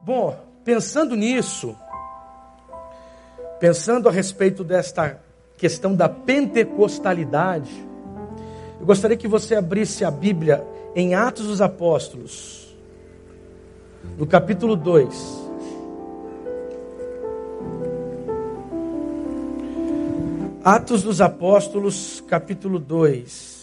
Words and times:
Bom, 0.00 0.36
pensando 0.64 1.16
nisso, 1.16 1.76
pensando 3.58 4.08
a 4.08 4.12
respeito 4.12 4.62
desta 4.62 5.20
questão 5.56 5.94
da 5.94 6.08
pentecostalidade, 6.08 7.86
eu 8.78 8.86
gostaria 8.86 9.16
que 9.16 9.26
você 9.26 9.56
abrisse 9.56 10.04
a 10.04 10.10
Bíblia 10.10 10.64
em 10.94 11.16
Atos 11.16 11.48
dos 11.48 11.60
Apóstolos, 11.60 12.76
no 14.16 14.24
capítulo 14.24 14.76
2. 14.76 15.48
Atos 20.62 21.02
dos 21.02 21.20
Apóstolos, 21.20 22.22
capítulo 22.28 22.78
2. 22.78 23.57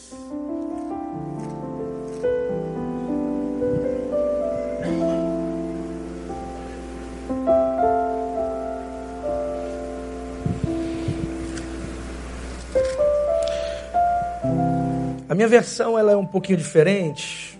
Minha 15.36 15.50
versão 15.50 16.00
ela 16.00 16.14
é 16.14 16.16
um 16.16 16.26
pouquinho 16.26 16.58
diferente, 16.58 17.60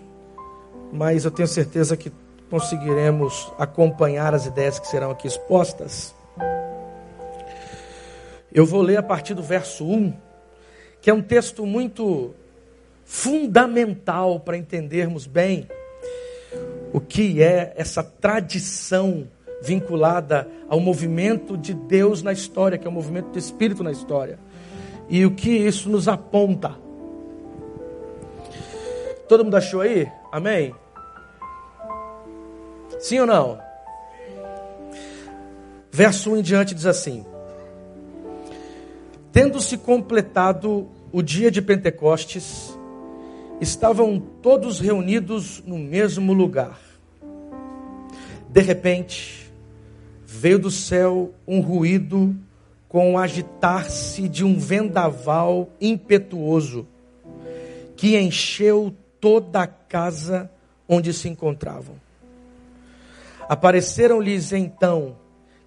mas 0.90 1.26
eu 1.26 1.30
tenho 1.30 1.46
certeza 1.46 1.94
que 1.94 2.10
conseguiremos 2.48 3.52
acompanhar 3.58 4.34
as 4.34 4.46
ideias 4.46 4.78
que 4.78 4.88
serão 4.88 5.10
aqui 5.10 5.26
expostas. 5.26 6.14
Eu 8.50 8.64
vou 8.64 8.80
ler 8.80 8.96
a 8.96 9.02
partir 9.02 9.34
do 9.34 9.42
verso 9.42 9.84
1, 9.84 10.10
que 11.02 11.10
é 11.10 11.12
um 11.12 11.20
texto 11.20 11.66
muito 11.66 12.34
fundamental 13.04 14.40
para 14.40 14.56
entendermos 14.56 15.26
bem 15.26 15.68
o 16.94 16.98
que 16.98 17.42
é 17.42 17.74
essa 17.76 18.02
tradição 18.02 19.28
vinculada 19.62 20.48
ao 20.66 20.80
movimento 20.80 21.58
de 21.58 21.74
Deus 21.74 22.22
na 22.22 22.32
história, 22.32 22.78
que 22.78 22.86
é 22.86 22.90
o 22.90 22.94
movimento 22.94 23.32
do 23.32 23.38
Espírito 23.38 23.84
na 23.84 23.92
história, 23.92 24.38
e 25.10 25.26
o 25.26 25.32
que 25.32 25.50
isso 25.50 25.90
nos 25.90 26.08
aponta. 26.08 26.85
Todo 29.28 29.44
mundo 29.44 29.56
achou 29.56 29.80
aí? 29.80 30.10
Amém? 30.30 30.74
Sim 33.00 33.20
ou 33.20 33.26
não? 33.26 33.58
Verso 35.90 36.32
1 36.32 36.36
em 36.36 36.42
diante 36.42 36.74
diz 36.74 36.86
assim: 36.86 37.24
Tendo-se 39.32 39.76
completado 39.78 40.88
o 41.12 41.22
dia 41.22 41.50
de 41.50 41.60
Pentecostes, 41.60 42.76
estavam 43.60 44.20
todos 44.42 44.78
reunidos 44.78 45.62
no 45.66 45.78
mesmo 45.78 46.32
lugar. 46.32 46.78
De 48.48 48.60
repente, 48.60 49.50
veio 50.24 50.58
do 50.58 50.70
céu 50.70 51.34
um 51.46 51.60
ruído 51.60 52.34
com 52.88 53.14
o 53.14 53.18
agitar-se 53.18 54.28
de 54.28 54.44
um 54.44 54.58
vendaval 54.58 55.68
impetuoso 55.80 56.86
que 57.96 58.16
encheu 58.16 58.94
toda 59.20 59.62
a 59.62 59.66
casa 59.66 60.50
onde 60.88 61.12
se 61.12 61.28
encontravam. 61.28 61.96
Apareceram-lhes 63.48 64.52
então 64.52 65.16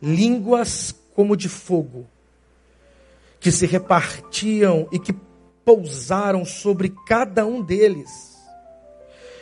línguas 0.01 0.93
como 1.15 1.35
de 1.35 1.49
fogo, 1.49 2.05
que 3.39 3.51
se 3.51 3.65
repartiam 3.65 4.87
e 4.91 4.99
que 4.99 5.13
pousaram 5.63 6.45
sobre 6.45 6.93
cada 7.07 7.45
um 7.45 7.61
deles. 7.61 8.37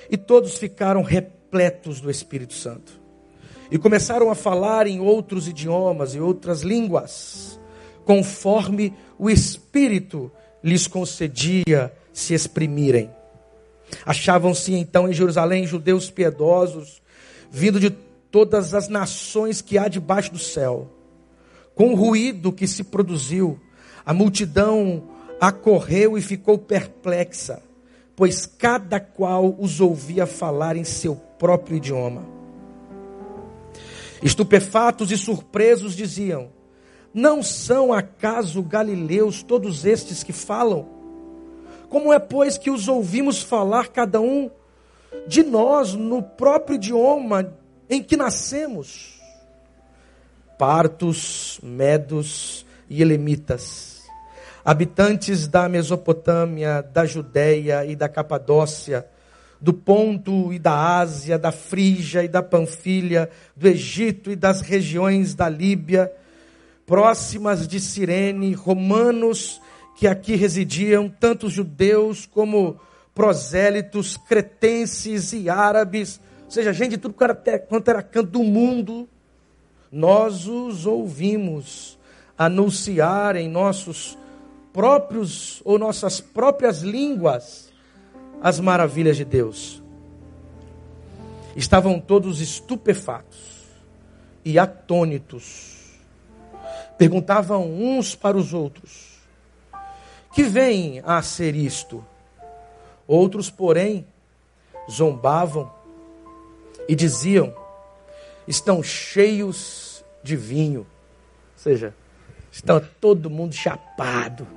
E 0.10 0.18
todos 0.18 0.58
ficaram 0.58 1.02
repletos 1.02 2.00
do 2.00 2.10
Espírito 2.10 2.54
Santo. 2.54 3.00
E 3.70 3.78
começaram 3.78 4.30
a 4.32 4.36
falar 4.36 4.88
em 4.88 5.00
outros 5.00 5.48
idiomas 5.48 6.16
e 6.16 6.20
outras 6.20 6.62
línguas, 6.62 7.60
conforme 8.06 8.94
o 9.20 9.30
Espírito 9.30 10.32
lhes 10.64 10.88
concedia 10.88 11.94
se 12.14 12.34
exprimirem. 12.34 13.17
Achavam-se 14.06 14.74
então 14.74 15.08
em 15.08 15.14
Jerusalém 15.14 15.66
judeus 15.66 16.10
piedosos, 16.10 17.02
vindo 17.50 17.80
de 17.80 17.90
todas 17.90 18.74
as 18.74 18.88
nações 18.88 19.62
que 19.62 19.78
há 19.78 19.88
debaixo 19.88 20.32
do 20.32 20.40
céu. 20.40 20.92
Com 21.74 21.94
o 21.94 21.96
ruído 21.96 22.52
que 22.52 22.68
se 22.68 22.84
produziu, 22.84 23.60
a 24.06 24.14
multidão 24.14 25.04
acorreu 25.40 26.18
e 26.18 26.22
ficou 26.22 26.58
perplexa, 26.58 27.62
pois 28.16 28.46
cada 28.46 29.00
qual 29.00 29.56
os 29.60 29.80
ouvia 29.80 30.26
falar 30.26 30.76
em 30.76 30.84
seu 30.84 31.16
próprio 31.16 31.78
idioma. 31.78 32.26
Estupefatos 34.22 35.12
e 35.12 35.18
surpresos 35.18 35.96
diziam: 35.96 36.50
Não 37.14 37.44
são 37.44 37.94
acaso 37.94 38.62
galileus 38.64 39.44
todos 39.44 39.86
estes 39.86 40.24
que 40.24 40.34
falam? 40.34 40.97
Como 41.90 42.12
é, 42.12 42.20
pois, 42.20 42.58
que 42.58 42.70
os 42.70 42.88
ouvimos 42.88 43.42
falar 43.42 43.88
cada 43.88 44.20
um 44.20 44.52
de 45.28 45.44
nós 45.44 45.94
no 45.94 46.22
próprio 46.22 46.76
idioma 46.76 47.54
em 47.90 48.04
que 48.04 48.18
nascemos? 48.18 49.22
Partos, 50.58 51.60
medos 51.64 52.66
e 52.90 53.02
elemitas, 53.02 54.04
habitantes 54.66 55.48
da 55.48 55.70
Mesopotâmia, 55.70 56.82
da 56.82 57.06
Judéia 57.06 57.86
e 57.86 57.96
da 57.96 58.10
Capadócia, 58.10 59.08
do 59.62 59.74
Ponto 59.74 60.52
e 60.52 60.60
da 60.60 60.98
Ásia, 60.98 61.38
da 61.38 61.52
Frígia 61.52 62.24
e 62.24 62.28
da 62.28 62.44
Panfilha, 62.44 63.30
do 63.56 63.68
Egito 63.68 64.30
e 64.30 64.36
das 64.36 64.62
regiões 64.62 65.34
da 65.34 65.48
Líbia, 65.48 66.12
próximas 66.86 67.68
de 67.68 67.80
Cirene, 67.80 68.54
romanos 68.54 69.62
que 69.98 70.08
aqui 70.08 70.36
residiam, 70.36 71.10
tanto 71.10 71.50
judeus 71.50 72.28
como 72.28 72.80
prosélitos, 73.16 74.16
cretenses 74.16 75.34
e 75.34 75.50
árabes, 75.50 76.22
ou 76.46 76.52
seja, 76.52 76.72
gente 76.72 76.92
de 76.92 76.98
tudo 77.00 77.16
quanto 77.16 77.90
era 77.90 78.04
canto 78.04 78.30
do 78.30 78.44
mundo, 78.44 79.10
nós 79.92 80.48
os 80.48 80.86
ouvimos 80.86 81.98
anunciar 82.38 83.36
em 83.36 83.50
nossos 83.50 84.16
próprios 84.72 85.64
ou 85.66 85.80
nossas 85.80 86.22
próprias 86.22 86.82
línguas 86.84 87.74
as 88.40 88.60
maravilhas 88.60 89.18
de 89.18 89.26
Deus. 89.26 89.82
Estavam 91.56 92.00
todos 92.00 92.40
estupefatos 92.40 93.66
e 94.46 94.60
atônitos. 94.60 95.98
Perguntavam 97.00 97.68
uns 97.74 98.14
para 98.14 98.38
os 98.38 98.54
outros: 98.54 99.07
que 100.38 100.44
vem 100.44 101.02
a 101.04 101.20
ser 101.24 101.56
isto. 101.56 102.06
Outros, 103.08 103.50
porém, 103.50 104.06
zombavam 104.88 105.74
e 106.88 106.94
diziam: 106.94 107.52
estão 108.48 108.84
cheios 108.84 110.06
de 110.22 110.36
vinho. 110.36 110.82
Ou 110.82 110.86
seja, 111.56 111.92
estão 112.52 112.80
todo 113.02 113.32
mundo 113.32 113.56
chapado, 113.56 114.48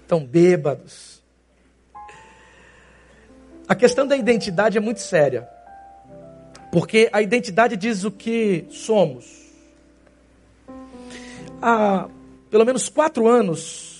estão 0.00 0.24
bêbados. 0.24 1.22
A 3.68 3.74
questão 3.74 4.06
da 4.06 4.16
identidade 4.16 4.78
é 4.78 4.80
muito 4.80 5.02
séria, 5.02 5.46
porque 6.72 7.10
a 7.12 7.20
identidade 7.20 7.76
diz 7.76 8.02
o 8.02 8.10
que 8.10 8.64
somos. 8.70 9.26
Há 11.60 12.08
pelo 12.50 12.64
menos 12.64 12.88
quatro 12.88 13.28
anos, 13.28 13.97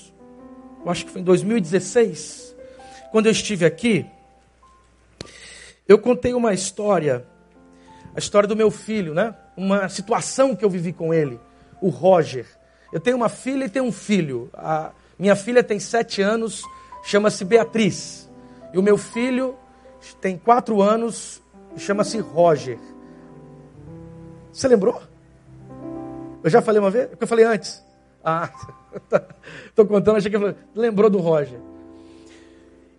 eu 0.85 0.91
acho 0.91 1.07
que 1.07 1.11
foi 1.11 1.21
em 1.21 1.25
2016, 1.25 2.55
quando 3.11 3.27
eu 3.27 3.33
estive 3.33 3.65
aqui, 3.65 4.07
eu 5.87 5.99
contei 5.99 6.35
uma 6.35 6.53
história, 6.53 7.27
a 8.15 8.19
história 8.19 8.47
do 8.47 8.55
meu 8.55 8.71
filho, 8.71 9.15
né? 9.15 9.35
Uma 9.57 9.89
situação 9.89 10.55
que 10.55 10.65
eu 10.65 10.71
vivi 10.71 10.93
com 10.93 11.15
ele, 11.15 11.41
o 11.81 11.89
Roger. 11.89 12.47
Eu 12.93 13.01
tenho 13.01 13.17
uma 13.17 13.29
filha 13.29 13.65
e 13.65 13.69
tenho 13.69 13.87
um 13.87 13.93
filho. 13.93 14.51
A 14.55 14.93
minha 15.19 15.35
filha 15.35 15.65
tem 15.65 15.81
sete 15.81 16.21
anos, 16.21 16.63
chama-se 17.03 17.45
Beatriz. 17.45 18.29
E 18.73 18.79
o 18.79 18.83
meu 18.83 18.99
filho 18.99 19.57
tem 20.21 20.37
quatro 20.37 20.83
anos, 20.83 21.43
chama-se 21.77 22.19
Roger. 22.19 22.79
Você 24.53 24.69
lembrou? 24.69 25.01
Eu 26.43 26.51
já 26.51 26.61
falei 26.61 26.81
uma 26.81 26.91
vez? 26.91 27.09
Porque 27.09 27.25
eu 27.25 27.29
falei 27.29 27.45
antes. 27.45 27.83
Ah, 28.31 28.51
estou 29.71 29.87
contando, 29.87 30.19
achei 30.19 30.31
que 30.31 30.55
lembrou 30.75 31.09
do 31.09 31.17
Roger. 31.17 31.59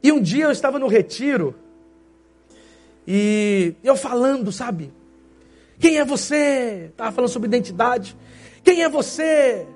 E 0.01 0.11
um 0.11 0.19
dia 0.19 0.45
eu 0.45 0.51
estava 0.51 0.79
no 0.79 0.87
retiro 0.87 1.53
e 3.07 3.75
eu 3.83 3.95
falando, 3.95 4.51
sabe? 4.51 4.91
Quem 5.77 5.99
é 5.99 6.05
você? 6.05 6.87
Estava 6.89 7.11
falando 7.11 7.29
sobre 7.29 7.47
identidade. 7.47 8.17
Quem 8.63 8.81
é 8.81 8.89
você? 8.89 9.67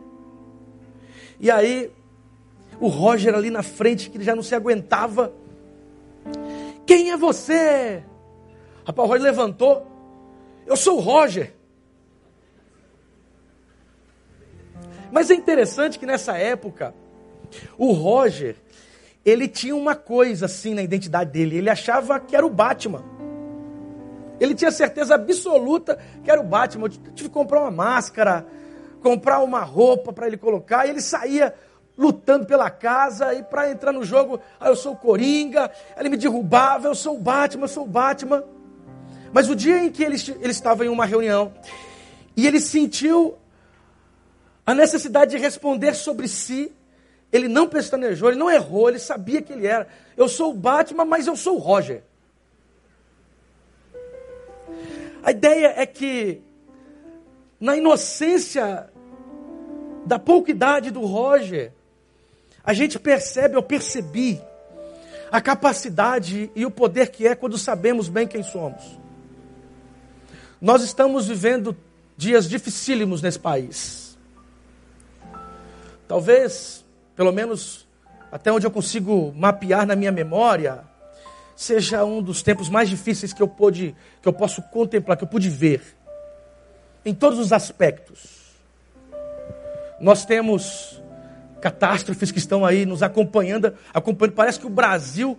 E 1.40 1.52
aí, 1.52 1.92
o 2.80 2.88
Roger 2.88 3.36
ali 3.36 3.52
na 3.52 3.62
frente, 3.62 4.10
que 4.10 4.18
ele 4.18 4.24
já 4.24 4.36
não 4.36 4.42
se 4.42 4.56
aguentava. 4.56 5.32
Quem 6.84 7.12
é 7.12 7.18
você? 7.18 8.04
Rapaz, 8.86 9.08
o 9.08 9.12
Roger 9.12 9.24
levantou 9.24 9.88
Eu 10.66 10.76
sou 10.76 10.98
o 10.98 11.00
Roger. 11.00 11.54
Mas 15.14 15.30
é 15.30 15.36
interessante 15.36 16.00
que 16.00 16.08
nessa 16.08 16.36
época, 16.40 16.92
o 17.78 17.92
Roger, 17.92 18.56
ele 19.24 19.48
tinha 19.48 19.76
uma 19.76 19.94
coisa 19.94 20.48
assim 20.48 20.74
na 20.74 20.82
identidade 20.82 21.30
dele. 21.30 21.56
Ele 21.56 21.70
achava 21.70 22.20
que 22.20 22.36
era 22.36 22.44
o 22.44 22.50
Batman. 22.50 23.04
Ele 24.40 24.56
tinha 24.56 24.72
certeza 24.72 25.14
absoluta 25.14 26.00
que 26.24 26.32
era 26.32 26.42
o 26.42 26.44
Batman. 26.44 26.86
Eu 26.86 26.90
tive 26.90 27.30
que 27.30 27.30
comprar 27.30 27.62
uma 27.62 27.70
máscara, 27.70 28.44
comprar 29.04 29.42
uma 29.42 29.62
roupa 29.62 30.12
para 30.12 30.26
ele 30.26 30.36
colocar. 30.36 30.88
E 30.88 30.90
ele 30.90 31.00
saía 31.00 31.54
lutando 31.96 32.48
pela 32.48 32.72
casa 32.72 33.36
e 33.36 33.44
para 33.44 33.70
entrar 33.70 33.92
no 33.92 34.04
jogo, 34.04 34.40
ah, 34.60 34.70
eu 34.70 34.76
sou 34.76 34.94
o 34.94 34.98
Coringa, 34.98 35.70
ele 35.96 36.10
me 36.10 36.18
derrubava, 36.18 36.88
eu 36.88 36.96
sou 36.96 37.16
o 37.16 37.20
Batman, 37.20 37.66
eu 37.66 37.70
sou 37.70 37.84
o 37.84 37.88
Batman. 37.88 38.44
Mas 39.32 39.48
o 39.48 39.56
dia 39.56 39.78
em 39.78 39.92
que 39.92 40.04
ele, 40.04 40.18
ele 40.42 40.52
estava 40.52 40.84
em 40.84 40.90
uma 40.90 41.06
reunião 41.06 41.54
e 42.36 42.48
ele 42.48 42.60
sentiu 42.60 43.38
a 44.66 44.74
necessidade 44.74 45.32
de 45.32 45.38
responder 45.38 45.94
sobre 45.94 46.28
si, 46.28 46.72
ele 47.32 47.48
não 47.48 47.68
pestanejou, 47.68 48.30
ele 48.30 48.40
não 48.40 48.50
errou, 48.50 48.90
ele 48.90 49.00
sabia 49.00 49.42
que 49.42 49.52
ele 49.52 49.68
era. 49.68 49.88
Eu 50.16 50.30
sou 50.30 50.52
o 50.52 50.54
Batman, 50.54 51.06
mas 51.06 51.28
eu 51.28 51.36
sou 51.36 51.56
o 51.56 51.60
Roger. 51.60 52.04
A 55.24 55.32
ideia 55.32 55.74
é 55.78 55.86
que, 55.86 56.42
na 57.60 57.76
inocência 57.76 58.90
da 60.06 60.20
pouca 60.20 60.52
idade 60.52 60.92
do 60.92 61.02
Roger, 61.02 61.72
a 62.64 62.74
gente 62.74 63.00
percebe, 63.00 63.56
eu 63.56 63.64
percebi, 63.64 64.42
a 65.34 65.42
capacidade 65.42 66.52
e 66.56 66.64
o 66.64 66.70
poder 66.70 67.10
que 67.10 67.28
é 67.28 67.34
quando 67.34 67.58
sabemos 67.58 68.08
bem 68.08 68.28
quem 68.28 68.44
somos. 68.44 68.84
Nós 70.62 70.84
estamos 70.84 71.28
vivendo 71.28 71.76
dias 72.16 72.48
dificílimos 72.48 73.20
nesse 73.20 73.40
país. 73.40 74.03
Talvez, 76.08 76.84
pelo 77.16 77.32
menos 77.32 77.88
até 78.32 78.52
onde 78.52 78.66
eu 78.66 78.72
consigo 78.72 79.32
mapear 79.36 79.86
na 79.86 79.96
minha 79.96 80.12
memória, 80.12 80.84
seja 81.56 82.04
um 82.04 82.22
dos 82.22 82.42
tempos 82.42 82.68
mais 82.68 82.90
difíceis 82.90 83.32
que 83.32 83.42
eu 83.44 83.48
pude, 83.48 83.96
que 84.22 84.28
eu 84.28 84.34
posso 84.34 84.62
contemplar, 84.62 85.18
que 85.18 85.24
eu 85.24 85.28
pude 85.28 85.50
ver. 85.50 85.82
Em 87.06 87.14
todos 87.14 87.38
os 87.38 87.54
aspectos. 87.54 88.42
Nós 90.02 90.26
temos 90.26 91.02
catástrofes 91.62 92.32
que 92.32 92.40
estão 92.40 92.66
aí 92.66 92.86
nos 92.86 93.04
acompanhando, 93.04 93.74
acompanhando. 93.94 94.36
Parece 94.36 94.60
que 94.60 94.66
o 94.66 94.70
Brasil 94.70 95.38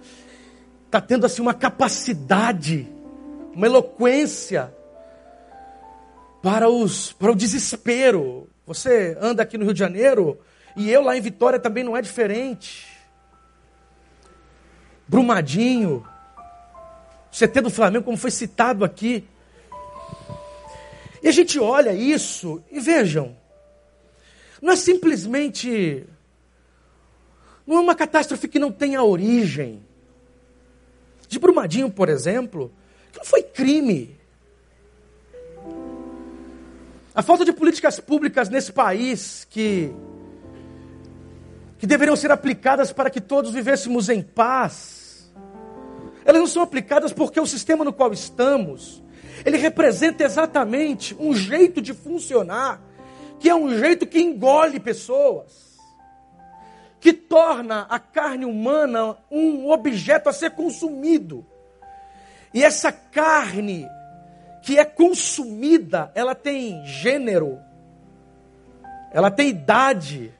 está 0.86 1.00
tendo 1.00 1.26
assim 1.26 1.42
uma 1.42 1.52
capacidade, 1.52 2.88
uma 3.52 3.66
eloquência 3.66 4.72
para 6.40 6.68
os 6.68 7.12
para 7.12 7.32
o 7.32 7.34
desespero. 7.34 8.48
Você 8.66 9.18
anda 9.20 9.42
aqui 9.42 9.58
no 9.58 9.64
Rio 9.64 9.74
de 9.74 9.80
Janeiro 9.80 10.38
e 10.76 10.90
eu 10.90 11.02
lá 11.02 11.16
em 11.16 11.20
Vitória 11.20 11.58
também 11.58 11.84
não 11.84 11.96
é 11.96 12.02
diferente. 12.02 12.86
Brumadinho, 15.06 16.06
CT 17.30 17.60
do 17.60 17.70
Flamengo, 17.70 18.04
como 18.04 18.16
foi 18.16 18.30
citado 18.30 18.84
aqui. 18.84 19.26
E 21.22 21.28
a 21.28 21.32
gente 21.32 21.58
olha 21.58 21.92
isso 21.92 22.62
e 22.70 22.80
vejam, 22.80 23.36
não 24.60 24.72
é 24.72 24.76
simplesmente 24.76 26.06
não 27.66 27.78
é 27.78 27.80
uma 27.80 27.94
catástrofe 27.94 28.46
que 28.46 28.58
não 28.58 28.70
tenha 28.70 29.02
origem. 29.02 29.82
De 31.28 31.38
Brumadinho, 31.38 31.90
por 31.90 32.08
exemplo, 32.08 32.70
que 33.10 33.18
não 33.18 33.24
foi 33.24 33.42
crime. 33.42 34.16
A 37.14 37.22
falta 37.22 37.44
de 37.44 37.52
políticas 37.52 37.98
públicas 38.00 38.48
nesse 38.48 38.72
país 38.72 39.46
que, 39.48 39.90
que 41.84 41.88
deveriam 41.88 42.16
ser 42.16 42.32
aplicadas 42.32 42.94
para 42.94 43.10
que 43.10 43.20
todos 43.20 43.52
vivêssemos 43.52 44.08
em 44.08 44.22
paz, 44.22 45.30
elas 46.24 46.40
não 46.40 46.46
são 46.46 46.62
aplicadas 46.62 47.12
porque 47.12 47.38
o 47.38 47.46
sistema 47.46 47.84
no 47.84 47.92
qual 47.92 48.10
estamos, 48.10 49.04
ele 49.44 49.58
representa 49.58 50.24
exatamente 50.24 51.14
um 51.20 51.34
jeito 51.34 51.82
de 51.82 51.92
funcionar, 51.92 52.80
que 53.38 53.50
é 53.50 53.54
um 53.54 53.76
jeito 53.76 54.06
que 54.06 54.18
engole 54.18 54.80
pessoas 54.80 55.78
que 56.98 57.12
torna 57.12 57.82
a 57.90 57.98
carne 57.98 58.46
humana 58.46 59.18
um 59.30 59.70
objeto 59.70 60.30
a 60.30 60.32
ser 60.32 60.52
consumido. 60.52 61.44
E 62.54 62.64
essa 62.64 62.90
carne 62.90 63.86
que 64.62 64.78
é 64.78 64.86
consumida, 64.86 66.10
ela 66.14 66.34
tem 66.34 66.82
gênero, 66.86 67.60
ela 69.12 69.30
tem 69.30 69.50
idade, 69.50 70.32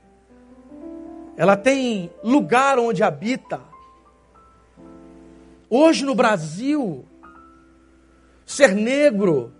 ela 1.37 1.57
tem 1.57 2.13
lugar 2.23 2.79
onde 2.79 3.03
habita. 3.03 3.61
Hoje 5.69 6.05
no 6.05 6.15
Brasil, 6.15 7.05
ser 8.47 8.75
negro, 8.75 9.53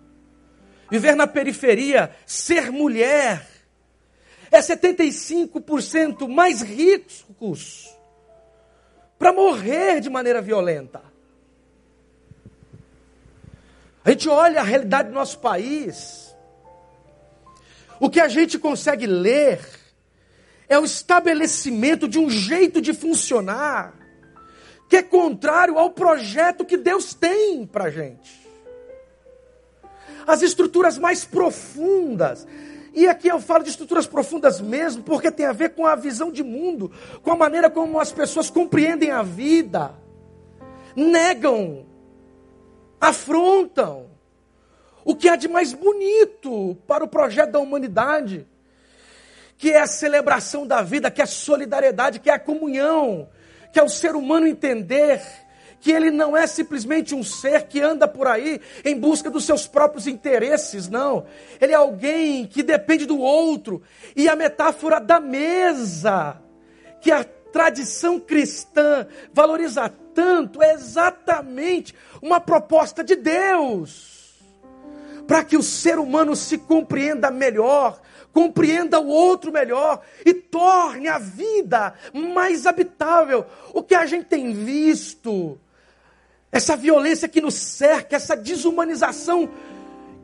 viver 0.91 1.17
na 1.17 1.27
periferia, 1.27 2.15
ser 2.25 2.71
mulher, 2.71 3.49
é 4.51 4.61
75% 4.61 6.29
mais 6.29 6.63
ricos 6.63 7.93
para 9.19 9.33
morrer 9.33 10.01
de 10.01 10.09
maneira 10.09 10.41
violenta. 10.41 11.03
A 14.05 14.11
gente 14.11 14.29
olha 14.29 14.61
a 14.61 14.65
realidade 14.65 15.09
do 15.09 15.15
nosso 15.15 15.39
país, 15.39 16.37
o 17.99 18.11
que 18.11 18.21
a 18.21 18.29
gente 18.29 18.59
consegue 18.59 19.07
ler 19.07 19.61
é 20.69 20.79
o 20.79 20.85
estabelecimento 20.85 22.09
de 22.09 22.19
um 22.19 22.29
jeito 22.29 22.81
de 22.81 22.93
funcionar 22.93 23.95
que 24.89 24.97
é 24.97 25.03
contrário 25.03 25.79
ao 25.79 25.91
projeto 25.91 26.65
que 26.65 26.77
Deus 26.77 27.15
tem 27.15 27.67
para 27.67 27.85
a 27.85 27.91
gente. 27.91 28.45
As 30.27 30.43
estruturas 30.43 30.99
mais 30.99 31.25
profundas 31.25 32.47
e 32.95 33.09
aqui 33.09 33.27
eu 33.27 33.41
falo 33.41 33.65
de 33.65 33.71
estruturas 33.71 34.07
profundas 34.07 34.61
mesmo, 34.61 35.03
porque 35.03 35.29
tem 35.29 35.47
a 35.47 35.53
ver 35.53 35.71
com 35.71 35.85
a 35.85 35.97
visão 35.97 36.31
de 36.31 36.45
mundo, 36.45 36.93
com 37.25 37.33
a 37.33 37.37
maneira 37.37 37.69
como 37.69 37.99
as 37.99 38.13
pessoas 38.13 38.49
compreendem 38.49 39.11
a 39.11 39.21
vida, 39.21 39.93
negam, 40.95 41.87
afrontam 43.01 44.07
o 45.05 45.17
que 45.17 45.29
há 45.29 45.35
de 45.35 45.49
mais 45.49 45.73
bonito 45.73 46.79
para 46.87 47.03
o 47.03 47.09
projeto 47.09 47.51
da 47.51 47.59
humanidade, 47.59 48.47
que 49.57 49.71
é 49.71 49.81
a 49.81 49.87
celebração 49.87 50.67
da 50.67 50.83
vida, 50.83 51.11
que 51.11 51.21
é 51.21 51.25
a 51.25 51.29
solidariedade, 51.29 52.19
que 52.19 52.31
é 52.31 52.35
a 52.35 52.39
comunhão, 52.39 53.29
que 53.73 53.79
é 53.79 53.83
o 53.83 53.89
ser 53.89 54.15
humano 54.15 54.47
entender 54.47 55.21
que 55.85 55.93
ele 55.93 56.11
não 56.11 56.35
é 56.35 56.47
simplesmente 56.47 57.15
um 57.15 57.23
ser 57.23 57.65
que 57.65 57.79
anda 57.79 58.09
por 58.09 58.27
aí 58.27 58.59
em 58.87 58.99
busca 58.99 59.31
dos 59.31 59.45
seus 59.45 59.67
próprios 59.67 60.07
interesses, 60.07 60.89
não. 60.89 61.27
Ele 61.61 61.73
é 61.73 61.77
alguém 61.77 62.47
que 62.47 62.63
depende 62.63 63.05
do 63.05 63.19
outro. 63.19 63.83
E 64.17 64.27
a 64.27 64.35
metáfora 64.35 64.99
da 64.99 65.21
mesa, 65.21 66.41
que 67.03 67.13
a 67.13 67.23
tradição 67.23 68.19
cristã 68.19 69.07
valoriza 69.31 69.93
tanto, 70.15 70.63
é 70.63 70.73
exatamente 70.73 71.95
uma 72.23 72.41
proposta 72.41 73.05
de 73.05 73.15
Deus. 73.15 74.41
Para 75.27 75.45
que 75.45 75.55
o 75.55 75.63
ser 75.63 75.99
humano 75.99 76.35
se 76.35 76.57
compreenda 76.57 77.31
melhor, 77.31 78.01
compreenda 78.35 78.99
o 78.99 79.07
outro 79.07 79.53
melhor 79.53 80.03
e 80.27 80.35
torne 80.35 81.07
a 81.07 81.19
vida 81.19 81.95
mais 82.13 82.67
habitável. 82.67 83.47
O 83.73 83.81
que 83.81 83.95
a 83.95 84.05
gente 84.05 84.27
tem 84.27 84.53
visto 84.53 85.59
essa 86.51 86.77
violência 86.77 87.29
que 87.29 87.41
nos 87.41 87.55
cerca, 87.55 88.17
essa 88.17 88.37
desumanização 88.37 89.49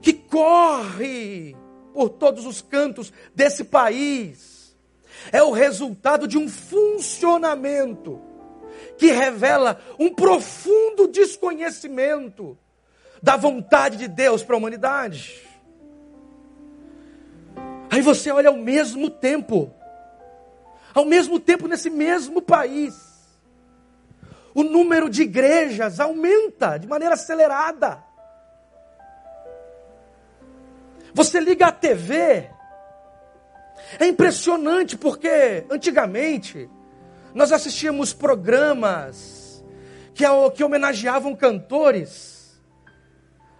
que 0.02 0.12
corre 0.12 1.56
por 1.94 2.10
todos 2.10 2.46
os 2.46 2.60
cantos 2.60 3.12
desse 3.34 3.64
país, 3.64 4.76
é 5.30 5.42
o 5.42 5.52
resultado 5.52 6.26
de 6.26 6.36
um 6.36 6.48
funcionamento 6.48 8.20
que 8.98 9.12
revela 9.12 9.80
um 9.98 10.12
profundo 10.12 11.06
desconhecimento 11.06 12.58
da 13.22 13.36
vontade 13.36 13.96
de 13.96 14.08
Deus 14.08 14.42
para 14.42 14.56
a 14.56 14.58
humanidade. 14.58 15.49
Aí 17.90 18.00
você 18.00 18.30
olha 18.30 18.48
ao 18.48 18.56
mesmo 18.56 19.10
tempo, 19.10 19.74
ao 20.94 21.04
mesmo 21.04 21.40
tempo 21.40 21.66
nesse 21.66 21.90
mesmo 21.90 22.40
país, 22.40 22.94
o 24.54 24.62
número 24.62 25.10
de 25.10 25.22
igrejas 25.22 25.98
aumenta 25.98 26.78
de 26.78 26.86
maneira 26.86 27.14
acelerada. 27.14 28.04
Você 31.12 31.40
liga 31.40 31.66
a 31.66 31.72
TV, 31.72 32.48
é 33.98 34.06
impressionante 34.06 34.96
porque 34.96 35.64
antigamente 35.68 36.70
nós 37.34 37.50
assistíamos 37.50 38.12
programas 38.12 39.64
que, 40.14 40.24
que 40.54 40.62
homenageavam 40.62 41.34
cantores. 41.34 42.60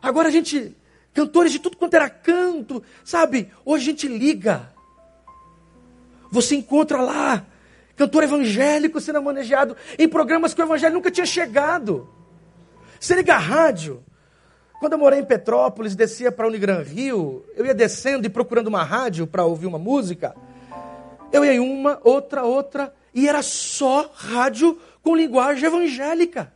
Agora 0.01 0.29
a 0.29 0.31
gente 0.31 0.77
Cantores 1.13 1.53
de 1.53 1.59
tudo 1.59 1.77
quanto 1.77 1.95
era 1.95 2.09
canto, 2.09 2.83
sabe? 3.05 3.51
Hoje 3.65 3.85
a 3.85 3.91
gente 3.91 4.09
liga. 4.09 4.73
Você 6.31 6.55
encontra 6.55 7.01
lá 7.01 7.45
cantor 7.97 8.23
evangélico 8.23 9.01
sendo 9.01 9.21
manejado 9.21 9.77
em 9.99 10.09
programas 10.09 10.55
que 10.55 10.63
o 10.63 10.65
evangelho 10.65 10.95
nunca 10.95 11.11
tinha 11.11 11.27
chegado. 11.27 12.09
Você 12.99 13.15
liga 13.15 13.35
a 13.35 13.39
rádio. 13.39 14.03
Quando 14.79 14.95
eu 14.95 14.99
morei 14.99 15.19
em 15.19 15.25
Petrópolis, 15.25 15.95
descia 15.95 16.33
para 16.33 16.47
Unigran 16.47 16.83
Rio, 16.83 17.45
eu 17.55 17.67
ia 17.67 17.75
descendo 17.75 18.27
e 18.27 18.31
procurando 18.31 18.69
uma 18.69 18.83
rádio 18.83 19.27
para 19.27 19.45
ouvir 19.45 19.67
uma 19.67 19.79
música. 19.79 20.35
Eu 21.31 21.45
ia 21.45 21.53
em 21.53 21.61
uma, 21.61 22.01
outra, 22.03 22.45
outra, 22.45 22.95
e 23.13 23.29
era 23.29 23.43
só 23.43 24.11
rádio 24.15 24.79
com 25.03 25.15
linguagem 25.15 25.67
evangélica. 25.67 26.51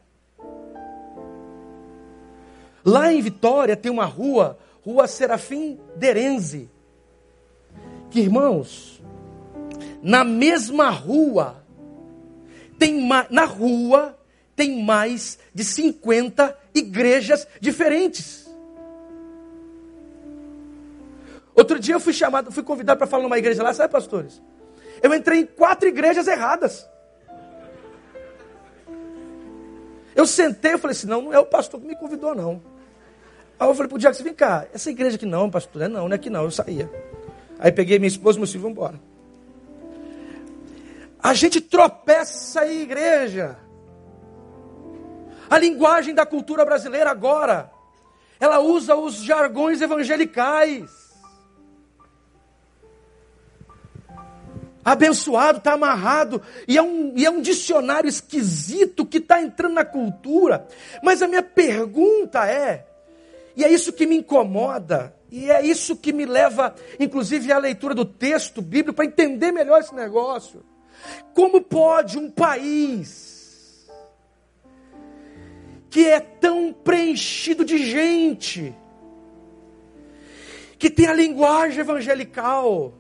Lá 2.85 3.13
em 3.13 3.21
Vitória 3.23 3.77
tem 3.77 3.91
uma 3.91 4.05
rua, 4.05 4.59
Rua 4.85 5.07
Serafim 5.07 5.81
Derenze, 5.97 6.71
que 8.11 8.21
irmãos, 8.21 9.03
na 10.03 10.23
mesma 10.23 10.91
rua, 10.91 11.65
tem 12.79 13.09
na 13.31 13.45
rua 13.45 14.19
tem 14.57 14.83
mais 14.83 15.39
de 15.53 15.65
50 15.65 16.57
igrejas 16.75 17.47
diferentes. 17.61 18.45
Outro 21.55 21.79
dia 21.79 21.95
eu 21.95 22.01
fui 22.01 22.13
chamado, 22.13 22.51
fui 22.51 22.63
convidado 22.63 22.99
para 22.99 23.07
falar 23.07 23.23
numa 23.23 23.39
igreja 23.39 23.63
lá, 23.63 23.73
sabe, 23.73 23.93
pastores? 23.93 24.43
Eu 25.03 25.15
entrei 25.15 25.41
em 25.41 25.47
quatro 25.47 25.89
igrejas 25.89 26.27
erradas. 26.27 26.89
Eu 30.15 30.27
sentei, 30.27 30.75
eu 30.75 30.79
falei 30.79 30.97
assim, 30.97 31.07
não, 31.07 31.23
não 31.23 31.33
é 31.33 31.39
o 31.39 31.47
pastor 31.47 31.81
que 31.81 31.87
me 31.87 31.97
convidou, 31.97 32.35
não. 32.35 32.63
Aí 33.59 33.69
eu 33.69 33.75
falei 33.75 33.89
pro 33.89 33.99
Diago, 33.99 34.17
vem 34.23 34.35
cá, 34.35 34.67
essa 34.73 34.91
igreja 34.91 35.17
aqui 35.17 35.27
não, 35.27 35.51
pastor, 35.51 35.83
é 35.83 35.89
não, 35.89 36.09
não 36.09 36.13
é 36.13 36.17
aqui 36.17 36.29
não, 36.29 36.45
eu 36.45 36.51
saía. 36.51 36.91
Aí 37.59 37.71
peguei 37.71 37.99
minha 37.99 38.09
esposa 38.09 38.39
e 38.39 38.41
meu 38.41 38.49
filho, 38.49 38.63
vamos 38.63 38.77
embora. 38.77 39.01
A 41.23 41.33
gente 41.33 41.61
tropeça 41.61 42.67
em 42.67 42.83
igreja. 42.83 43.57
A 45.49 45.59
linguagem 45.59 46.15
da 46.15 46.27
cultura 46.27 46.65
brasileira 46.65 47.11
agora, 47.11 47.71
ela 48.41 48.59
usa 48.61 48.97
os 48.97 49.17
jargões 49.23 49.81
evangelicais. 49.81 51.05
abençoado, 54.85 55.59
está 55.59 55.73
amarrado, 55.73 56.43
e 56.69 56.77
é, 56.77 56.83
um, 56.83 57.15
e 57.17 57.25
é 57.25 57.31
um 57.31 57.41
dicionário 57.41 58.07
esquisito 58.07 59.07
que 59.07 59.17
está 59.17 59.41
entrando 59.41 59.73
na 59.73 59.85
cultura. 59.85 60.69
Mas 61.03 61.23
a 61.23 61.27
minha 61.27 61.43
pergunta 61.43 62.47
é, 62.47 62.87
e 63.57 63.65
é 63.65 63.71
isso 63.71 63.93
que 63.93 64.07
me 64.07 64.17
incomoda, 64.17 65.15
e 65.31 65.51
é 65.51 65.65
isso 65.65 65.97
que 65.97 66.13
me 66.13 66.25
leva, 66.25 66.75
inclusive, 66.99 67.53
à 67.53 67.59
leitura 67.59 67.95
do 67.95 68.05
texto 68.05 68.61
bíblico 68.61 68.95
para 68.95 69.05
entender 69.05 69.53
melhor 69.53 69.81
esse 69.81 69.95
negócio. 69.95 70.65
Como 71.35 71.61
pode 71.61 72.19
um 72.19 72.31
país 72.31 73.89
que 75.91 76.07
é 76.07 76.19
tão 76.19 76.73
preenchido 76.73 77.65
de 77.65 77.79
gente, 77.79 78.75
que 80.77 80.91
tem 80.91 81.07
a 81.07 81.15
linguagem 81.15 81.81
evangelical, 81.81 82.93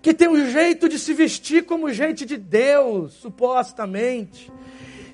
que 0.00 0.14
tem 0.14 0.28
um 0.28 0.50
jeito 0.50 0.88
de 0.88 0.98
se 0.98 1.12
vestir 1.12 1.66
como 1.66 1.92
gente 1.92 2.24
de 2.24 2.38
Deus, 2.38 3.12
supostamente, 3.14 4.50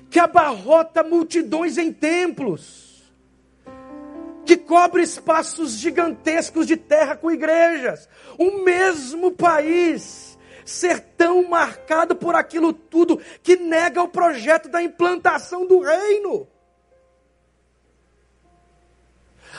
que 0.09 0.19
abarrota 0.19 1.03
multidões 1.03 1.77
em 1.77 1.91
templos, 1.91 2.84
que 4.45 4.55
cobre 4.55 5.01
espaços 5.03 5.71
gigantescos 5.71 6.67
de 6.67 6.77
terra 6.77 7.15
com 7.15 7.31
igrejas, 7.31 8.07
o 8.37 8.63
mesmo 8.63 9.31
país 9.31 10.37
ser 10.63 10.99
tão 10.99 11.47
marcado 11.47 12.15
por 12.15 12.35
aquilo 12.35 12.73
tudo 12.73 13.21
que 13.43 13.55
nega 13.55 14.01
o 14.01 14.07
projeto 14.07 14.69
da 14.69 14.81
implantação 14.81 15.67
do 15.67 15.79
reino. 15.79 16.47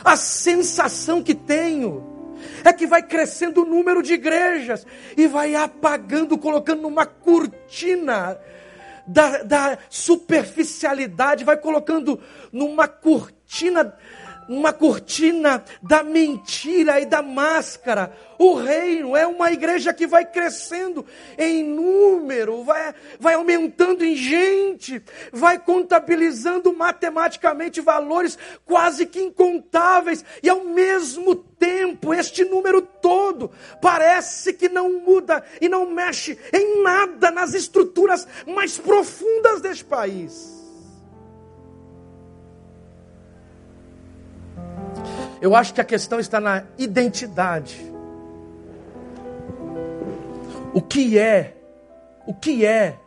A 0.04 0.16
sensação 0.16 1.22
que 1.22 1.34
tenho 1.34 2.34
é 2.64 2.72
que 2.72 2.86
vai 2.86 3.02
crescendo 3.02 3.62
o 3.62 3.64
número 3.64 4.02
de 4.02 4.14
igrejas 4.14 4.86
e 5.16 5.26
vai 5.26 5.54
apagando, 5.54 6.36
colocando 6.36 6.82
numa 6.82 7.06
cortina 7.06 8.38
da, 9.06 9.42
da 9.42 9.78
superficialidade, 9.88 11.44
vai 11.44 11.56
colocando 11.56 12.20
numa 12.52 12.88
cortina 12.88 13.96
uma 14.48 14.72
cortina 14.72 15.64
da 15.82 16.02
mentira 16.02 17.00
e 17.00 17.06
da 17.06 17.22
máscara. 17.22 18.12
O 18.38 18.54
reino 18.54 19.16
é 19.16 19.26
uma 19.26 19.50
igreja 19.50 19.94
que 19.94 20.06
vai 20.06 20.24
crescendo 20.24 21.04
em 21.38 21.64
número, 21.64 22.62
vai, 22.64 22.94
vai 23.18 23.34
aumentando 23.34 24.04
em 24.04 24.14
gente, 24.14 25.02
vai 25.32 25.58
contabilizando 25.58 26.72
matematicamente 26.72 27.80
valores 27.80 28.38
quase 28.64 29.06
que 29.06 29.20
incontáveis, 29.20 30.24
e 30.42 30.48
ao 30.48 30.64
mesmo 30.64 31.34
tempo, 31.34 32.12
este 32.12 32.44
número 32.44 32.82
todo 32.82 33.50
parece 33.80 34.52
que 34.52 34.68
não 34.68 35.00
muda 35.00 35.42
e 35.60 35.68
não 35.68 35.90
mexe 35.90 36.38
em 36.52 36.82
nada 36.82 37.30
nas 37.30 37.54
estruturas 37.54 38.28
mais 38.46 38.76
profundas 38.76 39.60
deste 39.60 39.84
país. 39.84 40.55
Eu 45.40 45.54
acho 45.54 45.74
que 45.74 45.80
a 45.80 45.84
questão 45.84 46.18
está 46.18 46.40
na 46.40 46.64
identidade. 46.78 47.92
O 50.72 50.82
que 50.82 51.18
é, 51.18 51.56
o 52.26 52.34
que 52.34 52.64
é 52.64 52.98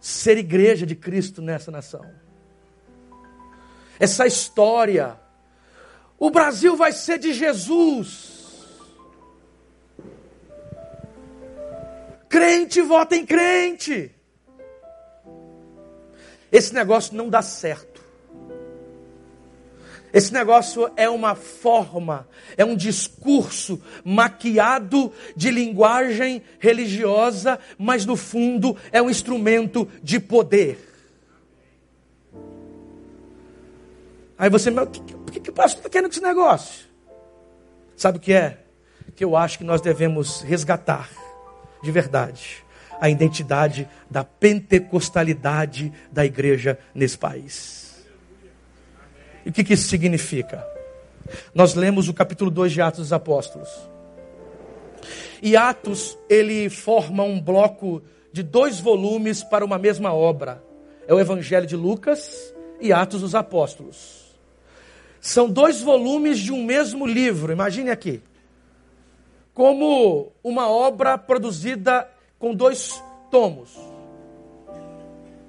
ser 0.00 0.38
igreja 0.38 0.86
de 0.86 0.94
Cristo 0.94 1.40
nessa 1.42 1.70
nação? 1.70 2.04
Essa 3.98 4.26
história. 4.26 5.18
O 6.18 6.30
Brasil 6.30 6.76
vai 6.76 6.92
ser 6.92 7.18
de 7.18 7.32
Jesus. 7.32 8.32
Crente 12.28 12.80
vota 12.80 13.14
em 13.16 13.26
crente. 13.26 14.14
Esse 16.50 16.72
negócio 16.72 17.14
não 17.14 17.28
dá 17.28 17.42
certo. 17.42 17.91
Esse 20.12 20.32
negócio 20.32 20.90
é 20.94 21.08
uma 21.08 21.34
forma, 21.34 22.28
é 22.56 22.64
um 22.64 22.76
discurso 22.76 23.80
maquiado 24.04 25.10
de 25.34 25.50
linguagem 25.50 26.42
religiosa, 26.58 27.58
mas 27.78 28.04
no 28.04 28.14
fundo 28.14 28.76
é 28.90 29.00
um 29.00 29.08
instrumento 29.08 29.88
de 30.02 30.20
poder. 30.20 30.78
Aí 34.36 34.50
você, 34.50 34.70
mas 34.70 34.88
por 34.88 35.30
que, 35.30 35.50
o 35.50 35.52
pastor 35.52 35.78
está 35.78 35.88
querendo 35.88 36.10
esse 36.10 36.20
negócio? 36.20 36.84
Sabe 37.96 38.18
o 38.18 38.20
que 38.20 38.34
é? 38.34 38.58
Que 39.16 39.24
eu 39.24 39.34
acho 39.34 39.56
que 39.56 39.64
nós 39.64 39.80
devemos 39.80 40.42
resgatar, 40.42 41.08
de 41.82 41.90
verdade, 41.90 42.62
a 43.00 43.08
identidade 43.08 43.88
da 44.10 44.24
pentecostalidade 44.24 45.90
da 46.10 46.26
igreja 46.26 46.78
nesse 46.94 47.16
país. 47.16 47.91
E 49.44 49.50
o 49.50 49.52
que, 49.52 49.64
que 49.64 49.74
isso 49.74 49.88
significa? 49.88 50.66
Nós 51.54 51.74
lemos 51.74 52.08
o 52.08 52.14
capítulo 52.14 52.50
2 52.50 52.72
de 52.72 52.80
Atos 52.80 53.00
dos 53.00 53.12
Apóstolos. 53.12 53.68
E 55.42 55.56
Atos, 55.56 56.16
ele 56.28 56.70
forma 56.70 57.24
um 57.24 57.40
bloco 57.40 58.02
de 58.32 58.42
dois 58.42 58.78
volumes 58.78 59.42
para 59.42 59.64
uma 59.64 59.78
mesma 59.78 60.14
obra. 60.14 60.62
É 61.06 61.12
o 61.12 61.20
Evangelho 61.20 61.66
de 61.66 61.76
Lucas 61.76 62.54
e 62.80 62.92
Atos 62.92 63.20
dos 63.20 63.34
Apóstolos. 63.34 64.22
São 65.20 65.48
dois 65.48 65.80
volumes 65.80 66.38
de 66.38 66.52
um 66.52 66.64
mesmo 66.64 67.06
livro, 67.06 67.52
imagine 67.52 67.90
aqui. 67.90 68.22
Como 69.52 70.32
uma 70.42 70.68
obra 70.68 71.18
produzida 71.18 72.08
com 72.38 72.54
dois 72.54 73.02
tomos. 73.30 73.76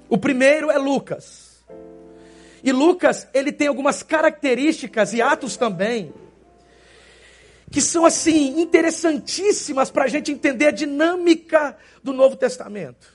O 0.09 0.17
primeiro 0.17 0.69
é 0.69 0.77
Lucas. 0.77 1.42
E 2.63 2.71
Lucas, 2.71 3.27
ele 3.33 3.51
tem 3.51 3.67
algumas 3.67 4.01
características, 4.01 5.13
e 5.13 5.21
Atos 5.21 5.57
também, 5.57 6.13
que 7.69 7.81
são 7.81 8.05
assim, 8.05 8.61
interessantíssimas 8.61 9.91
para 9.91 10.05
a 10.05 10.07
gente 10.07 10.31
entender 10.31 10.67
a 10.67 10.71
dinâmica 10.71 11.77
do 12.01 12.13
Novo 12.13 12.37
Testamento. 12.37 13.11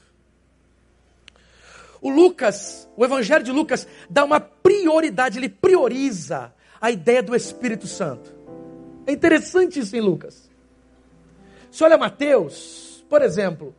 O 2.01 2.11
Lucas, 2.11 2.89
o 2.97 3.05
Evangelho 3.05 3.43
de 3.43 3.51
Lucas, 3.51 3.87
dá 4.09 4.23
uma 4.23 4.39
prioridade, 4.39 5.39
ele 5.39 5.49
prioriza 5.49 6.53
a 6.81 6.91
ideia 6.91 7.23
do 7.23 7.35
Espírito 7.35 7.87
Santo. 7.87 8.33
É 9.07 9.13
interessante 9.13 9.81
isso 9.81 9.97
em 9.97 10.01
Lucas. 10.01 10.51
Se 11.71 11.83
olha 11.83 11.97
Mateus, 11.97 13.05
por 13.09 13.23
exemplo, 13.23 13.75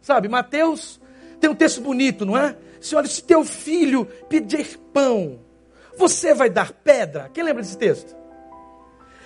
sabe, 0.00 0.28
Mateus 0.28 1.00
tem 1.40 1.48
um 1.48 1.54
texto 1.54 1.80
bonito, 1.80 2.26
não 2.26 2.36
é? 2.36 2.56
Se 2.82 2.96
olha, 2.96 3.06
se 3.06 3.22
teu 3.22 3.44
filho 3.44 4.04
pedir 4.28 4.76
pão, 4.92 5.38
você 5.96 6.34
vai 6.34 6.50
dar 6.50 6.72
pedra? 6.72 7.30
Quem 7.32 7.44
lembra 7.44 7.62
desse 7.62 7.78
texto? 7.78 8.16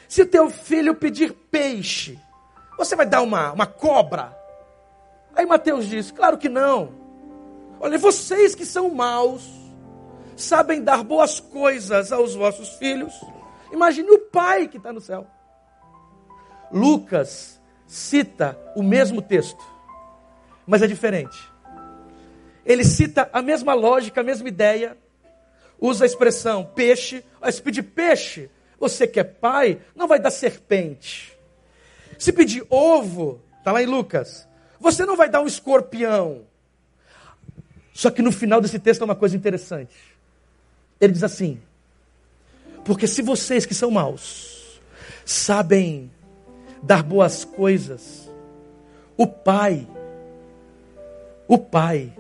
Se 0.06 0.26
teu 0.26 0.50
filho 0.50 0.94
pedir 0.94 1.32
peixe, 1.50 2.20
você 2.76 2.94
vai 2.94 3.06
dar 3.06 3.22
uma, 3.22 3.52
uma 3.52 3.66
cobra? 3.66 4.36
Aí 5.34 5.46
Mateus 5.46 5.86
diz: 5.86 6.10
Claro 6.10 6.36
que 6.36 6.50
não. 6.50 6.92
Olha, 7.80 7.98
vocês 7.98 8.54
que 8.54 8.64
são 8.64 8.90
maus, 8.90 9.48
sabem 10.36 10.82
dar 10.82 11.02
boas 11.02 11.40
coisas 11.40 12.12
aos 12.12 12.34
vossos 12.34 12.68
filhos. 12.74 13.14
Imagine 13.72 14.10
o 14.10 14.18
pai 14.18 14.68
que 14.68 14.76
está 14.76 14.92
no 14.92 15.00
céu. 15.00 15.26
Lucas 16.70 17.60
cita 17.86 18.58
o 18.74 18.82
mesmo 18.82 19.22
texto, 19.22 19.64
mas 20.66 20.82
é 20.82 20.86
diferente. 20.86 21.55
Ele 22.66 22.84
cita 22.84 23.30
a 23.32 23.40
mesma 23.40 23.72
lógica, 23.72 24.20
a 24.20 24.24
mesma 24.24 24.48
ideia, 24.48 24.98
usa 25.80 26.04
a 26.04 26.06
expressão 26.06 26.64
peixe. 26.64 27.24
Se 27.50 27.62
pedir 27.62 27.84
peixe, 27.84 28.50
você 28.78 29.06
que 29.06 29.20
é 29.20 29.24
pai, 29.24 29.78
não 29.94 30.08
vai 30.08 30.18
dar 30.18 30.32
serpente. 30.32 31.38
Se 32.18 32.32
pedir 32.32 32.66
ovo, 32.68 33.40
está 33.58 33.70
lá 33.70 33.82
em 33.82 33.86
Lucas, 33.86 34.48
você 34.80 35.06
não 35.06 35.16
vai 35.16 35.28
dar 35.28 35.40
um 35.40 35.46
escorpião. 35.46 36.42
Só 37.94 38.10
que 38.10 38.20
no 38.20 38.32
final 38.32 38.60
desse 38.60 38.78
texto 38.78 39.02
é 39.02 39.04
uma 39.04 39.14
coisa 39.14 39.36
interessante. 39.36 39.94
Ele 41.00 41.12
diz 41.12 41.22
assim: 41.22 41.60
Porque 42.84 43.06
se 43.06 43.22
vocês 43.22 43.64
que 43.64 43.74
são 43.74 43.90
maus 43.90 44.80
sabem 45.24 46.10
dar 46.82 47.02
boas 47.02 47.44
coisas, 47.44 48.30
o 49.16 49.26
Pai, 49.26 49.86
o 51.48 51.58
Pai 51.58 52.12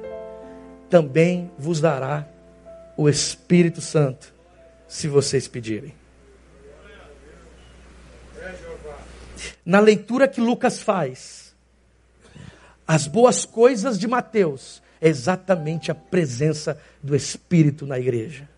também 0.88 1.50
vos 1.58 1.80
dará 1.80 2.26
o 2.96 3.08
Espírito 3.08 3.80
Santo, 3.80 4.32
se 4.88 5.08
vocês 5.08 5.46
pedirem. 5.48 5.94
Na 9.64 9.80
leitura 9.80 10.28
que 10.28 10.40
Lucas 10.40 10.80
faz, 10.80 11.54
as 12.86 13.06
boas 13.06 13.44
coisas 13.44 13.98
de 13.98 14.06
Mateus 14.06 14.82
é 15.00 15.08
exatamente 15.08 15.90
a 15.90 15.94
presença 15.94 16.80
do 17.02 17.14
Espírito 17.14 17.84
na 17.86 17.98
igreja. 17.98 18.48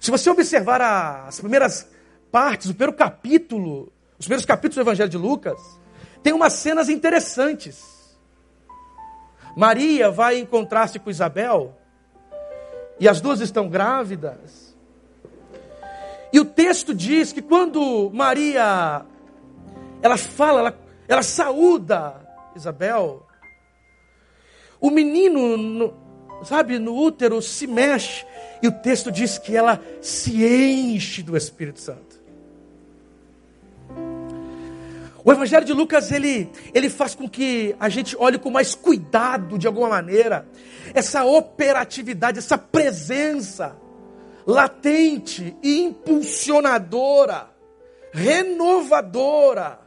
Se 0.00 0.10
você 0.10 0.28
observar 0.28 0.80
as 1.26 1.40
primeiras 1.40 1.88
partes, 2.30 2.68
o 2.68 2.74
primeiro 2.74 2.92
capítulo 2.92 3.92
os 4.18 4.26
primeiros 4.26 4.44
capítulos 4.44 4.74
do 4.74 4.80
Evangelho 4.80 5.08
de 5.08 5.16
Lucas, 5.16 5.60
tem 6.22 6.32
umas 6.32 6.54
cenas 6.54 6.88
interessantes. 6.88 7.97
Maria 9.58 10.08
vai 10.08 10.38
encontrar-se 10.38 11.00
com 11.00 11.10
Isabel, 11.10 11.76
e 13.00 13.08
as 13.08 13.20
duas 13.20 13.40
estão 13.40 13.68
grávidas. 13.68 14.72
E 16.32 16.38
o 16.38 16.44
texto 16.44 16.94
diz 16.94 17.32
que 17.32 17.42
quando 17.42 18.08
Maria, 18.14 19.04
ela 20.00 20.16
fala, 20.16 20.60
ela, 20.60 20.78
ela 21.08 21.22
saúda 21.24 22.14
Isabel, 22.54 23.26
o 24.80 24.92
menino, 24.92 25.56
no, 25.56 25.94
sabe, 26.44 26.78
no 26.78 26.94
útero 26.94 27.42
se 27.42 27.66
mexe, 27.66 28.24
e 28.62 28.68
o 28.68 28.72
texto 28.72 29.10
diz 29.10 29.38
que 29.38 29.56
ela 29.56 29.82
se 30.00 30.46
enche 30.46 31.20
do 31.20 31.36
Espírito 31.36 31.80
Santo. 31.80 32.07
O 35.28 35.32
Evangelho 35.32 35.66
de 35.66 35.74
Lucas, 35.74 36.10
ele, 36.10 36.50
ele 36.72 36.88
faz 36.88 37.14
com 37.14 37.28
que 37.28 37.76
a 37.78 37.90
gente 37.90 38.16
olhe 38.18 38.38
com 38.38 38.48
mais 38.48 38.74
cuidado, 38.74 39.58
de 39.58 39.66
alguma 39.66 39.90
maneira, 39.90 40.48
essa 40.94 41.22
operatividade, 41.22 42.38
essa 42.38 42.56
presença 42.56 43.76
latente 44.46 45.54
e 45.62 45.82
impulsionadora, 45.82 47.50
renovadora 48.10 49.80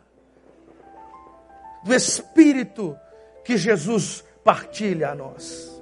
do 1.84 1.92
Espírito 1.92 2.96
que 3.44 3.58
Jesus 3.58 4.24
partilha 4.44 5.10
a 5.10 5.16
nós. 5.16 5.82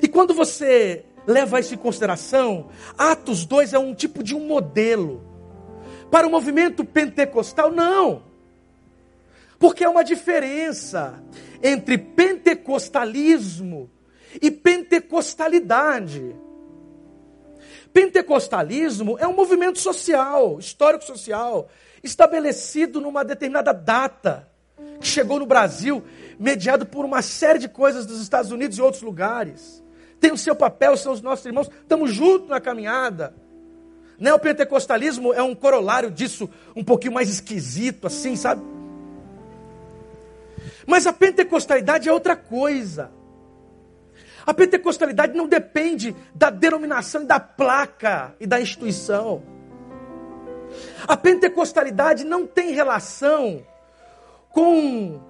E 0.00 0.06
quando 0.06 0.32
você 0.32 1.04
leva 1.26 1.58
isso 1.58 1.74
em 1.74 1.78
consideração, 1.78 2.68
Atos 2.96 3.44
2 3.44 3.74
é 3.74 3.78
um 3.80 3.92
tipo 3.92 4.22
de 4.22 4.36
um 4.36 4.46
modelo 4.46 5.29
para 6.10 6.26
o 6.26 6.30
movimento 6.30 6.84
pentecostal, 6.84 7.70
não. 7.70 8.22
Porque 9.58 9.84
é 9.84 9.88
uma 9.88 10.02
diferença 10.02 11.22
entre 11.62 11.98
pentecostalismo 11.98 13.90
e 14.40 14.50
pentecostalidade. 14.50 16.34
Pentecostalismo 17.92 19.18
é 19.18 19.26
um 19.26 19.34
movimento 19.34 19.78
social, 19.78 20.58
histórico-social, 20.58 21.68
estabelecido 22.02 23.00
numa 23.00 23.24
determinada 23.24 23.72
data, 23.72 24.48
que 25.00 25.06
chegou 25.06 25.38
no 25.38 25.46
Brasil, 25.46 26.02
mediado 26.38 26.86
por 26.86 27.04
uma 27.04 27.20
série 27.20 27.58
de 27.58 27.68
coisas 27.68 28.06
dos 28.06 28.20
Estados 28.22 28.50
Unidos 28.50 28.78
e 28.78 28.82
outros 28.82 29.02
lugares. 29.02 29.82
Tem 30.20 30.32
o 30.32 30.38
seu 30.38 30.54
papel, 30.54 30.96
são 30.96 31.12
os 31.12 31.20
nossos 31.20 31.44
irmãos, 31.44 31.68
estamos 31.68 32.12
juntos 32.12 32.48
na 32.48 32.60
caminhada. 32.60 33.34
Neopentecostalismo 34.20 35.32
é 35.32 35.42
um 35.42 35.54
corolário 35.54 36.10
disso, 36.10 36.48
um 36.76 36.84
pouquinho 36.84 37.14
mais 37.14 37.30
esquisito, 37.30 38.06
assim, 38.06 38.36
sabe? 38.36 38.62
Mas 40.86 41.06
a 41.06 41.12
pentecostalidade 41.12 42.06
é 42.06 42.12
outra 42.12 42.36
coisa. 42.36 43.10
A 44.46 44.52
pentecostalidade 44.52 45.34
não 45.34 45.48
depende 45.48 46.14
da 46.34 46.50
denominação, 46.50 47.24
da 47.24 47.40
placa 47.40 48.34
e 48.38 48.46
da 48.46 48.60
instituição. 48.60 49.42
A 51.08 51.16
pentecostalidade 51.16 52.24
não 52.24 52.46
tem 52.46 52.72
relação 52.72 53.64
com 54.50 55.20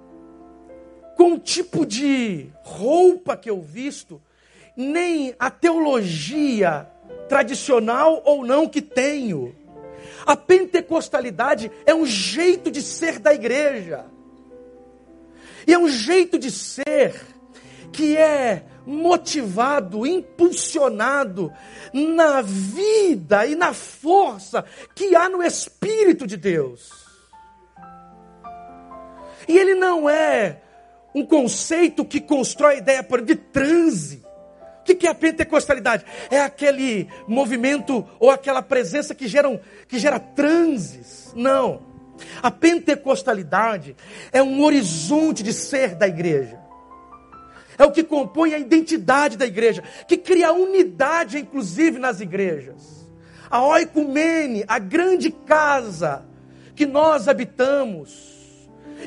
com 1.17 1.35
o 1.35 1.39
tipo 1.39 1.85
de 1.85 2.49
roupa 2.63 3.37
que 3.37 3.51
eu 3.51 3.61
visto, 3.61 4.23
nem 4.75 5.35
a 5.39 5.51
teologia 5.51 6.89
tradicional 7.31 8.21
ou 8.27 8.45
não 8.45 8.69
que 8.69 8.83
tenho. 8.83 9.55
A 10.27 10.37
pentecostalidade 10.37 11.71
é 11.87 11.95
um 11.95 12.05
jeito 12.05 12.73
de 12.73 12.83
ser 12.83 13.21
da 13.21 13.33
igreja. 13.33 14.05
E 15.65 15.73
é 15.73 15.79
um 15.79 15.89
jeito 15.89 16.37
de 16.37 16.51
ser 16.51 17.15
que 17.93 18.17
é 18.17 18.65
motivado, 18.85 20.05
impulsionado 20.05 21.53
na 21.93 22.43
vida 22.43 23.47
e 23.47 23.55
na 23.55 23.73
força 23.73 24.65
que 24.93 25.15
há 25.15 25.29
no 25.29 25.41
Espírito 25.41 26.27
de 26.27 26.37
Deus. 26.37 26.91
E 29.47 29.57
ele 29.57 29.77
não 29.77 30.11
é 30.11 30.63
um 31.15 31.25
conceito 31.25 32.05
que 32.05 32.21
constrói 32.21 32.75
a 32.75 32.79
ideia 32.79 33.07
de 33.25 33.37
transe. 33.37 34.30
O 34.91 34.97
que 34.97 35.07
é 35.07 35.11
a 35.11 35.15
pentecostalidade? 35.15 36.05
É 36.31 36.41
aquele 36.41 37.09
movimento 37.29 38.07
ou 38.19 38.31
aquela 38.31 38.61
presença 38.61 39.15
que, 39.15 39.29
geram, 39.29 39.61
que 39.87 39.99
gera 39.99 40.19
transes. 40.19 41.33
Não. 41.37 41.83
A 42.43 42.51
pentecostalidade 42.51 43.97
é 44.33 44.43
um 44.43 44.63
horizonte 44.63 45.43
de 45.43 45.53
ser 45.53 45.95
da 45.95 46.09
igreja. 46.09 46.59
É 47.79 47.85
o 47.85 47.93
que 47.93 48.03
compõe 48.03 48.53
a 48.53 48.59
identidade 48.59 49.39
da 49.39 49.47
igreja, 49.47 49.83
que 50.07 50.19
cria 50.19 50.53
unidade, 50.53 51.39
inclusive, 51.39 51.99
nas 51.99 52.21
igrejas. 52.21 53.09
A 53.49 53.65
oicumene, 53.65 54.65
a 54.69 54.79
grande 54.79 55.31
casa 55.31 56.27
que 56.75 56.85
nós 56.85 57.27
habitamos, 57.27 58.40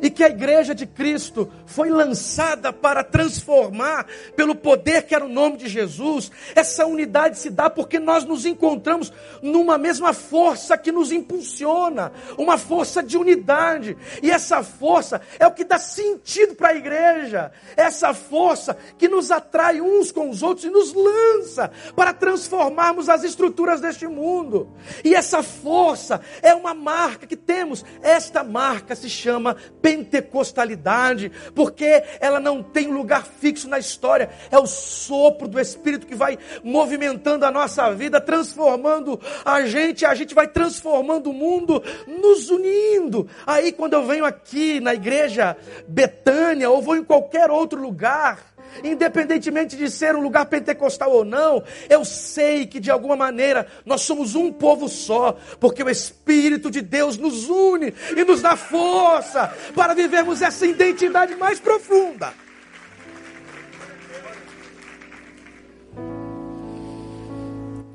e 0.02 0.10
que 0.10 0.24
a 0.24 0.30
igreja 0.30 0.74
de 0.74 0.86
Cristo 0.86 1.52
foi 1.66 1.90
lançada 1.90 2.72
para 2.72 3.04
transformar 3.04 4.06
pelo 4.36 4.56
poder 4.56 5.04
que 5.04 5.16
era 5.16 5.26
o 5.26 5.30
nome 5.30 5.58
de 5.58 5.68
Jesus. 5.68 6.32
Essa 6.56 6.86
unidade 6.86 7.38
se 7.38 7.50
dá 7.50 7.70
porque 7.70 8.00
nós 8.00 8.24
nos 8.24 8.46
encontramos 8.46 9.12
numa 9.42 9.78
mesma 9.78 10.14
força 10.14 10.78
que 10.78 10.92
nos 10.92 11.12
impulsiona, 11.12 12.12
uma 12.38 12.58
força 12.58 13.02
de 13.02 13.18
unidade. 13.18 13.98
E 14.22 14.32
essa 14.32 14.64
força 14.64 15.22
é 15.40 15.48
o 15.48 15.52
que 15.52 15.64
dá 15.64 15.78
sentido 15.78 16.56
para 16.56 16.70
a 16.70 16.76
igreja. 16.76 17.52
Essa 17.76 18.14
força 18.14 18.78
que 18.98 19.08
nos 19.08 19.32
atrai 19.32 19.82
uns 19.82 20.12
com 20.12 20.30
os 20.30 20.44
outros 20.44 20.66
e 20.66 20.70
nos 20.70 20.94
lança 20.94 21.72
para 21.96 22.14
transformarmos 22.14 23.10
as 23.10 23.24
estruturas 23.24 23.82
deste 23.82 24.08
mundo. 24.08 24.72
E 25.04 25.14
essa 25.16 25.44
força 25.44 26.22
é 26.42 26.54
uma 26.54 26.74
marca 26.74 27.28
que 27.28 27.36
temos. 27.36 27.84
Esta 28.02 28.44
marca 28.44 28.96
se 28.96 29.10
chama 29.10 29.56
pentecostalidade, 29.84 31.30
porque 31.54 32.02
ela 32.22 32.40
não 32.40 32.64
tem 32.64 32.88
lugar 32.88 33.26
fixo 33.26 33.68
na 33.68 33.78
história, 33.78 34.30
é 34.50 34.58
o 34.58 34.66
sopro 34.66 35.46
do 35.46 35.60
Espírito 35.60 36.08
que 36.08 36.16
vai 36.16 36.40
movimentando 36.64 37.46
a 37.46 37.52
nossa 37.52 37.94
vida, 37.94 38.22
transformando 38.22 39.20
a 39.44 39.66
gente, 39.66 40.06
a 40.06 40.16
gente 40.16 40.34
vai 40.34 40.48
transformando 40.48 41.32
o 41.32 41.34
mundo, 41.34 41.84
nos 42.08 42.50
unindo. 42.50 43.28
Aí 43.46 43.74
quando 43.74 43.94
eu 43.94 44.06
venho 44.06 44.24
aqui 44.24 44.80
na 44.80 44.94
igreja 44.94 45.58
Betânia, 45.86 46.70
ou 46.70 46.82
vou 46.82 46.96
em 46.96 47.04
qualquer 47.04 47.52
outro 47.52 47.82
lugar, 47.82 48.53
independentemente 48.84 49.76
de 49.76 49.90
ser 49.90 50.16
um 50.16 50.22
lugar 50.22 50.46
pentecostal 50.46 51.12
ou 51.12 51.26
não, 51.26 51.64
eu 51.90 52.06
sei 52.06 52.66
que 52.66 52.80
de 52.80 52.90
alguma 52.90 53.16
maneira 53.16 53.68
nós 53.86 54.02
somos 54.02 54.36
um 54.36 54.52
povo 54.52 54.88
só, 54.88 55.38
porque 55.60 55.84
o 55.84 55.90
Espírito 55.90 56.72
de 56.72 56.82
Deus 56.82 57.18
nos 57.18 57.50
une 57.50 57.94
e 58.16 58.24
nos 58.24 58.42
dá 58.42 58.56
força 58.56 59.54
para 59.76 59.94
vivermos 59.94 60.42
essa 60.42 60.66
identidade 60.66 61.36
mais 61.36 61.60
profunda. 61.60 62.34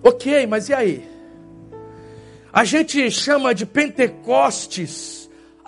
Ok, 0.03 0.47
mas 0.47 0.69
e 0.69 0.75
aí? 0.75 1.09
A 2.53 2.65
gente 2.65 3.11
chama 3.11 3.55
de 3.55 3.67
Pentecostes 3.67 5.19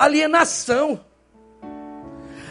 alienação. 0.01 0.99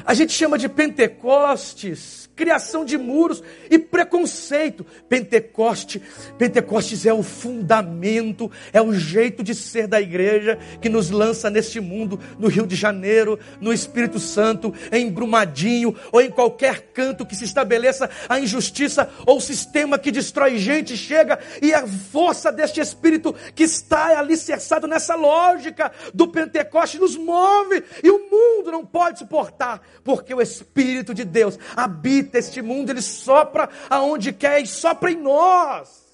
A 0.06 0.14
gente 0.14 0.32
chama 0.32 0.58
de 0.58 0.70
Pentecostes 0.70 2.29
criação 2.40 2.86
de 2.86 2.98
muros 2.98 3.44
e 3.70 3.78
preconceito. 3.78 4.86
Pentecoste, 5.10 6.02
Pentecostes 6.38 7.06
é 7.06 7.14
o 7.14 7.22
fundamento, 7.22 8.50
é 8.72 8.82
o 8.82 8.94
jeito 8.94 9.44
de 9.44 9.54
ser 9.54 9.88
da 9.88 10.00
igreja 10.00 10.58
que 10.82 10.88
nos 10.88 11.10
lança 11.10 11.50
neste 11.50 11.82
mundo, 11.82 12.18
no 12.40 12.48
Rio 12.48 12.66
de 12.66 12.78
Janeiro, 12.78 13.38
no 13.60 13.74
Espírito 13.74 14.20
Santo, 14.20 14.74
em 14.90 15.12
Brumadinho 15.12 15.94
ou 16.14 16.22
em 16.22 16.32
qualquer 16.32 16.94
canto 16.94 17.26
que 17.26 17.36
se 17.36 17.44
estabeleça 17.44 18.10
a 18.30 18.40
injustiça 18.40 19.10
ou 19.26 19.36
o 19.36 19.42
sistema 19.42 20.00
que 20.00 20.10
destrói 20.10 20.58
gente 20.60 20.96
chega 20.96 21.40
e 21.62 21.74
a 21.74 21.86
força 21.86 22.54
deste 22.54 22.80
Espírito 22.80 23.36
que 23.54 23.64
está 23.64 24.18
alicerçado 24.18 24.88
nessa 24.88 25.14
lógica 25.14 25.92
do 26.14 26.30
Pentecoste 26.30 27.00
nos 27.00 27.18
move 27.18 27.84
e 28.02 28.10
o 28.10 28.30
mundo 28.32 28.72
não 28.72 28.86
pode 28.86 29.20
suportar, 29.20 29.82
porque 30.06 30.34
o 30.34 30.42
Espírito 30.42 31.14
de 31.14 31.26
Deus 31.26 31.60
habita 31.76 32.29
habita 32.30 32.38
este 32.38 32.62
mundo, 32.62 32.92
ele 32.92 33.02
sopra 33.02 33.70
aonde 33.90 34.32
quer 34.32 34.62
e 34.62 34.68
sopra 34.68 35.12
em 35.12 35.18
nós. 35.18 36.08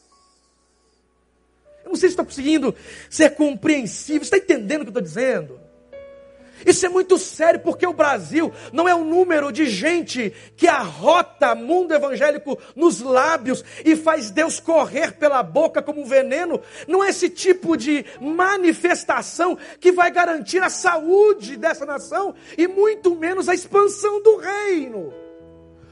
Eu 1.84 1.89
não 1.89 1.95
sei 1.95 2.10
se 2.10 2.13
estou 2.13 2.25
conseguindo 2.25 2.73
ser 3.10 3.36
compreensível, 3.36 4.23
está 4.23 4.38
entendendo 4.38 4.82
o 4.82 4.86
que 4.86 4.89
eu 4.89 5.01
estou 5.01 5.04
dizendo? 5.04 5.65
Isso 6.65 6.86
é 6.86 6.89
muito 6.89 7.17
sério, 7.17 7.60
porque 7.60 7.86
o 7.86 7.93
Brasil 7.93 8.51
não 8.71 8.88
é 8.88 8.95
um 8.95 9.04
número 9.04 9.51
de 9.51 9.67
gente 9.67 10.34
que 10.56 10.67
arrota 10.67 11.54
mundo 11.54 11.93
evangélico 11.93 12.58
nos 12.75 13.01
lábios 13.01 13.63
e 13.84 13.95
faz 13.95 14.32
Deus 14.32 14.60
correr 14.60 15.12
pela 15.12 15.43
boca 15.43 15.82
como 15.82 16.01
um 16.01 16.06
veneno. 16.06 16.60
Não 16.88 17.04
é 17.04 17.10
esse 17.10 17.30
tipo 17.30 17.75
de 17.75 18.06
manifestação 18.19 19.58
que 19.80 19.91
vai 19.91 20.10
garantir 20.10 20.63
a 20.63 20.69
saúde 20.69 21.58
dessa 21.58 21.86
nação 21.86 22.34
e 22.58 22.67
muito 22.67 23.15
menos 23.15 23.47
a 23.47 23.54
expansão 23.54 24.23
do 24.23 24.38
reino 24.38 25.24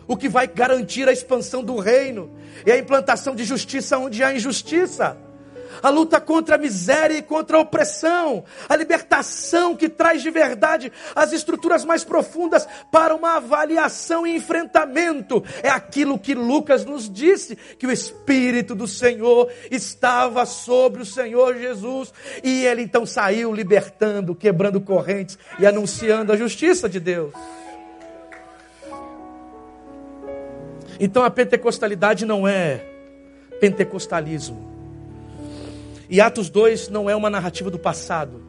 o 0.08 0.18
que 0.18 0.30
vai 0.30 0.48
garantir 0.48 1.08
a 1.08 1.12
expansão 1.12 1.64
do 1.64 1.78
reino 1.78 2.32
e 2.66 2.72
a 2.72 2.78
implantação 2.78 3.36
de 3.36 3.44
justiça 3.44 3.98
onde 3.98 4.24
há 4.24 4.34
injustiça. 4.34 5.18
A 5.82 5.90
luta 5.90 6.22
contra 6.22 6.56
a 6.56 6.58
miséria 6.58 7.18
e 7.18 7.22
contra 7.22 7.58
a 7.58 7.60
opressão, 7.60 8.44
a 8.70 8.76
libertação 8.76 9.76
que 9.76 9.90
traz 9.90 10.22
de 10.22 10.30
verdade 10.30 10.92
as 11.16 11.34
estruturas 11.34 11.84
mais 11.84 12.04
profundas 12.04 12.68
para 12.92 13.16
uma 13.16 13.38
avaliação 13.38 14.26
e 14.26 14.36
enfrentamento. 14.36 15.44
É 15.62 15.70
aquilo 15.70 16.20
que 16.20 16.36
Lucas 16.36 16.86
nos 16.86 17.10
disse: 17.10 17.56
que 17.56 17.88
o 17.88 17.92
Espírito 17.92 18.76
do 18.76 18.88
Senhor 18.88 19.52
estava 19.72 20.46
sobre 20.46 21.02
o 21.02 21.06
Senhor 21.06 21.58
Jesus, 21.58 22.14
e 22.44 22.66
ele 22.66 22.84
então 22.84 23.06
saiu 23.06 23.52
libertando, 23.52 24.36
quebrando 24.36 24.80
correntes 24.80 25.38
e 25.60 25.66
anunciando 25.66 26.32
a 26.32 26.38
justiça 26.38 26.88
de 26.88 27.00
Deus. 27.00 27.34
Então 31.00 31.24
a 31.24 31.30
pentecostalidade 31.30 32.26
não 32.26 32.48
é 32.48 32.86
pentecostalismo. 33.60 34.72
E 36.10 36.20
Atos 36.22 36.50
2 36.50 36.90
não 36.90 37.10
é 37.10 37.16
uma 37.16 37.30
narrativa 37.30 37.72
do 37.72 37.80
passado. 37.80 38.42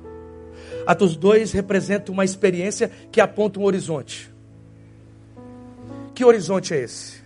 Atos 0.86 1.16
2 1.16 1.52
representa 1.52 2.12
uma 2.12 2.24
experiência 2.24 2.90
que 3.10 3.20
aponta 3.20 3.58
um 3.58 3.64
horizonte. 3.64 4.32
Que 6.14 6.24
horizonte 6.24 6.74
é 6.74 6.80
esse? 6.80 7.22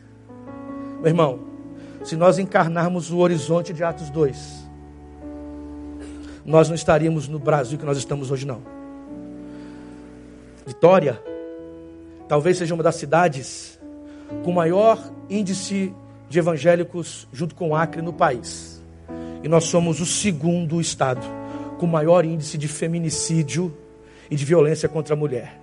Meu 0.98 1.06
irmão, 1.06 1.40
se 2.04 2.16
nós 2.16 2.38
encarnarmos 2.38 3.10
o 3.10 3.18
horizonte 3.18 3.72
de 3.72 3.82
Atos 3.84 4.10
2, 4.10 4.68
nós 6.44 6.68
não 6.68 6.74
estaríamos 6.74 7.28
no 7.28 7.38
Brasil 7.38 7.78
que 7.78 7.84
nós 7.84 7.98
estamos 7.98 8.30
hoje, 8.30 8.46
não. 8.46 8.62
Vitória, 10.66 11.22
talvez 12.26 12.58
seja 12.58 12.74
uma 12.74 12.82
das 12.82 12.96
cidades 12.96 13.77
com 14.44 14.52
maior 14.52 15.12
índice 15.28 15.92
de 16.28 16.38
evangélicos 16.38 17.26
junto 17.32 17.54
com 17.54 17.70
o 17.70 17.74
Acre 17.74 18.02
no 18.02 18.12
país. 18.12 18.82
E 19.42 19.48
nós 19.48 19.64
somos 19.64 20.00
o 20.00 20.06
segundo 20.06 20.80
estado 20.80 21.26
com 21.78 21.86
maior 21.86 22.24
índice 22.24 22.56
de 22.58 22.66
feminicídio 22.68 23.76
e 24.30 24.36
de 24.36 24.44
violência 24.44 24.88
contra 24.88 25.14
a 25.14 25.16
mulher. 25.16 25.58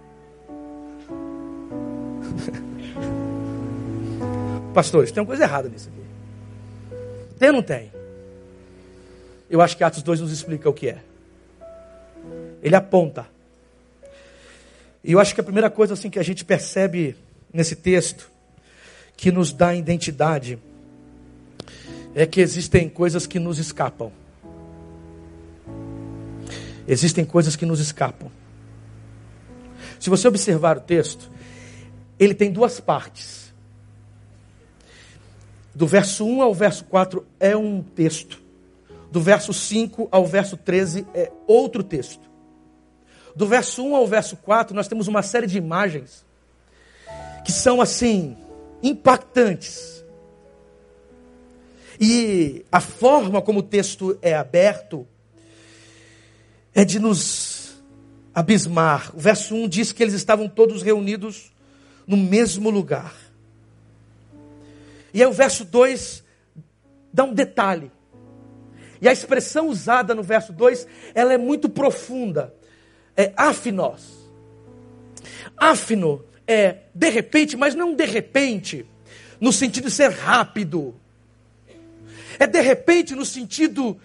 Pastores, 4.73 5.12
tem 5.12 5.21
uma 5.21 5.28
coisa 5.28 5.43
errada 5.43 5.69
nisso 5.69 5.89
aqui. 5.89 6.04
Tem 7.38 7.49
ou 7.49 7.56
não 7.56 7.62
tem? 7.62 7.91
Eu 9.49 9.62
acho 9.62 9.75
que 9.78 9.84
Atos 9.84 10.01
2 10.01 10.21
nos 10.21 10.32
explica 10.32 10.69
o 10.69 10.73
que 10.73 10.89
é. 10.89 10.97
Ele 12.63 12.75
aponta. 12.75 13.28
E 15.04 15.12
eu 15.12 15.19
acho 15.19 15.36
que 15.36 15.41
a 15.41 15.43
primeira 15.43 15.69
coisa 15.69 15.93
assim 15.93 16.10
que 16.10 16.17
a 16.17 16.23
gente 16.23 16.43
percebe 16.43 17.15
nesse 17.54 17.75
texto 17.75 18.32
que 19.17 19.32
nos 19.32 19.51
dá 19.51 19.73
identidade 19.73 20.60
é 22.13 22.25
que 22.25 22.39
existem 22.39 22.88
coisas 22.88 23.28
que 23.28 23.39
nos 23.39 23.60
escapam. 23.60 24.12
Existem 26.88 27.25
coisas 27.25 27.56
que 27.56 27.65
nos 27.65 27.80
escapam. 27.80 28.32
Se 29.99 30.10
você 30.10 30.28
observar 30.28 30.78
o 30.78 30.82
texto, 30.82 31.32
ele 32.19 32.34
tem 32.34 32.51
duas 32.51 32.80
partes. 32.80 33.54
Do 35.73 35.86
verso 35.86 36.25
1 36.25 36.41
ao 36.41 36.54
verso 36.54 36.86
4 36.86 37.25
é 37.39 37.56
um 37.58 37.82
texto. 37.82 38.41
Do 39.12 39.19
verso 39.19 39.51
5 39.51 40.08
ao 40.12 40.25
verso 40.25 40.56
13 40.56 41.06
é 41.13 41.32
outro 41.47 41.84
texto. 41.84 42.30
Do 43.36 43.45
verso 43.45 43.84
1 43.84 43.95
ao 43.95 44.08
verso 44.08 44.38
4 44.38 44.73
nós 44.73 44.88
temos 44.88 45.08
uma 45.08 45.21
série 45.21 45.47
de 45.47 45.58
imagens 45.58 46.23
que 47.43 47.51
são 47.51 47.82
assim 47.82 48.38
impactantes. 48.89 50.04
E 52.00 52.65
a 52.71 52.82
forma 52.82 53.41
como 53.41 53.60
o 53.60 53.63
texto 53.63 54.17
é 54.21 54.36
aberto 54.36 55.08
é 56.74 56.84
de 56.84 57.00
nos 57.00 57.82
abismar. 58.34 59.15
O 59.15 59.19
verso 59.19 59.56
1 59.56 59.67
diz 59.69 59.91
que 59.91 60.04
eles 60.04 60.13
estavam 60.13 60.48
todos 60.48 60.82
reunidos 60.82 61.54
no 62.06 62.17
mesmo 62.17 62.69
lugar. 62.69 63.15
E 65.13 65.21
aí 65.21 65.28
o 65.28 65.34
verso 65.34 65.63
2 65.63 66.24
dá 67.13 67.24
um 67.24 67.34
detalhe. 67.34 67.91
E 69.02 69.08
a 69.08 69.13
expressão 69.13 69.69
usada 69.69 70.13
no 70.13 70.24
verso 70.24 70.52
2, 70.52 70.86
ela 71.13 71.34
é 71.34 71.38
muito 71.38 71.69
profunda. 71.69 72.54
É 73.15 73.32
afinos. 73.38 74.26
Afino 75.56 76.24
é 76.47 76.84
de 76.93 77.10
repente, 77.10 77.58
mas 77.58 77.75
não 77.75 77.95
de 77.95 78.05
repente, 78.05 78.86
no 79.39 79.51
sentido 79.51 79.86
de 79.86 79.91
ser 79.91 80.12
rápido. 80.12 80.95
É 82.38 82.45
de 82.45 82.62
repente 82.62 83.15
no 83.15 83.25
sentido 83.25 83.99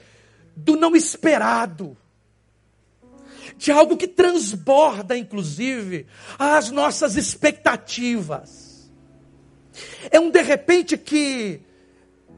do 0.57 0.77
não 0.77 0.95
esperado. 0.95 1.97
De 3.57 3.71
algo 3.71 3.97
que 3.97 4.09
transborda, 4.09 5.17
inclusive, 5.17 6.07
as 6.39 6.71
nossas 6.71 7.17
expectativas. 7.17 8.91
É 10.11 10.19
um 10.19 10.31
de 10.31 10.41
repente 10.41 10.97
que 10.97 11.61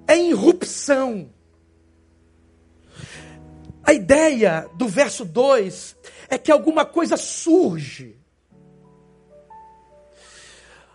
é 0.07 0.19
irrupção. 0.19 1.31
A 3.85 3.93
ideia 3.93 4.69
do 4.75 4.89
verso 4.89 5.25
2 5.25 5.97
é 6.29 6.39
que 6.39 6.51
alguma 6.51 6.85
coisa 6.85 7.17
surge 7.17 8.17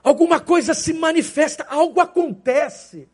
alguma 0.07 0.39
coisa 0.39 0.73
se 0.73 0.93
manifesta, 0.93 1.65
algo 1.69 1.99
acontece. 1.99 3.07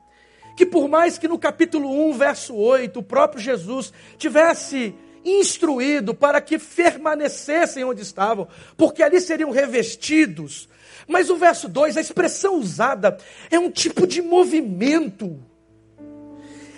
Que 0.56 0.66
por 0.66 0.88
mais 0.88 1.18
que 1.18 1.28
no 1.28 1.40
capítulo 1.40 1.90
1, 2.10 2.14
verso 2.14 2.56
8, 2.56 3.00
o 3.00 3.04
próprio 3.04 3.42
Jesus 3.42 3.92
tivesse 4.18 4.94
instruído 5.26 6.14
para 6.14 6.42
que 6.42 6.60
permanecessem 6.60 7.84
onde 7.84 8.02
estavam, 8.02 8.48
porque 8.78 9.02
ali 9.02 9.20
seriam 9.20 9.50
revestidos. 9.50 10.70
Mas 11.08 11.30
o 11.30 11.36
verso 11.36 11.68
2, 11.68 11.98
a 11.98 12.02
expressão 12.02 12.60
usada 12.60 13.18
é 13.50 13.58
um 13.58 13.72
tipo 13.72 14.06
de 14.06 14.22
movimento, 14.22 15.40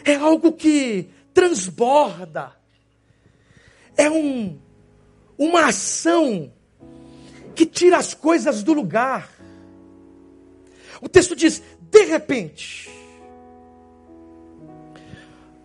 é 0.04 0.16
algo 0.16 0.54
que 0.54 1.10
transborda, 1.34 2.54
é 3.98 4.10
um, 4.10 4.58
uma 5.38 5.66
ação 5.66 6.52
que 7.54 7.66
tira 7.66 7.98
as 7.98 8.14
coisas 8.14 8.64
do 8.64 8.74
lugar. 8.74 9.35
O 11.02 11.10
texto 11.10 11.36
diz: 11.36 11.62
de 11.80 12.04
repente, 12.06 12.90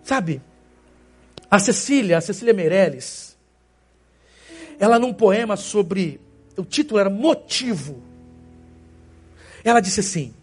sabe, 0.02 0.40
a 1.50 1.58
Cecília, 1.58 2.18
a 2.18 2.20
Cecília 2.20 2.54
Meirelles, 2.54 3.36
ela 4.78 4.98
num 4.98 5.12
poema 5.12 5.56
sobre, 5.56 6.20
o 6.56 6.64
título 6.64 7.00
era 7.00 7.10
Motivo, 7.10 8.02
ela 9.64 9.80
disse 9.80 10.00
assim: 10.00 10.34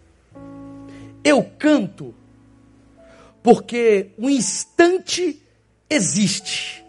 Eu 1.24 1.42
canto 1.58 2.14
porque 3.42 4.10
um 4.18 4.28
instante 4.28 5.42
existe. 5.88 6.84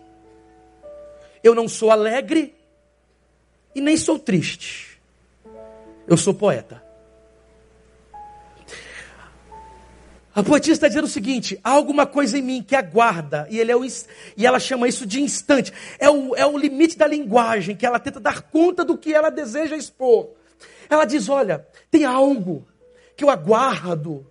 Eu 1.44 1.56
não 1.56 1.68
sou 1.68 1.90
alegre 1.90 2.54
e 3.74 3.82
nem 3.82 3.96
sou 3.96 4.20
triste. 4.20 5.00
Eu 6.08 6.18
sou 6.18 6.34
poeta. 6.34 6.89
A 10.36 10.44
poetisa 10.44 10.74
está 10.74 10.88
dizendo 10.88 11.06
o 11.06 11.10
seguinte: 11.10 11.60
há 11.64 11.72
alguma 11.72 12.06
coisa 12.06 12.38
em 12.38 12.42
mim 12.42 12.64
que 12.64 12.76
aguarda, 12.76 13.48
e, 13.50 13.60
ele 13.60 13.72
é 13.72 13.76
o, 13.76 13.84
e 13.86 14.46
ela 14.46 14.60
chama 14.60 14.88
isso 14.88 15.06
de 15.06 15.22
instante. 15.22 15.74
É 15.98 16.10
o, 16.10 16.36
é 16.36 16.46
o 16.46 16.58
limite 16.58 16.98
da 16.98 17.08
linguagem, 17.08 17.76
que 17.76 17.86
ela 17.86 18.00
tenta 18.00 18.20
dar 18.20 18.44
conta 18.44 18.86
do 18.86 18.98
que 18.98 19.14
ela 19.14 19.30
deseja 19.30 19.76
expor. 19.76 20.30
Ela 20.90 21.06
diz: 21.06 21.30
olha, 21.30 21.66
tem 21.90 22.06
algo 22.06 22.68
que 23.16 23.24
eu 23.24 23.30
aguardo, 23.30 24.26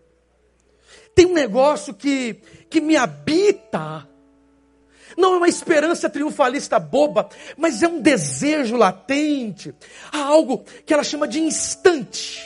tem 1.15 1.27
um 1.27 1.35
negócio 1.35 1.93
que, 1.93 2.35
que 2.71 2.81
me 2.81 2.97
habita. 2.97 4.07
Não 5.17 5.35
é 5.35 5.37
uma 5.39 5.49
esperança 5.49 6.09
triunfalista 6.09 6.79
boba, 6.79 7.29
mas 7.57 7.83
é 7.83 7.89
um 7.89 8.01
desejo 8.01 8.77
latente. 8.77 9.75
Há 10.13 10.19
algo 10.19 10.65
que 10.87 10.95
ela 10.95 11.03
chama 11.03 11.27
de 11.27 11.41
instante. 11.41 12.41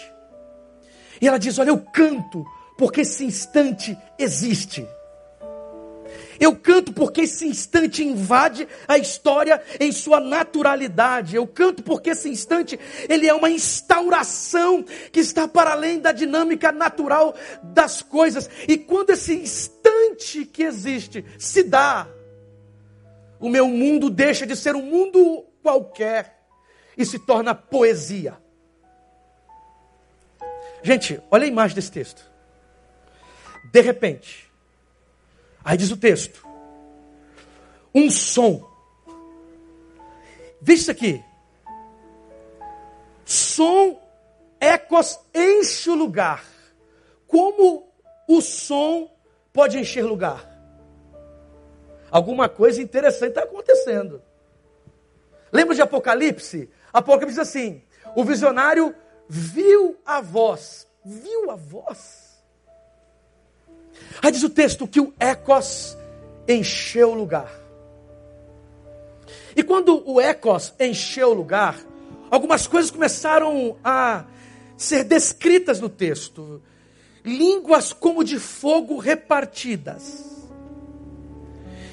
E 1.21 1.29
ela 1.29 1.39
diz: 1.39 1.59
Olha, 1.59 1.69
eu 1.69 1.79
canto 1.79 2.47
porque 2.83 3.03
esse 3.03 3.25
instante 3.25 3.97
existe. 4.19 4.85
Eu 6.41 6.57
canto 6.57 6.93
porque 6.93 7.21
esse 7.21 7.47
instante 7.47 8.03
invade 8.03 8.67
a 8.89 8.99
história 8.99 9.63
em 9.79 9.93
sua 9.93 10.19
naturalidade. 10.19 11.37
Eu 11.37 11.47
canto 11.47 11.81
porque 11.85 12.11
esse 12.11 12.29
instante 12.29 12.77
ele 13.09 13.29
é 13.29 13.33
uma 13.33 13.49
instauração 13.49 14.83
que 15.13 15.21
está 15.21 15.47
para 15.47 15.71
além 15.71 16.01
da 16.01 16.11
dinâmica 16.11 16.73
natural 16.73 17.37
das 17.63 18.03
coisas. 18.03 18.51
E 18.67 18.77
quando 18.77 19.11
esse 19.11 19.33
instante 19.33 20.45
que 20.45 20.65
existe 20.65 21.25
se 21.39 21.63
dá, 21.63 22.09
o 23.39 23.49
meu 23.49 23.69
mundo 23.69 24.11
deixa 24.11 24.45
de 24.45 24.57
ser 24.57 24.75
um 24.75 24.83
mundo 24.83 25.47
qualquer 25.63 26.37
e 26.99 27.07
se 27.07 27.21
torna 27.21 27.55
poesia. 27.55 28.37
Gente, 30.83 31.23
olha 31.31 31.45
a 31.45 31.49
imagem 31.49 31.77
desse 31.77 31.93
texto. 31.93 32.32
De 33.71 33.81
repente, 33.81 34.53
Aí 35.65 35.77
diz 35.77 35.91
o 35.91 35.97
texto: 35.97 36.47
um 37.95 38.11
som. 38.11 38.69
Veja 40.61 40.83
isso 40.83 40.91
aqui. 40.91 41.25
Som, 43.25 44.01
ecos, 44.61 45.19
enche 45.35 45.91
o 45.91 45.95
lugar. 45.95 46.45
Como 47.27 47.89
o 48.29 48.41
som 48.41 49.11
pode 49.53 49.79
encher 49.79 50.05
lugar? 50.05 50.49
Alguma 52.11 52.49
coisa 52.49 52.83
interessante 52.83 53.31
está 53.31 53.43
acontecendo. 53.45 54.23
Lembra 55.51 55.75
de 55.75 55.83
Apocalipse? 55.83 56.69
Apocalipse 56.93 57.39
diz 57.39 57.49
assim: 57.49 57.83
o 58.15 58.25
visionário 58.25 58.95
viu 59.29 59.97
a 60.05 60.21
voz. 60.21 60.87
Viu 61.05 61.51
a 61.51 61.57
voz? 61.57 62.22
Aí 64.23 64.31
diz 64.31 64.43
o 64.43 64.51
texto 64.51 64.87
que 64.87 65.01
o 65.01 65.13
Ecos 65.19 65.97
encheu 66.49 67.11
o 67.11 67.15
lugar. 67.15 67.53
E 69.57 69.63
quando 69.63 70.03
o 70.09 70.21
Ecos 70.21 70.73
encheu 70.79 71.31
o 71.31 71.35
lugar, 71.35 71.79
algumas 72.31 72.67
coisas 72.67 72.91
começaram 72.91 73.77
a 73.85 74.25
ser 74.77 75.05
descritas 75.05 75.81
no 75.81 75.89
texto. 75.89 76.63
Línguas 77.25 77.93
como 77.93 78.25
de 78.25 78.39
fogo 78.39 78.99
repartidas. 78.99 80.33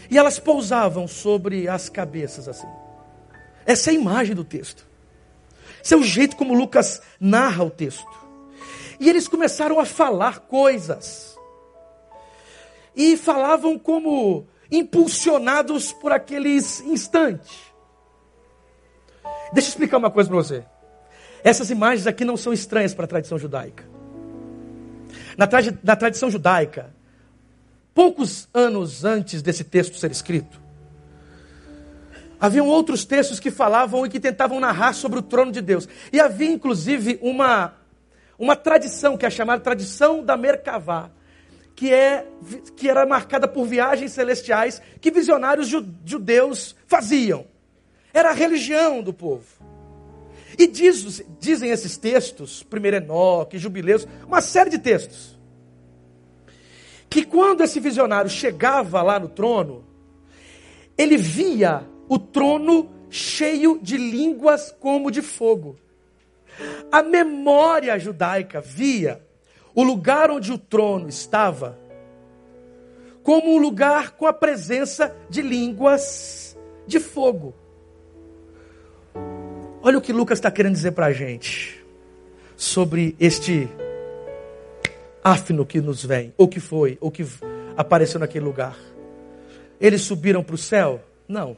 E 0.10 0.18
elas 0.18 0.40
pousavam 0.40 1.08
sobre 1.08 1.68
as 1.68 1.88
cabeças 1.88 2.48
assim. 2.48 2.68
Essa 3.66 3.92
é 3.92 3.94
a 3.94 3.96
imagem 3.96 4.36
do 4.36 4.44
texto. 4.44 4.88
Esse 5.84 5.94
é 5.94 5.98
o 5.98 6.04
jeito 6.04 6.36
como 6.36 6.54
Lucas 6.54 7.02
narra 7.20 7.64
o 7.64 7.70
texto. 7.70 8.20
E 9.00 9.08
eles 9.10 9.28
começaram 9.28 9.80
a 9.80 9.86
falar 9.86 10.40
coisas 10.42 11.39
e 13.00 13.16
falavam 13.16 13.80
como 13.80 14.46
impulsionados 14.70 15.94
por 15.94 16.12
aqueles 16.12 16.82
instantes. 16.82 17.50
Deixa 19.54 19.70
eu 19.70 19.72
explicar 19.72 19.98
uma 19.98 20.12
coisa 20.12 20.30
para 20.30 20.38
você. 20.38 20.66
Essas 21.42 21.70
imagens 21.70 22.06
aqui 22.06 22.26
não 22.26 22.36
são 22.36 22.52
estranhas 22.52 22.94
para 22.94 23.06
a 23.06 23.08
tradição 23.08 23.38
judaica. 23.38 23.86
Na, 25.38 25.48
tra 25.48 25.62
na 25.82 25.96
tradição 25.96 26.30
judaica, 26.30 26.94
poucos 27.96 28.50
anos 28.54 29.06
antes 29.06 29.42
desse 29.42 29.64
texto 29.64 29.96
ser 29.96 30.12
escrito, 30.12 30.60
haviam 32.38 32.68
outros 32.68 33.06
textos 33.06 33.40
que 33.40 33.50
falavam 33.50 34.06
e 34.06 34.10
que 34.10 34.20
tentavam 34.20 34.60
narrar 34.60 34.92
sobre 34.92 35.20
o 35.20 35.22
trono 35.24 35.54
de 35.54 35.62
Deus. 35.62 35.88
E 36.12 36.20
havia 36.20 36.52
inclusive 36.52 37.18
uma, 37.22 37.76
uma 38.38 38.58
tradição 38.58 39.18
que 39.18 39.26
é 39.26 39.30
chamada 39.30 39.64
tradição 39.64 40.22
da 40.22 40.36
Merkavá, 40.36 41.12
que, 41.80 41.94
é, 41.94 42.28
que 42.76 42.90
era 42.90 43.06
marcada 43.06 43.48
por 43.48 43.66
viagens 43.66 44.12
celestiais 44.12 44.82
que 45.00 45.10
visionários 45.10 45.70
judeus 46.04 46.76
faziam. 46.86 47.48
Era 48.14 48.32
a 48.32 48.34
religião 48.34 49.02
do 49.02 49.14
povo. 49.14 49.46
E 50.58 50.68
diz, 50.68 51.24
dizem 51.40 51.72
esses 51.72 51.96
textos, 51.96 52.64
primeiro 52.64 52.98
Enoque, 52.98 53.58
Jubileus, 53.58 54.06
uma 54.28 54.42
série 54.42 54.70
de 54.70 54.78
textos, 54.78 55.40
que 57.10 57.24
quando 57.24 57.64
esse 57.64 57.80
visionário 57.80 58.30
chegava 58.30 59.02
lá 59.02 59.18
no 59.18 59.30
trono, 59.30 59.86
ele 60.98 61.16
via 61.16 61.88
o 62.10 62.20
trono 62.20 62.90
cheio 63.10 63.80
de 63.82 63.96
línguas 63.96 64.76
como 64.82 65.10
de 65.10 65.22
fogo. 65.22 65.80
A 66.92 67.02
memória 67.02 67.98
judaica 67.98 68.60
via 68.60 69.29
o 69.80 69.84
lugar 69.84 70.30
onde 70.30 70.52
o 70.52 70.58
trono 70.58 71.08
estava 71.08 71.80
como 73.24 73.56
um 73.56 73.60
lugar 73.60 74.12
com 74.12 74.28
a 74.28 74.34
presença 74.34 75.16
de 75.30 75.42
línguas 75.42 76.58
de 76.86 77.00
fogo. 77.00 77.54
Olha 79.82 79.98
o 79.98 80.02
que 80.02 80.12
Lucas 80.12 80.38
está 80.38 80.52
querendo 80.52 80.74
dizer 80.74 80.92
para 80.92 81.06
a 81.06 81.14
gente 81.14 81.82
sobre 82.58 83.16
este 83.18 83.70
afno 85.24 85.66
que 85.66 85.80
nos 85.80 86.04
vem, 86.04 86.34
ou 86.38 86.50
que 86.50 86.60
foi, 86.60 86.98
ou 87.00 87.10
que 87.10 87.26
apareceu 87.78 88.20
naquele 88.20 88.44
lugar. 88.44 88.78
Eles 89.80 90.02
subiram 90.02 90.44
para 90.44 90.56
o 90.56 90.58
céu? 90.58 91.00
Não. 91.26 91.56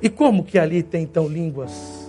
E 0.00 0.08
como 0.08 0.44
que 0.44 0.56
ali 0.56 0.84
tem 0.84 1.02
então 1.02 1.26
línguas 1.26 2.03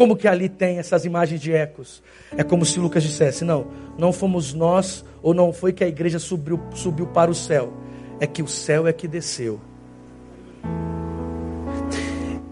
como 0.00 0.16
que 0.16 0.26
ali 0.26 0.48
tem 0.48 0.78
essas 0.78 1.04
imagens 1.04 1.38
de 1.42 1.52
ecos? 1.52 2.02
É 2.34 2.42
como 2.42 2.64
se 2.64 2.80
Lucas 2.80 3.02
dissesse: 3.02 3.44
não, 3.44 3.66
não 3.98 4.14
fomos 4.14 4.54
nós, 4.54 5.04
ou 5.22 5.34
não 5.34 5.52
foi 5.52 5.74
que 5.74 5.84
a 5.84 5.86
igreja 5.86 6.18
subiu, 6.18 6.58
subiu 6.72 7.06
para 7.08 7.30
o 7.30 7.34
céu, 7.34 7.70
é 8.18 8.26
que 8.26 8.42
o 8.42 8.48
céu 8.48 8.86
é 8.86 8.94
que 8.94 9.06
desceu. 9.06 9.60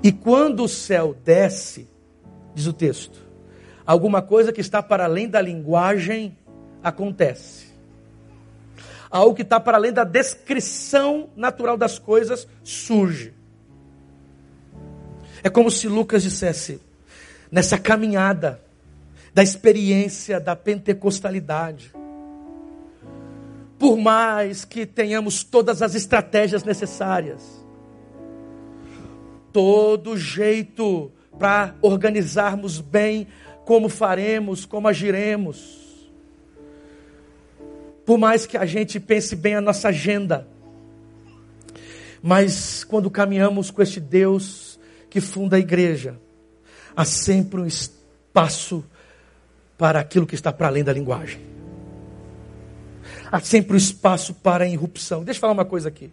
E 0.03 0.13
quando 0.13 0.63
o 0.63 0.69
céu 0.69 1.17
desce, 1.25 1.89
diz 2.55 2.67
o 2.67 2.73
texto, 2.75 3.19
alguma 3.87 4.21
coisa 4.21 4.53
que 4.53 4.61
está 4.61 4.83
para 4.83 5.05
além 5.05 5.27
da 5.27 5.41
linguagem 5.41 6.37
acontece. 6.85 7.69
Algo 9.11 9.35
que 9.35 9.41
está 9.41 9.59
para 9.59 9.79
além 9.79 9.91
da 9.95 10.05
descrição 10.05 11.31
natural 11.35 11.79
das 11.79 11.99
coisas 11.99 12.47
surge. 12.63 13.33
É 15.43 15.49
como 15.49 15.71
se 15.71 15.89
Lucas 15.89 16.23
dissesse: 16.23 16.87
nessa 17.51 17.79
caminhada 17.79 18.61
da 19.33 19.43
experiência 19.43 20.41
da 20.41 20.57
pentecostalidade. 20.57 21.93
Por 23.79 23.97
mais 23.97 24.65
que 24.65 24.85
tenhamos 24.85 25.45
todas 25.45 25.83
as 25.83 25.95
estratégias 25.95 26.65
necessárias, 26.65 27.65
todo 29.53 30.17
jeito 30.17 31.13
para 31.39 31.75
organizarmos 31.81 32.81
bem 32.81 33.29
como 33.65 33.89
faremos, 33.89 34.65
como 34.65 34.89
agiremos. 34.89 36.11
Por 38.05 38.19
mais 38.19 38.47
que 38.47 38.57
a 38.57 38.67
gente 38.67 38.99
pense 38.99 39.37
bem 39.37 39.55
a 39.55 39.61
nossa 39.61 39.89
agenda, 39.89 40.49
mas 42.23 42.83
quando 42.83 43.11
caminhamos 43.11 43.71
com 43.71 43.83
este 43.83 44.01
Deus 44.01 44.81
que 45.09 45.21
funda 45.21 45.57
a 45.57 45.61
igreja, 45.61 46.19
há 46.99 47.05
sempre 47.05 47.61
um 47.61 47.67
espaço 47.67 48.85
para 49.79 50.01
aquilo 50.01 50.27
que 50.27 50.35
está 50.35 50.53
para 50.53 50.67
além 50.67 50.83
da 50.83 50.93
linguagem. 50.93 51.41
Há 53.31 53.39
sempre 53.39 53.75
o 53.75 53.77
espaço 53.77 54.35
para 54.35 54.65
a 54.65 54.69
irrupção. 54.69 55.23
Deixa 55.23 55.39
eu 55.39 55.41
falar 55.43 55.53
uma 55.53 55.65
coisa 55.65 55.89
aqui. 55.89 56.11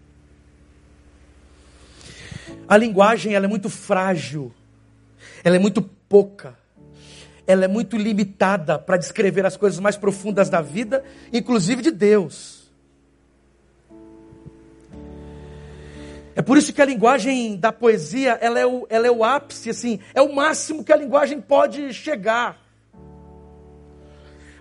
A 2.68 2.78
linguagem 2.78 3.34
ela 3.34 3.46
é 3.46 3.48
muito 3.48 3.68
frágil, 3.68 4.54
ela 5.44 5.56
é 5.56 5.60
muito 5.60 5.82
pouca, 5.82 6.56
ela 7.48 7.66
é 7.66 7.68
muito 7.68 7.98
limitada 7.98 8.78
para 8.78 8.98
descrever 8.98 9.44
as 9.44 9.58
coisas 9.58 9.80
mais 9.80 9.98
profundas 9.98 10.52
da 10.52 10.62
vida, 10.62 11.04
inclusive 11.34 11.82
de 11.82 11.90
Deus. 11.90 12.55
É 16.36 16.42
por 16.42 16.58
isso 16.58 16.74
que 16.74 16.82
a 16.82 16.86
linguagem 16.86 17.56
da 17.56 17.72
poesia 17.72 18.38
ela 18.42 18.60
é, 18.60 18.66
o, 18.66 18.86
ela 18.90 19.08
é 19.08 19.12
o 19.12 19.24
ápice, 19.24 19.70
assim, 19.70 20.00
é 20.14 20.22
o 20.22 20.36
máximo 20.36 20.84
que 20.84 20.92
a 20.92 20.98
linguagem 20.98 21.40
pode 21.40 21.94
chegar. 21.94 22.62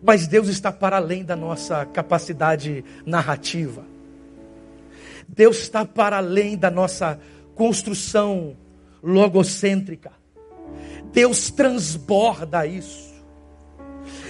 Mas 0.00 0.28
Deus 0.28 0.46
está 0.48 0.70
para 0.70 0.96
além 0.96 1.24
da 1.24 1.34
nossa 1.34 1.84
capacidade 1.84 2.84
narrativa. 3.04 3.84
Deus 5.26 5.58
está 5.58 5.84
para 5.84 6.18
além 6.18 6.56
da 6.56 6.70
nossa 6.70 7.18
construção 7.56 8.56
logocêntrica. 9.02 10.12
Deus 11.12 11.50
transborda 11.50 12.66
isso. 12.66 13.14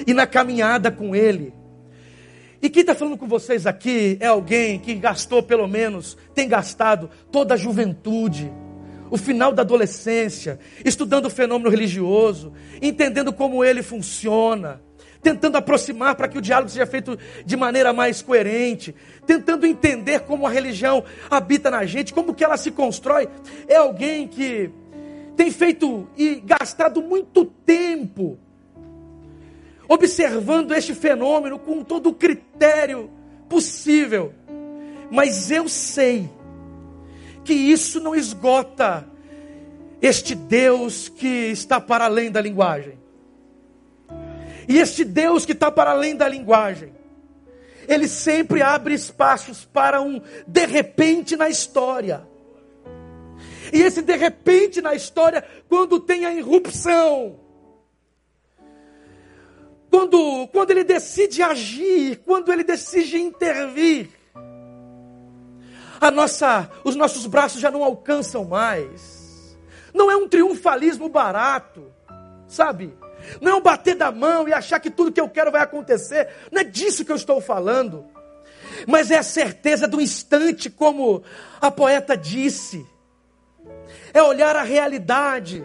E 0.07 0.15
na 0.15 0.27
caminhada 0.27 0.91
com 0.91 1.15
Ele, 1.15 1.53
e 2.65 2.71
quem 2.71 2.81
está 2.81 2.95
falando 2.95 3.19
com 3.19 3.29
vocês 3.29 3.67
aqui 3.67 4.17
é 4.21 4.27
alguém 4.27 4.79
que 4.79 4.95
gastou, 4.95 5.43
pelo 5.43 5.69
menos, 5.69 6.17
tem 6.35 6.49
gastado 6.49 7.11
toda 7.31 7.53
a 7.53 7.59
juventude, 7.59 8.51
o 9.11 9.19
final 9.19 9.53
da 9.53 9.61
adolescência, 9.61 10.59
estudando 10.83 11.27
o 11.27 11.31
fenômeno 11.31 11.69
religioso, 11.69 12.55
entendendo 12.81 13.35
como 13.35 13.63
ele 13.63 13.83
funciona, 13.83 14.81
tentando 15.21 15.59
aproximar 15.59 16.15
para 16.15 16.27
que 16.27 16.39
o 16.39 16.41
diálogo 16.41 16.71
seja 16.71 16.87
feito 16.87 17.19
de 17.45 17.55
maneira 17.55 17.93
mais 17.93 18.23
coerente, 18.23 18.95
tentando 19.27 19.67
entender 19.67 20.21
como 20.21 20.47
a 20.47 20.51
religião 20.51 21.05
habita 21.31 21.71
na 21.71 21.85
gente, 21.85 22.15
como 22.15 22.33
que 22.33 22.43
ela 22.43 22.57
se 22.57 22.71
constrói. 22.71 23.29
É 23.69 23.77
alguém 23.77 24.27
que 24.27 24.71
tem 25.37 25.51
feito 25.51 26.09
e 26.17 26.37
gastado 26.37 27.03
muito 27.03 27.45
tempo 27.45 28.39
observando 29.89 30.73
este 30.73 30.95
fenômeno 30.95 31.59
com 31.59 31.83
todo 31.83 32.11
o 32.11 32.15
critério 32.15 33.11
possível. 33.49 34.33
Mas 35.11 35.51
eu 35.51 35.69
sei 35.69 36.29
que 37.45 37.53
isso 37.53 38.01
não 38.01 38.15
esgota 38.15 39.07
este 40.01 40.35
Deus 40.35 41.09
que 41.09 41.51
está 41.51 41.81
para 41.81 42.07
além 42.07 42.31
da 42.31 42.41
linguagem. 42.41 42.99
E 44.67 44.79
este 44.79 45.05
Deus 45.05 45.45
que 45.45 45.53
está 45.53 45.71
para 45.71 45.91
além 45.91 46.17
da 46.17 46.27
linguagem, 46.27 46.93
ele 47.87 48.09
sempre 48.09 48.63
abre 48.63 48.95
espaços 48.95 49.65
para 49.65 50.01
um 50.01 50.21
de 50.47 50.67
repente 50.67 51.37
na 51.37 51.49
história. 51.49 52.27
E 53.73 53.83
esse 53.83 54.03
de 54.03 54.17
repente 54.17 54.81
na 54.81 54.95
história, 54.95 55.45
quando 55.69 56.01
tem 56.01 56.25
a 56.25 56.33
irrupção, 56.33 57.41
quando, 59.95 60.49
quando 60.49 60.73
ele 60.73 60.83
decide 60.83 61.41
agir, 61.41 62.21
quando 62.27 62.53
ele 62.53 62.65
decide 62.65 63.17
intervir, 63.17 64.11
a 66.01 66.11
nossa, 66.11 66.69
os 66.83 66.97
nossos 66.97 67.27
braços 67.27 67.61
já 67.61 67.71
não 67.71 67.85
alcançam 67.85 68.45
mais. 68.45 69.57
Não 69.95 70.11
é 70.11 70.17
um 70.17 70.29
triunfalismo 70.29 71.09
barato, 71.09 71.93
sabe? 72.49 72.93
Não 73.41 73.53
é 73.53 73.55
um 73.55 73.61
bater 73.61 73.95
da 73.95 74.11
mão 74.11 74.49
e 74.49 74.53
achar 74.53 74.81
que 74.81 74.91
tudo 74.91 75.13
que 75.13 75.21
eu 75.21 75.29
quero 75.29 75.53
vai 75.53 75.63
acontecer. 75.63 76.29
Não 76.51 76.63
é 76.63 76.65
disso 76.65 77.05
que 77.05 77.13
eu 77.13 77.17
estou 77.17 77.41
falando. 77.41 78.05
Mas 78.89 79.13
é 79.13 79.19
a 79.19 79.23
certeza 79.23 79.87
do 79.87 80.01
instante, 80.01 80.69
como 80.69 81.23
a 81.61 81.71
poeta 81.71 82.17
disse. 82.17 82.85
É 84.13 84.21
olhar 84.21 84.57
a 84.57 84.63
realidade 84.65 85.65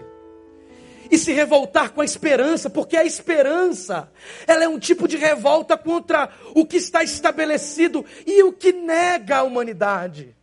e 1.11 1.17
se 1.17 1.31
revoltar 1.33 1.91
com 1.91 2.01
a 2.01 2.05
esperança, 2.05 2.69
porque 2.69 2.95
a 2.95 3.03
esperança, 3.03 4.09
ela 4.47 4.63
é 4.63 4.67
um 4.67 4.79
tipo 4.79 5.07
de 5.07 5.17
revolta 5.17 5.77
contra 5.77 6.29
o 6.53 6.65
que 6.65 6.77
está 6.77 7.03
estabelecido 7.03 8.05
e 8.25 8.43
o 8.43 8.53
que 8.53 8.71
nega 8.71 9.37
a 9.37 9.43
humanidade. 9.43 10.35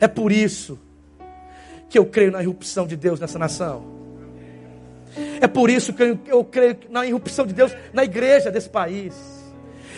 É 0.00 0.06
por 0.06 0.30
isso 0.30 0.78
que 1.88 1.98
eu 1.98 2.06
creio 2.06 2.32
na 2.32 2.42
irrupção 2.42 2.86
de 2.86 2.96
Deus 2.96 3.20
nessa 3.20 3.38
nação. 3.38 3.94
É 5.40 5.46
por 5.46 5.70
isso 5.70 5.92
que 5.92 6.18
eu 6.26 6.44
creio 6.44 6.76
na 6.90 7.06
irrupção 7.06 7.46
de 7.46 7.54
Deus 7.54 7.74
na 7.92 8.04
igreja 8.04 8.50
desse 8.50 8.68
país. 8.68 9.14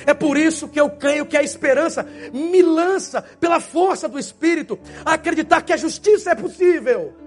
É 0.05 0.15
por 0.15 0.37
isso 0.37 0.69
que 0.69 0.81
eu 0.81 0.91
creio 0.91 1.27
que 1.27 1.37
a 1.37 1.43
esperança 1.43 2.07
me 2.33 2.63
lança, 2.63 3.23
pela 3.41 3.59
força 3.59 4.09
do 4.09 4.19
Espírito, 4.19 4.79
a 5.05 5.15
acreditar 5.15 5.63
que 5.63 5.73
a 5.73 5.77
justiça 5.77 6.31
é 6.31 6.35
possível 6.35 7.26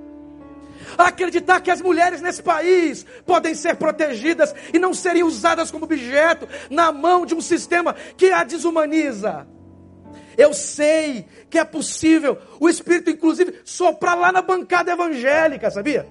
acreditar 0.98 1.62
que 1.62 1.72
as 1.72 1.82
mulheres 1.82 2.22
nesse 2.22 2.42
país 2.42 3.06
podem 3.26 3.54
ser 3.54 3.76
protegidas 3.76 4.54
e 4.74 4.80
não 4.80 4.94
serem 4.94 5.24
usadas 5.24 5.72
como 5.72 5.86
objeto 5.86 6.48
na 6.70 6.92
mão 6.92 7.26
de 7.26 7.34
um 7.36 7.42
sistema 7.42 7.94
que 8.18 8.32
a 8.32 8.44
desumaniza. 8.44 9.48
Eu 10.38 10.54
sei 10.54 11.26
que 11.50 11.60
é 11.60 11.66
possível 11.66 12.38
o 12.60 12.70
Espírito, 12.70 13.10
inclusive, 13.10 13.62
soprar 13.66 14.18
lá 14.18 14.32
na 14.32 14.42
bancada 14.42 14.92
evangélica, 14.92 15.70
sabia? 15.70 16.08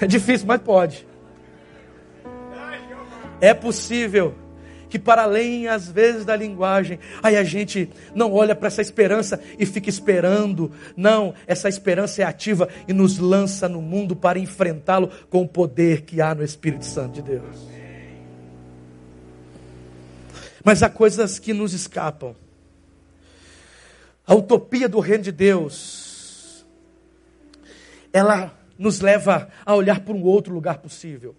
É 0.00 0.06
difícil, 0.06 0.46
mas 0.46 0.60
pode. 0.60 1.06
É 3.40 3.54
possível 3.54 4.34
que 4.92 4.98
para 4.98 5.22
além 5.22 5.68
às 5.68 5.90
vezes 5.90 6.22
da 6.22 6.36
linguagem, 6.36 6.98
aí 7.22 7.34
a 7.34 7.42
gente 7.42 7.88
não 8.14 8.30
olha 8.30 8.54
para 8.54 8.66
essa 8.66 8.82
esperança 8.82 9.40
e 9.58 9.64
fica 9.64 9.88
esperando. 9.88 10.70
Não, 10.94 11.32
essa 11.46 11.66
esperança 11.66 12.20
é 12.20 12.26
ativa 12.26 12.68
e 12.86 12.92
nos 12.92 13.16
lança 13.16 13.70
no 13.70 13.80
mundo 13.80 14.14
para 14.14 14.38
enfrentá-lo 14.38 15.10
com 15.30 15.40
o 15.40 15.48
poder 15.48 16.02
que 16.02 16.20
há 16.20 16.34
no 16.34 16.44
Espírito 16.44 16.84
Santo 16.84 17.14
de 17.14 17.22
Deus. 17.22 17.56
Mas 20.62 20.82
há 20.82 20.90
coisas 20.90 21.38
que 21.38 21.54
nos 21.54 21.72
escapam. 21.72 22.36
A 24.26 24.34
utopia 24.34 24.90
do 24.90 25.00
reino 25.00 25.24
de 25.24 25.32
Deus, 25.32 26.66
ela 28.12 28.54
nos 28.76 29.00
leva 29.00 29.48
a 29.64 29.74
olhar 29.74 30.00
para 30.00 30.12
um 30.12 30.22
outro 30.22 30.52
lugar 30.52 30.80
possível. 30.80 31.34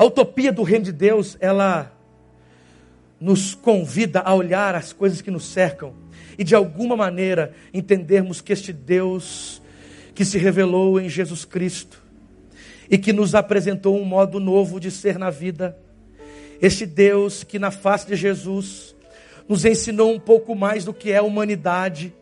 A 0.00 0.04
utopia 0.06 0.50
do 0.50 0.62
reino 0.62 0.86
de 0.86 0.92
Deus, 0.92 1.36
ela 1.40 1.92
nos 3.20 3.54
convida 3.54 4.20
a 4.20 4.34
olhar 4.34 4.74
as 4.74 4.94
coisas 4.94 5.20
que 5.20 5.30
nos 5.30 5.44
cercam 5.44 5.92
e 6.38 6.42
de 6.42 6.54
alguma 6.54 6.96
maneira 6.96 7.52
entendermos 7.74 8.40
que 8.40 8.50
este 8.50 8.72
Deus 8.72 9.60
que 10.14 10.24
se 10.24 10.38
revelou 10.38 10.98
em 10.98 11.06
Jesus 11.06 11.44
Cristo 11.44 12.02
e 12.88 12.96
que 12.96 13.12
nos 13.12 13.34
apresentou 13.34 13.94
um 13.94 14.06
modo 14.06 14.40
novo 14.40 14.80
de 14.80 14.90
ser 14.90 15.18
na 15.18 15.28
vida, 15.28 15.76
este 16.62 16.86
Deus 16.86 17.44
que 17.44 17.58
na 17.58 17.70
face 17.70 18.06
de 18.06 18.16
Jesus 18.16 18.96
nos 19.46 19.66
ensinou 19.66 20.14
um 20.14 20.18
pouco 20.18 20.54
mais 20.54 20.82
do 20.82 20.94
que 20.94 21.12
é 21.12 21.18
a 21.18 21.22
humanidade, 21.22 22.14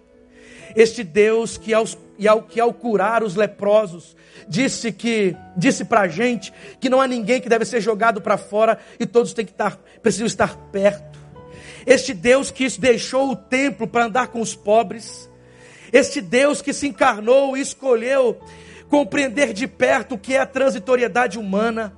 este 0.75 1.03
Deus 1.05 1.57
que 1.57 1.73
aos 1.75 1.97
e 2.19 2.27
ao 2.27 2.43
que 2.43 2.59
ao 2.59 2.73
curar 2.73 3.23
os 3.23 3.37
leprosos, 3.37 4.17
disse 4.49 4.91
que 4.91 5.37
disse 5.57 5.85
para 5.85 6.01
a 6.01 6.09
gente 6.09 6.53
que 6.81 6.89
não 6.91 7.01
há 7.01 7.07
ninguém 7.07 7.41
que 7.41 7.49
deve 7.49 7.65
ser 7.65 7.81
jogado 7.81 8.21
para 8.21 8.37
fora 8.37 8.79
e 8.99 9.07
todos 9.07 9.33
têm 9.33 9.45
que 9.45 9.53
estar 9.53 9.77
precisam 10.03 10.27
estar 10.27 10.57
perto. 10.73 11.19
Este 11.87 12.13
Deus 12.13 12.51
que 12.51 12.69
deixou 12.79 13.31
o 13.31 13.37
templo 13.37 13.87
para 13.87 14.07
andar 14.07 14.29
com 14.29 14.41
os 14.41 14.55
pobres, 14.55 15.31
este 15.93 16.21
Deus 16.21 16.61
que 16.61 16.73
se 16.73 16.89
encarnou 16.89 17.57
e 17.57 17.61
escolheu 17.61 18.39
compreender 18.89 19.53
de 19.53 19.67
perto 19.67 20.17
o 20.17 20.19
que 20.19 20.35
é 20.35 20.41
a 20.41 20.47
transitoriedade 20.47 21.39
humana, 21.39 21.97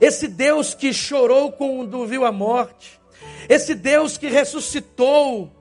esse 0.00 0.28
Deus 0.28 0.74
que 0.74 0.92
chorou 0.92 1.50
quando 1.52 2.06
viu 2.06 2.24
a 2.26 2.32
morte, 2.32 3.00
esse 3.48 3.74
Deus 3.74 4.18
que 4.18 4.28
ressuscitou 4.28 5.55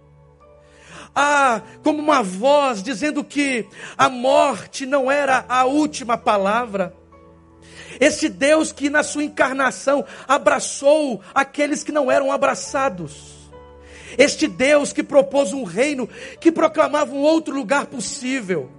ah, 1.16 1.62
como 1.82 2.00
uma 2.00 2.22
voz 2.22 2.84
dizendo 2.84 3.24
que 3.24 3.66
a 3.98 4.10
morte 4.10 4.86
não 4.86 5.10
era 5.10 5.46
a 5.48 5.64
última 5.64 6.18
palavra. 6.18 6.94
Esse 8.00 8.28
Deus 8.28 8.74
que 8.74 8.90
na 8.90 9.04
sua 9.04 9.24
encarnação 9.24 10.04
abraçou 10.28 11.22
aqueles 11.34 11.84
que 11.84 11.92
não 11.92 12.12
eram 12.12 12.32
abraçados. 12.32 13.34
Este 14.18 14.48
Deus 14.48 14.92
que 14.92 15.04
propôs 15.04 15.54
um 15.54 15.64
reino 15.64 16.08
que 16.40 16.52
proclamava 16.52 17.14
um 17.14 17.22
outro 17.22 17.56
lugar 17.56 17.86
possível. 17.88 18.70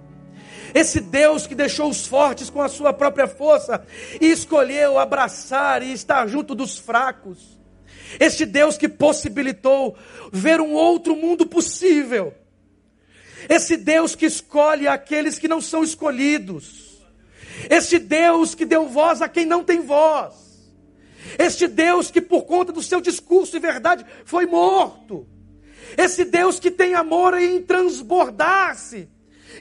Esse 0.73 0.99
Deus 0.99 1.47
que 1.47 1.55
deixou 1.55 1.89
os 1.89 2.05
fortes 2.05 2.49
com 2.49 2.61
a 2.61 2.69
sua 2.69 2.93
própria 2.93 3.27
força 3.27 3.83
e 4.21 4.29
escolheu 4.29 4.99
abraçar 4.99 5.81
e 5.81 5.91
estar 5.91 6.27
junto 6.27 6.53
dos 6.53 6.77
fracos. 6.77 7.56
Este 8.19 8.45
Deus 8.45 8.77
que 8.77 8.87
possibilitou 8.87 9.95
ver 10.31 10.61
um 10.61 10.73
outro 10.73 11.15
mundo 11.15 11.45
possível. 11.45 12.33
Esse 13.49 13.77
Deus 13.77 14.15
que 14.15 14.25
escolhe 14.25 14.87
aqueles 14.87 15.37
que 15.37 15.47
não 15.47 15.61
são 15.61 15.83
escolhidos. 15.83 17.05
Este 17.69 17.99
Deus 17.99 18.53
que 18.55 18.65
deu 18.65 18.87
voz 18.87 19.21
a 19.21 19.29
quem 19.29 19.45
não 19.45 19.63
tem 19.63 19.81
voz. 19.81 20.33
Este 21.37 21.67
Deus 21.67 22.09
que, 22.09 22.21
por 22.21 22.43
conta 22.43 22.71
do 22.71 22.81
seu 22.81 23.01
discurso 23.01 23.57
e 23.57 23.59
verdade, 23.59 24.05
foi 24.25 24.45
morto. 24.45 25.27
Esse 25.97 26.25
Deus 26.25 26.59
que 26.59 26.71
tem 26.71 26.93
amor 26.93 27.37
em 27.37 27.61
transbordar-se 27.61 29.09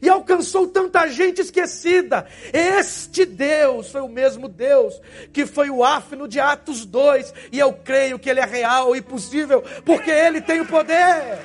e 0.01 0.09
alcançou 0.09 0.66
tanta 0.66 1.09
gente 1.09 1.40
esquecida. 1.40 2.26
Este 2.53 3.24
Deus 3.24 3.90
foi 3.90 4.01
o 4.01 4.09
mesmo 4.09 4.49
Deus 4.49 5.01
que 5.32 5.47
foi 5.47 5.70
o 5.70 5.84
áfino 5.84 6.26
de 6.28 6.40
Atos 6.40 6.84
2, 6.84 7.34
e 7.53 7.59
eu 7.59 7.72
creio 7.72 8.18
que 8.18 8.28
ele 8.28 8.40
é 8.40 8.44
real 8.44 8.94
e 8.97 9.01
possível, 9.01 9.62
porque 9.84 10.11
ele 10.11 10.40
tem 10.40 10.61
o 10.61 10.66
poder. 10.66 11.38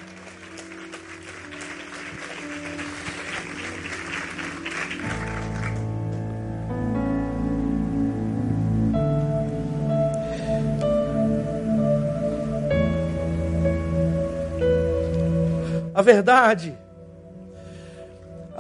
A 15.94 16.02
verdade, 16.02 16.76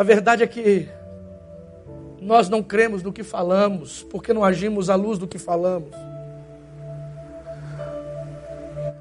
a 0.02 0.04
verdade 0.04 0.42
é 0.42 0.48
que 0.48 0.90
nós 2.20 2.50
não 2.50 2.64
cremos 2.64 3.04
no 3.04 3.14
que 3.14 3.22
falamos, 3.22 4.02
porque 4.02 4.34
não 4.34 4.44
agimos 4.44 4.90
à 4.90 4.96
luz 4.96 5.20
do 5.20 5.28
que 5.28 5.38
falamos. 5.38 5.92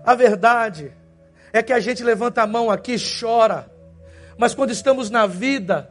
A 0.04 0.14
verdade 0.14 0.92
é 1.54 1.62
que 1.62 1.72
a 1.72 1.80
gente 1.80 2.04
levanta 2.04 2.42
a 2.42 2.46
mão 2.46 2.70
aqui 2.70 2.96
e 2.96 2.98
chora, 2.98 3.72
mas 4.36 4.54
quando 4.54 4.72
estamos 4.72 5.08
na 5.08 5.26
vida, 5.26 5.90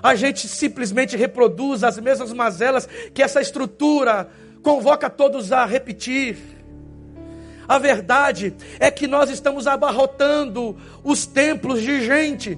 a 0.00 0.14
gente 0.14 0.46
simplesmente 0.46 1.16
reproduz 1.16 1.82
as 1.82 1.98
mesmas 1.98 2.32
mazelas 2.32 2.88
que 3.12 3.24
essa 3.24 3.40
estrutura 3.40 4.28
convoca 4.62 5.10
todos 5.10 5.50
a 5.50 5.64
repetir. 5.64 6.38
A 7.66 7.76
verdade 7.76 8.54
é 8.78 8.88
que 8.88 9.08
nós 9.08 9.30
estamos 9.30 9.66
abarrotando 9.66 10.78
os 11.02 11.26
templos 11.26 11.82
de 11.82 12.06
gente, 12.06 12.56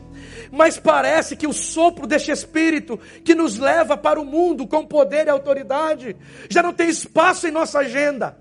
mas 0.51 0.79
parece 0.79 1.37
que 1.37 1.47
o 1.47 1.53
sopro 1.53 2.07
deste 2.07 2.31
Espírito 2.31 2.99
que 3.25 3.35
nos 3.35 3.59
leva 3.59 3.97
para 3.97 4.21
o 4.21 4.25
mundo 4.25 4.67
com 4.67 4.85
poder 4.85 5.27
e 5.27 5.31
autoridade 5.31 6.17
já 6.49 6.63
não 6.63 6.73
tem 6.73 6.89
espaço 6.89 7.47
em 7.47 7.51
nossa 7.51 7.81
agenda. 7.81 8.37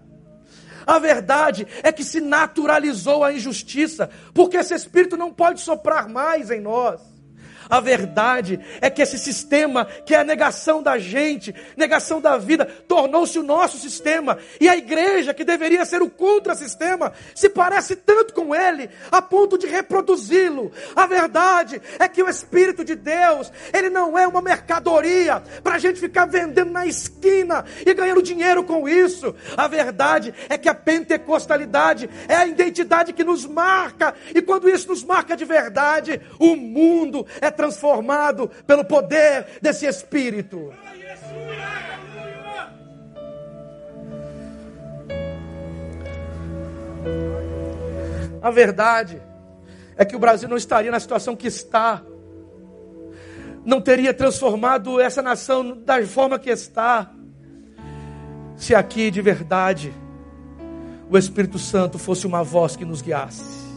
A 0.86 0.98
verdade 0.98 1.68
é 1.84 1.92
que 1.92 2.04
se 2.04 2.20
naturalizou 2.20 3.24
a 3.24 3.32
injustiça, 3.32 4.10
porque 4.34 4.58
esse 4.58 4.74
Espírito 4.74 5.16
não 5.16 5.32
pode 5.32 5.62
soprar 5.62 6.10
mais 6.10 6.50
em 6.50 6.60
nós. 6.60 7.00
A 7.70 7.80
verdade 7.80 8.60
é 8.82 8.90
que 8.90 9.02
esse 9.02 9.20
sistema, 9.20 9.86
que 9.86 10.16
é 10.16 10.20
a 10.20 10.24
negação 10.24 10.82
da 10.82 10.98
gente, 10.98 11.54
negação 11.78 12.20
da 12.20 12.36
vida, 12.36 12.66
tornou-se 12.66 13.38
o 13.38 13.44
nosso 13.44 13.78
sistema. 13.78 14.40
E 14.60 14.68
a 14.68 14.76
igreja, 14.76 15.36
que 15.36 15.44
deveria 15.44 15.86
ser 15.86 16.02
o 16.02 16.10
contra-sistema, 16.10 17.14
se 17.36 17.48
parece 17.48 17.96
tanto 17.96 18.34
com 18.34 18.56
ele, 18.56 18.90
a 19.12 19.22
ponto 19.22 19.56
de 19.56 19.68
reproduzi-lo. 19.68 20.72
A 20.96 21.06
verdade 21.06 21.80
é 22.00 22.08
que 22.08 22.24
o 22.24 22.30
Espírito 22.30 22.84
de 22.84 22.96
Deus, 22.96 23.52
ele 23.72 23.92
não 23.92 24.18
é 24.18 24.28
uma 24.28 24.42
mercadoria 24.42 25.44
para 25.64 25.76
a 25.76 25.80
gente 25.80 26.00
ficar 26.00 26.26
vendendo 26.26 26.72
na 26.72 26.88
esquina 26.88 27.64
e 27.86 27.94
ganhando 27.94 28.24
dinheiro 28.24 28.64
com 28.64 28.90
isso. 28.90 29.36
A 29.56 29.68
verdade 29.68 30.34
é 30.50 30.58
que 30.58 30.70
a 30.70 30.74
pentecostalidade 30.74 32.10
é 32.28 32.36
a 32.36 32.48
identidade 32.48 33.14
que 33.14 33.24
nos 33.24 33.46
marca, 33.46 34.16
e 34.34 34.42
quando 34.42 34.68
isso 34.68 34.88
nos 34.88 35.04
marca 35.04 35.38
de 35.38 35.46
verdade, 35.46 36.20
o 36.40 36.56
mundo 36.56 37.28
é 37.40 37.52
transformado 37.60 38.50
pelo 38.66 38.86
poder 38.86 39.60
desse 39.62 39.86
Espírito. 39.86 40.74
A 48.42 48.50
verdade 48.50 49.22
é 49.98 50.06
que 50.06 50.16
o 50.16 50.20
Brasil 50.20 50.48
não 50.48 50.56
estaria 50.56 50.90
na 50.90 51.02
situação 51.02 51.36
que 51.36 51.48
está, 51.48 52.02
não 53.66 53.82
teria 53.82 54.14
transformado 54.14 54.98
essa 54.98 55.22
nação 55.22 55.78
da 55.82 56.02
forma 56.06 56.40
que 56.40 56.50
está, 56.50 57.12
se 58.56 58.74
aqui 58.74 59.12
de 59.12 59.22
verdade 59.22 59.94
o 61.10 61.18
Espírito 61.18 61.60
Santo 61.60 62.00
fosse 62.00 62.26
uma 62.26 62.42
voz 62.42 62.78
que 62.78 62.86
nos 62.86 63.02
guiasse. 63.02 63.69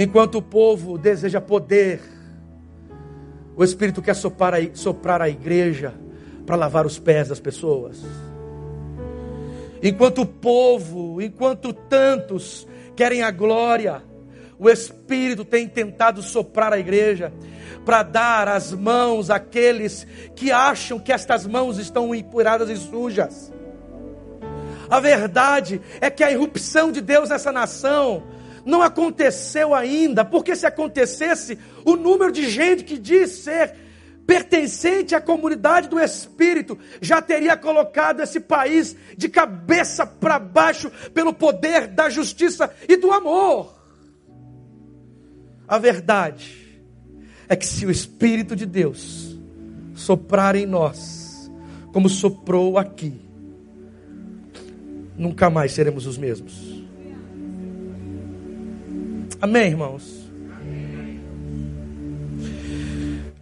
Enquanto 0.00 0.36
o 0.36 0.42
povo 0.42 0.96
deseja 0.96 1.40
poder, 1.40 2.00
o 3.56 3.64
Espírito 3.64 4.00
quer 4.00 4.14
soprar 4.14 4.54
a, 4.54 4.58
soprar 4.72 5.20
a 5.20 5.28
igreja 5.28 5.92
para 6.46 6.54
lavar 6.54 6.86
os 6.86 7.00
pés 7.00 7.30
das 7.30 7.40
pessoas. 7.40 8.00
Enquanto 9.82 10.22
o 10.22 10.26
povo, 10.26 11.20
enquanto 11.20 11.72
tantos 11.72 12.64
querem 12.94 13.22
a 13.22 13.32
glória, 13.32 14.04
o 14.56 14.70
Espírito 14.70 15.44
tem 15.44 15.66
tentado 15.66 16.22
soprar 16.22 16.72
a 16.72 16.78
igreja 16.78 17.32
para 17.84 18.04
dar 18.04 18.46
as 18.46 18.72
mãos 18.72 19.30
àqueles 19.30 20.06
que 20.36 20.52
acham 20.52 21.00
que 21.00 21.12
estas 21.12 21.44
mãos 21.44 21.76
estão 21.76 22.14
empuradas 22.14 22.70
e 22.70 22.76
sujas. 22.76 23.52
A 24.88 25.00
verdade 25.00 25.80
é 26.00 26.08
que 26.08 26.22
a 26.22 26.30
irrupção 26.30 26.92
de 26.92 27.00
Deus 27.00 27.30
nessa 27.30 27.50
nação 27.50 28.22
não 28.64 28.82
aconteceu 28.82 29.74
ainda, 29.74 30.24
porque 30.24 30.54
se 30.56 30.66
acontecesse, 30.66 31.58
o 31.84 31.96
número 31.96 32.32
de 32.32 32.48
gente 32.48 32.84
que 32.84 32.98
diz 32.98 33.30
ser 33.30 33.74
pertencente 34.26 35.14
à 35.14 35.20
comunidade 35.22 35.88
do 35.88 35.98
Espírito 35.98 36.78
já 37.00 37.22
teria 37.22 37.56
colocado 37.56 38.20
esse 38.20 38.38
país 38.38 38.94
de 39.16 39.26
cabeça 39.26 40.06
para 40.06 40.38
baixo 40.38 40.90
pelo 41.14 41.32
poder 41.32 41.86
da 41.86 42.10
justiça 42.10 42.70
e 42.86 42.96
do 42.96 43.10
amor. 43.10 43.74
A 45.66 45.78
verdade 45.78 46.78
é 47.48 47.56
que 47.56 47.66
se 47.66 47.86
o 47.86 47.90
Espírito 47.90 48.54
de 48.54 48.66
Deus 48.66 49.38
soprar 49.94 50.54
em 50.54 50.66
nós, 50.66 51.50
como 51.90 52.08
soprou 52.08 52.76
aqui, 52.76 53.18
nunca 55.16 55.48
mais 55.48 55.72
seremos 55.72 56.06
os 56.06 56.18
mesmos. 56.18 56.67
Amém, 59.40 59.68
irmãos? 59.68 60.28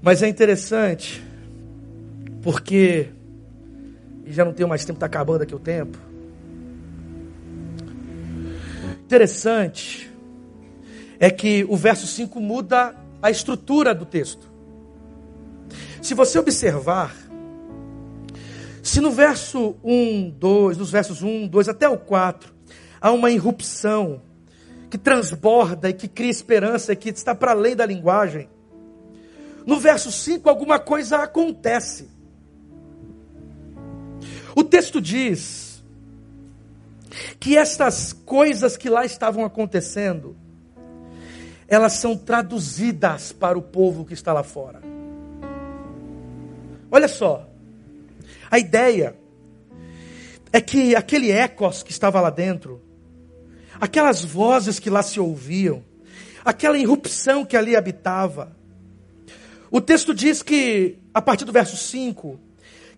Mas 0.02 0.22
é 0.22 0.28
interessante, 0.28 1.24
porque, 2.42 3.08
e 4.26 4.30
já 4.30 4.44
não 4.44 4.52
tenho 4.52 4.68
mais 4.68 4.84
tempo, 4.84 4.98
está 4.98 5.06
acabando 5.06 5.40
aqui 5.40 5.54
o 5.54 5.58
tempo. 5.58 5.96
Interessante 9.04 10.10
é 11.18 11.30
que 11.30 11.64
o 11.64 11.76
verso 11.76 12.06
5 12.06 12.38
muda 12.40 12.94
a 13.22 13.30
estrutura 13.30 13.94
do 13.94 14.04
texto. 14.04 14.46
Se 16.02 16.12
você 16.12 16.38
observar, 16.38 17.16
se 18.82 19.00
no 19.00 19.10
verso 19.10 19.76
1, 19.82 20.28
2, 20.38 20.76
nos 20.76 20.90
versos 20.90 21.22
1, 21.22 21.48
2 21.48 21.70
até 21.70 21.88
o 21.88 21.96
4, 21.96 22.52
há 23.00 23.10
uma 23.12 23.30
irrupção 23.30 24.20
que 24.96 24.98
transborda 24.98 25.90
e 25.90 25.92
que 25.92 26.08
cria 26.08 26.30
esperança 26.30 26.94
e 26.94 26.96
que 26.96 27.10
está 27.10 27.34
para 27.34 27.50
além 27.50 27.76
da 27.76 27.84
linguagem. 27.84 28.48
No 29.66 29.78
verso 29.78 30.10
5, 30.10 30.48
alguma 30.48 30.78
coisa 30.78 31.18
acontece. 31.18 32.08
O 34.54 34.64
texto 34.64 34.98
diz 34.98 35.84
que 37.38 37.58
estas 37.58 38.14
coisas 38.14 38.76
que 38.76 38.88
lá 38.88 39.04
estavam 39.04 39.44
acontecendo, 39.44 40.34
elas 41.68 41.92
são 41.94 42.16
traduzidas 42.16 43.32
para 43.32 43.58
o 43.58 43.62
povo 43.62 44.04
que 44.04 44.14
está 44.14 44.32
lá 44.32 44.42
fora. 44.42 44.80
Olha 46.90 47.08
só, 47.08 47.46
a 48.50 48.58
ideia 48.58 49.14
é 50.50 50.60
que 50.60 50.96
aquele 50.96 51.30
ecos 51.30 51.82
que 51.82 51.90
estava 51.90 52.18
lá 52.18 52.30
dentro, 52.30 52.85
aquelas 53.80 54.24
vozes 54.24 54.78
que 54.78 54.90
lá 54.90 55.02
se 55.02 55.18
ouviam, 55.20 55.84
aquela 56.44 56.78
irrupção 56.78 57.44
que 57.44 57.56
ali 57.56 57.76
habitava. 57.76 58.56
O 59.70 59.80
texto 59.80 60.14
diz 60.14 60.42
que, 60.42 60.98
a 61.12 61.20
partir 61.20 61.44
do 61.44 61.52
verso 61.52 61.76
5, 61.76 62.38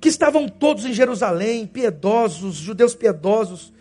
que 0.01 0.09
estavam 0.09 0.49
todos 0.49 0.85
em 0.85 0.93
Jerusalém, 0.93 1.67
piedosos, 1.67 2.57
judeus 2.57 2.95
piedosos. 2.95 3.73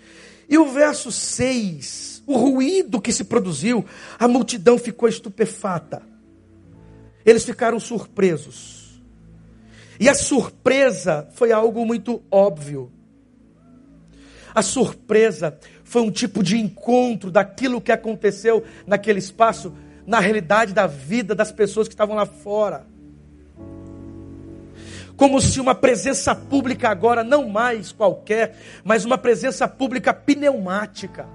E 0.49 0.57
o 0.57 0.65
verso 0.65 1.11
6, 1.11 2.23
o 2.25 2.37
ruído 2.37 3.01
que 3.01 3.11
se 3.11 3.23
produziu, 3.23 3.85
a 4.17 4.27
multidão 4.27 4.77
ficou 4.77 5.07
estupefata. 5.07 6.01
Eles 7.25 7.43
ficaram 7.43 7.79
surpresos. 7.79 9.01
E 9.99 10.07
a 10.07 10.13
surpresa 10.13 11.27
foi 11.33 11.51
algo 11.51 11.85
muito 11.85 12.23
óbvio. 12.31 12.91
A 14.53 14.61
surpresa 14.61 15.57
foi 15.87 16.01
um 16.01 16.11
tipo 16.11 16.43
de 16.43 16.57
encontro 16.57 17.31
daquilo 17.31 17.79
que 17.79 17.93
aconteceu 17.93 18.61
naquele 18.85 19.19
espaço, 19.19 19.73
na 20.05 20.19
realidade 20.19 20.73
da 20.73 20.85
vida 20.85 21.33
das 21.33 21.49
pessoas 21.49 21.87
que 21.87 21.93
estavam 21.93 22.13
lá 22.13 22.25
fora. 22.25 22.85
Como 25.15 25.39
se 25.39 25.61
uma 25.61 25.73
presença 25.73 26.35
pública 26.35 26.89
agora, 26.89 27.23
não 27.23 27.47
mais 27.47 27.93
qualquer, 27.93 28.57
mas 28.83 29.05
uma 29.05 29.17
presença 29.17 29.65
pública 29.65 30.13
pneumática. 30.13 31.25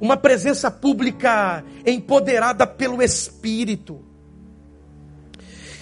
Uma 0.00 0.16
presença 0.16 0.70
pública 0.70 1.64
empoderada 1.84 2.68
pelo 2.68 3.02
Espírito. 3.02 4.00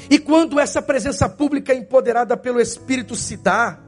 E 0.09 0.19
quando 0.19 0.59
essa 0.59 0.81
presença 0.81 1.29
pública 1.29 1.75
empoderada 1.75 2.35
pelo 2.35 2.59
Espírito 2.59 3.15
se 3.15 3.37
dá, 3.37 3.79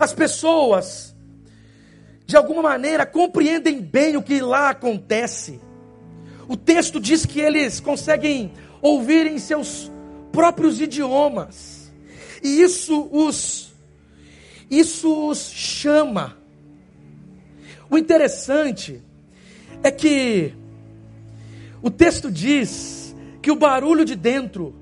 as 0.00 0.14
pessoas, 0.14 1.13
de 2.26 2.36
alguma 2.36 2.62
maneira, 2.62 3.04
compreendem 3.04 3.80
bem 3.80 4.16
o 4.16 4.22
que 4.22 4.40
lá 4.40 4.70
acontece. 4.70 5.60
O 6.48 6.56
texto 6.56 7.00
diz 7.00 7.26
que 7.26 7.40
eles 7.40 7.80
conseguem 7.80 8.52
ouvir 8.80 9.26
em 9.26 9.38
seus 9.38 9.90
próprios 10.32 10.80
idiomas. 10.80 11.92
E 12.42 12.60
isso 12.62 13.08
os 13.10 13.72
isso 14.70 15.28
os 15.28 15.50
chama. 15.50 16.36
O 17.90 17.98
interessante 17.98 19.00
é 19.82 19.90
que 19.90 20.54
o 21.82 21.90
texto 21.90 22.30
diz 22.30 23.14
que 23.42 23.50
o 23.50 23.56
barulho 23.56 24.04
de 24.04 24.16
dentro 24.16 24.74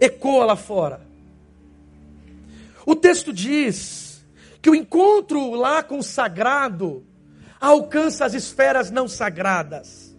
ecoa 0.00 0.46
lá 0.46 0.56
fora. 0.56 1.06
O 2.86 2.96
texto 2.96 3.32
diz 3.32 4.07
que 4.60 4.70
o 4.70 4.74
encontro 4.74 5.52
lá 5.52 5.82
com 5.82 5.98
o 5.98 6.02
sagrado 6.02 7.06
alcança 7.60 8.24
as 8.24 8.34
esferas 8.34 8.90
não 8.90 9.08
sagradas. 9.08 10.16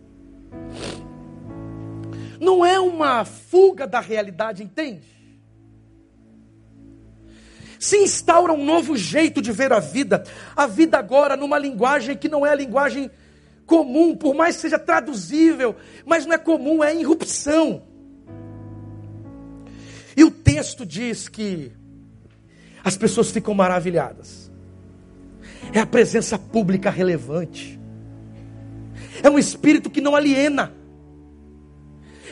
Não 2.39 2.65
é 2.65 2.79
uma 2.79 3.25
fuga 3.25 3.85
da 3.85 3.99
realidade, 3.99 4.63
entende? 4.63 5.07
Se 7.77 7.97
instaura 7.97 8.51
um 8.53 8.63
novo 8.63 8.95
jeito 8.97 9.41
de 9.41 9.51
ver 9.51 9.71
a 9.71 9.79
vida, 9.79 10.23
a 10.55 10.67
vida 10.67 10.97
agora 10.97 11.37
numa 11.37 11.57
linguagem 11.57 12.17
que 12.17 12.27
não 12.27 12.45
é 12.45 12.51
a 12.51 12.55
linguagem 12.55 13.09
comum, 13.65 14.15
por 14.15 14.33
mais 14.33 14.55
que 14.55 14.63
seja 14.63 14.79
traduzível, 14.79 15.75
mas 16.05 16.25
não 16.25 16.33
é 16.33 16.37
comum, 16.37 16.83
é 16.83 16.93
irrupção. 16.93 17.83
E 20.17 20.23
o 20.23 20.31
texto 20.31 20.85
diz 20.85 21.29
que 21.29 21.71
as 22.83 22.97
pessoas 22.97 23.31
ficam 23.31 23.53
maravilhadas. 23.53 24.51
É 25.73 25.79
a 25.79 25.85
presença 25.85 26.37
pública 26.37 26.89
relevante. 26.89 27.79
É 29.21 29.29
um 29.29 29.37
espírito 29.37 29.89
que 29.89 30.01
não 30.01 30.15
aliena. 30.15 30.73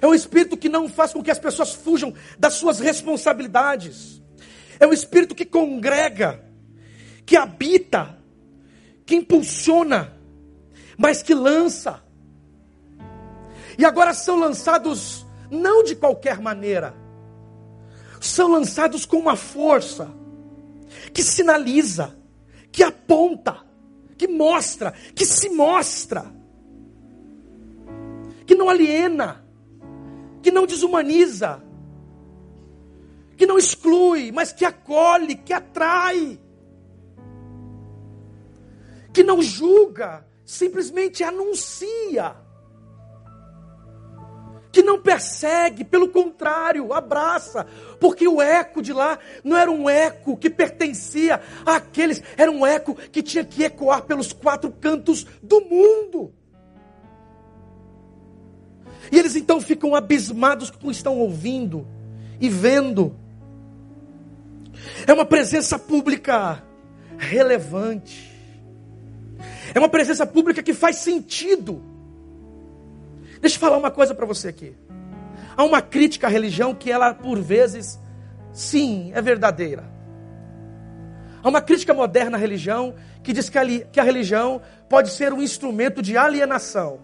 É 0.02 0.08
um 0.08 0.14
espírito 0.14 0.56
que 0.56 0.70
não 0.70 0.88
faz 0.88 1.14
com 1.14 1.24
que 1.24 1.32
as 1.32 1.40
pessoas 1.40 1.74
fujam 1.74 2.14
das 2.38 2.54
suas 2.54 2.80
responsabilidades. 2.80 4.22
É 4.80 4.88
um 4.88 4.94
espírito 4.94 5.36
que 5.36 5.46
congrega, 5.46 6.44
que 7.26 7.36
habita, 7.36 8.18
que 9.06 9.16
impulsiona, 9.16 10.14
mas 10.98 11.24
que 11.24 11.34
lança. 11.34 12.02
E 13.78 13.86
agora 13.86 14.14
são 14.14 14.40
lançados 14.40 15.26
não 15.50 15.84
de 15.84 15.96
qualquer 15.96 16.40
maneira 16.40 17.08
são 18.20 18.52
lançados 18.52 19.06
com 19.06 19.18
uma 19.18 19.36
força 19.36 20.10
que 21.14 21.24
sinaliza, 21.24 22.18
que 22.72 22.84
aponta, 22.84 23.66
que 24.18 24.28
mostra, 24.28 24.92
que 25.14 25.26
se 25.26 25.50
mostra, 25.50 26.34
que 28.46 28.56
não 28.56 28.70
aliena, 28.70 29.46
que 30.42 30.52
não 30.52 30.66
desumaniza, 30.66 31.64
que 33.36 33.46
não 33.46 33.58
exclui, 33.58 34.32
mas 34.32 34.52
que 34.52 34.66
acolhe, 34.66 35.36
que 35.36 35.54
atrai, 35.54 36.40
que 39.14 39.24
não 39.24 39.42
julga, 39.42 40.26
simplesmente 40.46 41.24
anuncia 41.24 42.47
que 44.78 44.84
não 44.84 45.02
persegue, 45.02 45.84
pelo 45.84 46.08
contrário, 46.10 46.94
abraça, 46.94 47.66
porque 48.00 48.28
o 48.28 48.40
eco 48.40 48.80
de 48.80 48.94
lá 48.94 49.18
não 49.44 49.58
era 49.58 49.72
um 49.72 49.90
eco 49.90 50.38
que 50.38 50.52
pertencia 50.52 51.42
àqueles, 51.66 52.22
era 52.38 52.52
um 52.52 52.64
eco 52.64 52.94
que 52.94 53.24
tinha 53.24 53.44
que 53.44 53.64
ecoar 53.64 54.04
pelos 54.04 54.32
quatro 54.32 54.72
cantos 54.72 55.26
do 55.42 55.62
mundo. 55.62 56.32
E 59.12 59.18
eles 59.18 59.36
então 59.36 59.60
ficam 59.60 59.96
abismados 59.96 60.70
com 60.70 60.78
o 60.78 60.92
que 60.92 60.96
estão 60.96 61.18
ouvindo 61.18 61.88
e 62.40 62.48
vendo. 62.48 63.16
É 65.08 65.12
uma 65.12 65.26
presença 65.26 65.80
pública 65.80 66.64
relevante. 67.18 68.32
É 69.74 69.80
uma 69.80 69.90
presença 69.90 70.24
pública 70.24 70.62
que 70.62 70.76
faz 70.76 70.98
sentido. 70.98 71.97
Deixa 73.42 73.56
eu 73.56 73.60
falar 73.60 73.78
uma 73.78 73.92
coisa 73.92 74.14
para 74.16 74.26
você 74.26 74.50
aqui. 74.50 74.76
Há 75.56 75.64
uma 75.64 75.82
crítica 75.82 76.28
à 76.28 76.30
religião 76.30 76.74
que 76.74 76.92
ela, 76.92 77.14
por 77.14 77.40
vezes, 77.40 78.00
sim, 78.52 79.12
é 79.14 79.22
verdadeira. 79.22 79.92
Há 81.44 81.50
uma 81.50 81.62
crítica 81.62 81.94
moderna 81.94 82.38
à 82.38 82.40
religião 82.40 82.96
que 83.24 83.34
diz 83.34 83.50
que 83.50 83.58
a, 83.58 83.66
que 83.66 84.00
a 84.00 84.04
religião 84.04 84.62
pode 84.90 85.10
ser 85.12 85.34
um 85.34 85.42
instrumento 85.42 86.02
de 86.02 86.18
alienação. 86.18 87.00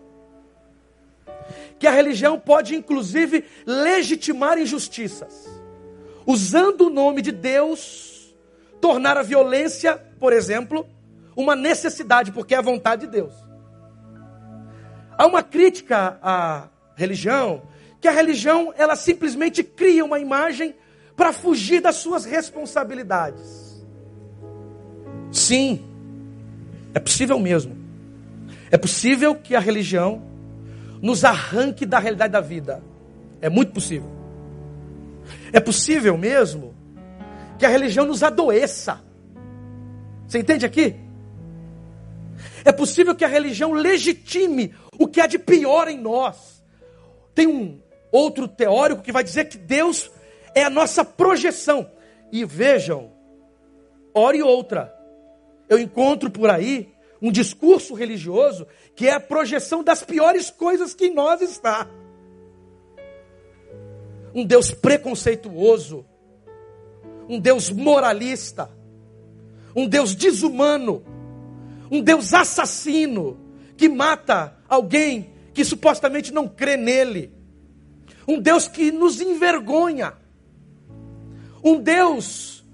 Que 1.79 1.87
a 1.87 1.91
religião 1.91 2.39
pode, 2.39 2.75
inclusive, 2.75 3.43
legitimar 3.65 4.57
injustiças. 4.57 5.49
Usando 6.25 6.87
o 6.87 6.89
nome 6.89 7.21
de 7.21 7.31
Deus, 7.31 8.35
tornar 8.79 9.17
a 9.17 9.23
violência, 9.23 9.97
por 10.19 10.31
exemplo, 10.31 10.87
uma 11.35 11.55
necessidade, 11.55 12.31
porque 12.31 12.53
é 12.55 12.57
a 12.57 12.61
vontade 12.61 13.05
de 13.05 13.11
Deus. 13.11 13.33
Há 15.17 15.25
uma 15.25 15.43
crítica 15.43 16.17
à 16.21 16.67
religião, 16.95 17.61
que 18.01 18.07
a 18.07 18.11
religião 18.11 18.73
ela 18.77 18.95
simplesmente 18.95 19.63
cria 19.63 20.03
uma 20.03 20.19
imagem 20.19 20.75
para 21.15 21.31
fugir 21.31 21.81
das 21.81 21.95
suas 21.95 22.25
responsabilidades. 22.25 23.83
Sim, 25.31 25.83
é 26.93 26.99
possível 26.99 27.39
mesmo. 27.39 27.77
É 28.69 28.77
possível 28.77 29.35
que 29.35 29.55
a 29.55 29.59
religião 29.59 30.21
nos 31.01 31.23
arranque 31.23 31.85
da 31.85 31.99
realidade 31.99 32.33
da 32.33 32.41
vida. 32.41 32.83
É 33.41 33.49
muito 33.49 33.71
possível. 33.71 34.09
É 35.51 35.59
possível 35.59 36.17
mesmo 36.17 36.73
que 37.59 37.65
a 37.65 37.69
religião 37.69 38.05
nos 38.05 38.23
adoeça. 38.23 39.01
Você 40.27 40.39
entende 40.39 40.65
aqui? 40.65 40.95
É 42.65 42.71
possível 42.71 43.13
que 43.13 43.25
a 43.25 43.27
religião 43.27 43.73
legitime 43.73 44.73
o 44.99 45.07
que 45.07 45.21
há 45.21 45.27
de 45.27 45.39
pior 45.39 45.87
em 45.87 45.97
nós. 45.97 46.63
Tem 47.33 47.47
um 47.47 47.81
outro 48.11 48.47
teórico 48.47 49.01
que 49.01 49.11
vai 49.11 49.23
dizer 49.23 49.45
que 49.45 49.57
Deus 49.57 50.11
é 50.55 50.63
a 50.63 50.69
nossa 50.69 51.03
projeção. 51.03 51.89
E 52.31 52.45
vejam, 52.45 53.11
hora 54.13 54.37
e 54.37 54.41
outra, 54.41 54.93
eu 55.67 55.79
encontro 55.79 56.29
por 56.29 56.49
aí 56.49 56.93
um 57.21 57.31
discurso 57.31 57.93
religioso 57.93 58.67
que 58.95 59.07
é 59.07 59.13
a 59.13 59.19
projeção 59.19 59.83
das 59.83 60.03
piores 60.03 60.49
coisas 60.49 60.93
que 60.93 61.05
em 61.05 61.13
nós 61.13 61.41
está. 61.41 61.87
Um 64.35 64.45
Deus 64.45 64.71
preconceituoso, 64.71 66.05
um 67.29 67.39
Deus 67.39 67.69
moralista, 67.69 68.69
um 69.75 69.87
Deus 69.87 70.15
desumano, 70.15 71.03
um 71.89 72.01
Deus 72.01 72.33
assassino 72.33 73.39
que 73.77 73.87
mata 73.87 74.57
alguém 74.73 75.31
que 75.53 75.63
supostamente 75.63 76.33
não 76.33 76.47
crê 76.47 76.75
nele. 76.75 77.31
Um 78.27 78.39
Deus 78.39 78.67
que 78.67 78.91
nos 78.91 79.21
envergonha. 79.21 80.13
Um 81.63 81.79
Deus 81.79 82.65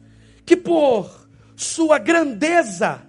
que 0.46 0.56
por 0.56 1.28
sua 1.56 2.00
grandeza 2.00 3.02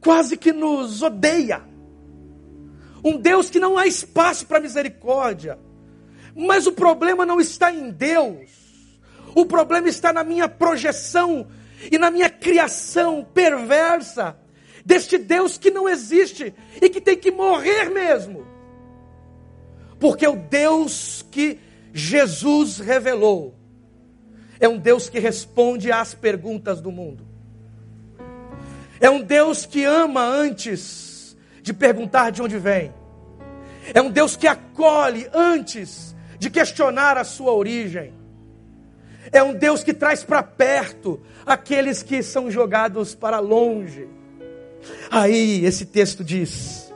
quase 0.00 0.36
que 0.36 0.52
nos 0.52 1.02
odeia. 1.02 1.62
Um 3.04 3.16
Deus 3.16 3.50
que 3.50 3.58
não 3.58 3.78
há 3.78 3.86
espaço 3.86 4.46
para 4.46 4.60
misericórdia. 4.60 5.58
Mas 6.34 6.66
o 6.66 6.72
problema 6.72 7.26
não 7.26 7.40
está 7.40 7.72
em 7.72 7.90
Deus. 7.90 8.50
O 9.34 9.46
problema 9.46 9.88
está 9.88 10.12
na 10.12 10.22
minha 10.22 10.48
projeção 10.48 11.46
e 11.90 11.98
na 11.98 12.10
minha 12.10 12.30
criação 12.30 13.24
perversa 13.24 14.36
deste 14.84 15.18
Deus 15.18 15.58
que 15.58 15.70
não 15.70 15.88
existe 15.88 16.54
e 16.80 16.88
que 16.88 17.00
tem 17.00 17.16
que 17.16 17.30
morrer 17.30 17.90
mesmo. 17.90 18.46
Porque 19.98 20.26
o 20.26 20.36
Deus 20.36 21.24
que 21.30 21.58
Jesus 21.92 22.78
revelou 22.78 23.54
é 24.58 24.68
um 24.68 24.78
Deus 24.78 25.08
que 25.08 25.18
responde 25.18 25.90
às 25.90 26.14
perguntas 26.14 26.80
do 26.80 26.90
mundo. 26.90 27.26
É 29.00 29.10
um 29.10 29.20
Deus 29.20 29.66
que 29.66 29.84
ama 29.84 30.24
antes 30.24 31.36
de 31.62 31.72
perguntar 31.72 32.30
de 32.30 32.42
onde 32.42 32.58
vem. 32.58 32.92
É 33.92 34.00
um 34.00 34.10
Deus 34.10 34.36
que 34.36 34.46
acolhe 34.46 35.28
antes 35.32 36.14
de 36.38 36.50
questionar 36.50 37.18
a 37.18 37.24
sua 37.24 37.52
origem. 37.52 38.12
É 39.32 39.42
um 39.42 39.54
Deus 39.54 39.82
que 39.82 39.92
traz 39.92 40.22
para 40.22 40.42
perto 40.42 41.20
aqueles 41.44 42.02
que 42.02 42.22
são 42.22 42.50
jogados 42.50 43.14
para 43.14 43.40
longe. 43.40 44.08
Aí 45.10 45.64
esse 45.64 45.86
texto 45.86 46.24
diz 46.24 46.92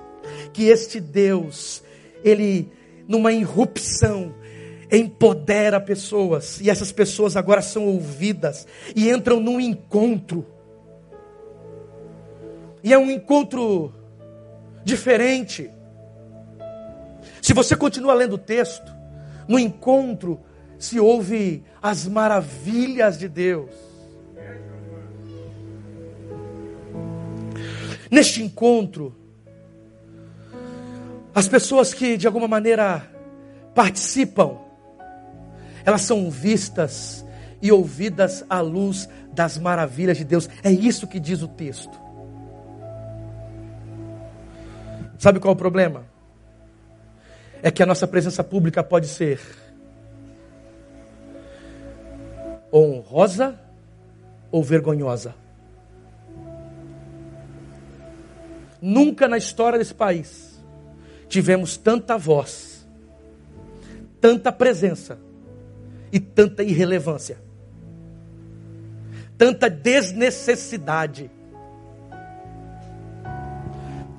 que 0.53 0.64
este 0.64 1.01
Deus, 1.01 1.82
ele 2.24 2.70
numa 3.07 3.32
irrupção, 3.32 4.34
empodera 4.91 5.80
pessoas, 5.80 6.61
e 6.61 6.70
essas 6.70 6.93
pessoas 6.93 7.37
agora 7.37 7.61
são 7.61 7.87
ouvidas 7.87 8.66
e 8.95 9.11
entram 9.11 9.41
num 9.41 9.61
encontro. 9.61 10.47
E 12.82 12.93
é 12.93 12.99
um 12.99 13.11
encontro 13.11 13.93
diferente. 14.84 15.70
Se 17.43 17.53
você 17.53 17.74
continua 17.74 18.14
lendo 18.14 18.34
o 18.34 18.39
texto, 18.39 18.95
no 19.49 19.59
encontro 19.59 20.41
se 20.78 21.01
ouve 21.01 21.64
as 21.82 22.07
maravilhas 22.07 23.18
de 23.18 23.28
Deus. 23.28 23.86
Neste 28.11 28.42
encontro, 28.42 29.14
as 31.34 31.48
pessoas 31.48 31.92
que 31.92 32.16
de 32.16 32.26
alguma 32.26 32.48
maneira 32.48 33.11
participam, 33.74 34.59
elas 35.84 36.02
são 36.02 36.30
vistas 36.30 37.24
e 37.61 37.70
ouvidas 37.70 38.44
à 38.48 38.61
luz 38.61 39.09
das 39.32 39.59
maravilhas 39.59 40.16
de 40.16 40.24
Deus. 40.24 40.48
É 40.62 40.70
isso 40.70 41.07
que 41.07 41.20
diz 41.20 41.42
o 41.42 41.48
texto. 41.48 42.07
Sabe 45.18 45.40
qual 45.40 45.52
é 45.52 45.54
o 45.54 45.59
problema? 45.59 46.04
É 47.62 47.70
que 47.70 47.82
a 47.82 47.86
nossa 47.86 48.07
presença 48.07 48.44
pública 48.44 48.82
pode 48.82 49.09
ser 49.09 49.40
honrosa 52.72 53.59
ou 54.50 54.62
vergonhosa. 54.62 55.34
Nunca 58.89 59.26
na 59.26 59.37
história 59.37 59.80
desse 59.80 59.93
país 59.93 60.64
tivemos 61.28 61.76
tanta 61.76 62.16
voz, 62.16 62.87
tanta 64.20 64.53
presença 64.53 65.18
e 66.12 66.20
tanta 66.20 66.62
irrelevância, 66.62 67.37
tanta 69.37 69.68
desnecessidade, 69.68 71.28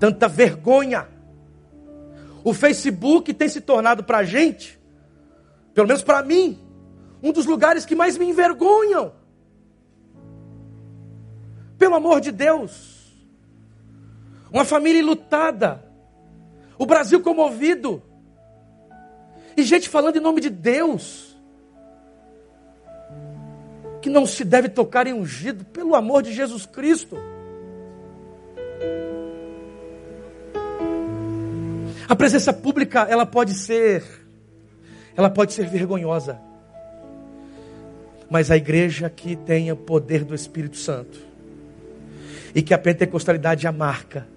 tanta 0.01 0.27
vergonha. 0.27 1.07
O 2.43 2.53
Facebook 2.53 3.33
tem 3.33 3.47
se 3.47 3.61
tornado 3.61 4.03
para 4.03 4.17
a 4.17 4.23
gente, 4.25 4.77
pelo 5.73 5.87
menos 5.87 6.03
para 6.03 6.21
mim, 6.21 6.59
um 7.23 7.31
dos 7.31 7.45
lugares 7.45 7.85
que 7.85 7.95
mais 7.95 8.17
me 8.17 8.25
envergonham. 8.25 9.13
Pelo 11.77 11.95
amor 11.95 12.19
de 12.19 12.33
Deus. 12.33 12.96
Uma 14.51 14.65
família 14.65 15.03
lutada. 15.03 15.83
O 16.77 16.85
Brasil 16.85 17.21
comovido. 17.21 18.01
E 19.55 19.63
gente 19.63 19.89
falando 19.89 20.17
em 20.17 20.21
nome 20.21 20.41
de 20.41 20.49
Deus. 20.49 21.35
Que 24.01 24.09
não 24.09 24.25
se 24.25 24.45
deve 24.45 24.69
tocar 24.69 25.07
em 25.07 25.13
ungido, 25.13 25.65
pelo 25.65 25.95
amor 25.95 26.21
de 26.21 26.33
Jesus 26.33 26.65
Cristo. 26.65 27.17
A 32.07 32.15
presença 32.15 32.53
pública, 32.53 33.01
ela 33.09 33.25
pode 33.25 33.53
ser, 33.53 34.03
ela 35.15 35.29
pode 35.29 35.51
ser 35.51 35.67
vergonhosa. 35.67 36.39
Mas 38.29 38.49
a 38.49 38.55
igreja 38.55 39.09
que 39.09 39.35
tenha 39.35 39.73
o 39.73 39.77
poder 39.77 40.23
do 40.23 40.33
Espírito 40.33 40.77
Santo 40.77 41.19
e 42.55 42.61
que 42.61 42.73
a 42.73 42.77
pentecostalidade 42.77 43.67
a 43.67 43.71
marca, 43.71 44.27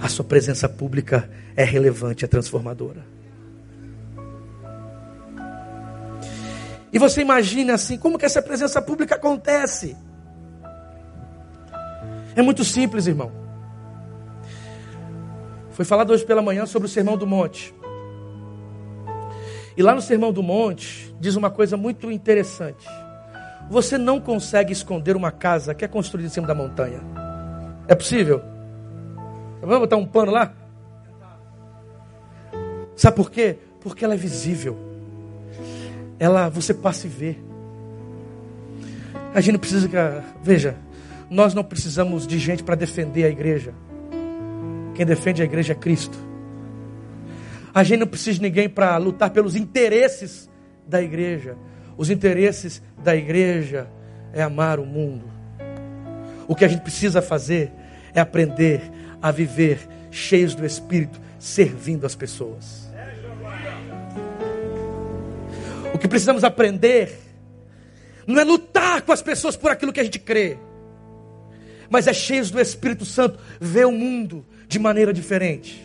a 0.00 0.08
sua 0.08 0.24
presença 0.24 0.68
pública 0.68 1.30
é 1.54 1.62
relevante, 1.62 2.24
é 2.24 2.28
transformadora. 2.28 3.04
E 6.92 6.98
você 6.98 7.20
imagina 7.20 7.74
assim, 7.74 7.96
como 7.96 8.18
que 8.18 8.24
essa 8.24 8.42
presença 8.42 8.80
pública 8.82 9.14
acontece? 9.14 9.96
É 12.34 12.42
muito 12.42 12.64
simples, 12.64 13.06
irmão. 13.06 13.30
Foi 15.70 15.84
falado 15.84 16.10
hoje 16.10 16.24
pela 16.24 16.42
manhã 16.42 16.66
sobre 16.66 16.86
o 16.86 16.90
Sermão 16.90 17.16
do 17.16 17.26
Monte. 17.26 17.74
E 19.76 19.82
lá 19.82 19.94
no 19.94 20.02
Sermão 20.02 20.32
do 20.32 20.42
Monte, 20.42 21.14
diz 21.20 21.36
uma 21.36 21.50
coisa 21.50 21.76
muito 21.76 22.10
interessante. 22.10 22.86
Você 23.70 23.96
não 23.96 24.20
consegue 24.20 24.72
esconder 24.72 25.14
uma 25.14 25.30
casa 25.30 25.74
que 25.74 25.84
é 25.84 25.88
construída 25.88 26.26
em 26.26 26.30
cima 26.30 26.46
da 26.46 26.54
montanha. 26.54 27.00
É 27.86 27.94
possível? 27.94 28.59
Vamos 29.60 29.80
botar 29.80 29.96
um 29.96 30.06
pano 30.06 30.32
lá? 30.32 30.54
Sabe 32.96 33.16
por 33.16 33.30
quê? 33.30 33.56
Porque 33.80 34.04
ela 34.04 34.14
é 34.14 34.16
visível. 34.16 34.78
Ela, 36.18 36.48
você 36.48 36.74
passa 36.74 37.06
e 37.06 37.10
vê. 37.10 37.36
A 39.34 39.40
gente 39.40 39.52
não 39.52 39.60
precisa. 39.60 40.24
Veja, 40.42 40.76
nós 41.30 41.54
não 41.54 41.62
precisamos 41.64 42.26
de 42.26 42.38
gente 42.38 42.62
para 42.62 42.74
defender 42.74 43.24
a 43.24 43.28
igreja. 43.28 43.72
Quem 44.94 45.06
defende 45.06 45.40
a 45.40 45.44
igreja 45.44 45.72
é 45.72 45.76
Cristo. 45.76 46.18
A 47.72 47.82
gente 47.82 48.00
não 48.00 48.06
precisa 48.06 48.34
de 48.34 48.42
ninguém 48.42 48.68
para 48.68 48.96
lutar 48.96 49.30
pelos 49.30 49.54
interesses 49.54 50.50
da 50.86 51.00
igreja. 51.00 51.56
Os 51.96 52.10
interesses 52.10 52.82
da 53.02 53.14
igreja 53.14 53.88
é 54.32 54.42
amar 54.42 54.80
o 54.80 54.84
mundo. 54.84 55.24
O 56.48 56.54
que 56.54 56.64
a 56.64 56.68
gente 56.68 56.82
precisa 56.82 57.22
fazer 57.22 57.72
é 58.12 58.20
aprender 58.20 58.82
a 59.22 59.30
viver 59.30 59.78
cheios 60.10 60.54
do 60.54 60.64
Espírito, 60.64 61.20
servindo 61.38 62.06
as 62.06 62.14
pessoas. 62.14 62.90
O 65.94 65.98
que 65.98 66.08
precisamos 66.08 66.44
aprender 66.44 67.18
não 68.26 68.40
é 68.40 68.44
lutar 68.44 69.02
com 69.02 69.12
as 69.12 69.22
pessoas 69.22 69.56
por 69.56 69.70
aquilo 69.70 69.92
que 69.92 70.00
a 70.00 70.04
gente 70.04 70.18
crê, 70.18 70.56
mas 71.88 72.06
é 72.06 72.12
cheios 72.12 72.50
do 72.50 72.60
Espírito 72.60 73.04
Santo, 73.04 73.38
ver 73.60 73.86
o 73.86 73.92
mundo 73.92 74.44
de 74.68 74.78
maneira 74.78 75.12
diferente. 75.12 75.84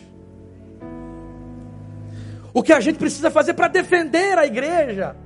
O 2.54 2.62
que 2.62 2.72
a 2.72 2.80
gente 2.80 2.98
precisa 2.98 3.30
fazer 3.30 3.54
para 3.54 3.68
defender 3.68 4.38
a 4.38 4.46
igreja 4.46 5.16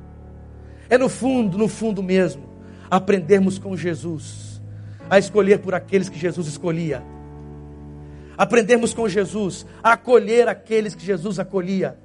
é 0.88 0.98
no 0.98 1.08
fundo, 1.08 1.56
no 1.56 1.68
fundo 1.68 2.02
mesmo, 2.02 2.48
aprendermos 2.90 3.58
com 3.58 3.76
Jesus 3.76 4.60
a 5.08 5.18
escolher 5.18 5.58
por 5.58 5.74
aqueles 5.74 6.08
que 6.08 6.18
Jesus 6.18 6.46
escolhia 6.46 7.02
aprendermos 8.40 8.94
com 8.94 9.06
Jesus 9.06 9.66
a 9.82 9.92
acolher 9.92 10.48
aqueles 10.48 10.94
que 10.94 11.04
Jesus 11.04 11.38
acolhia, 11.38 11.98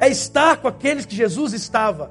é 0.00 0.08
estar 0.08 0.56
com 0.56 0.66
aqueles 0.66 1.04
que 1.04 1.14
Jesus 1.14 1.52
estava, 1.52 2.10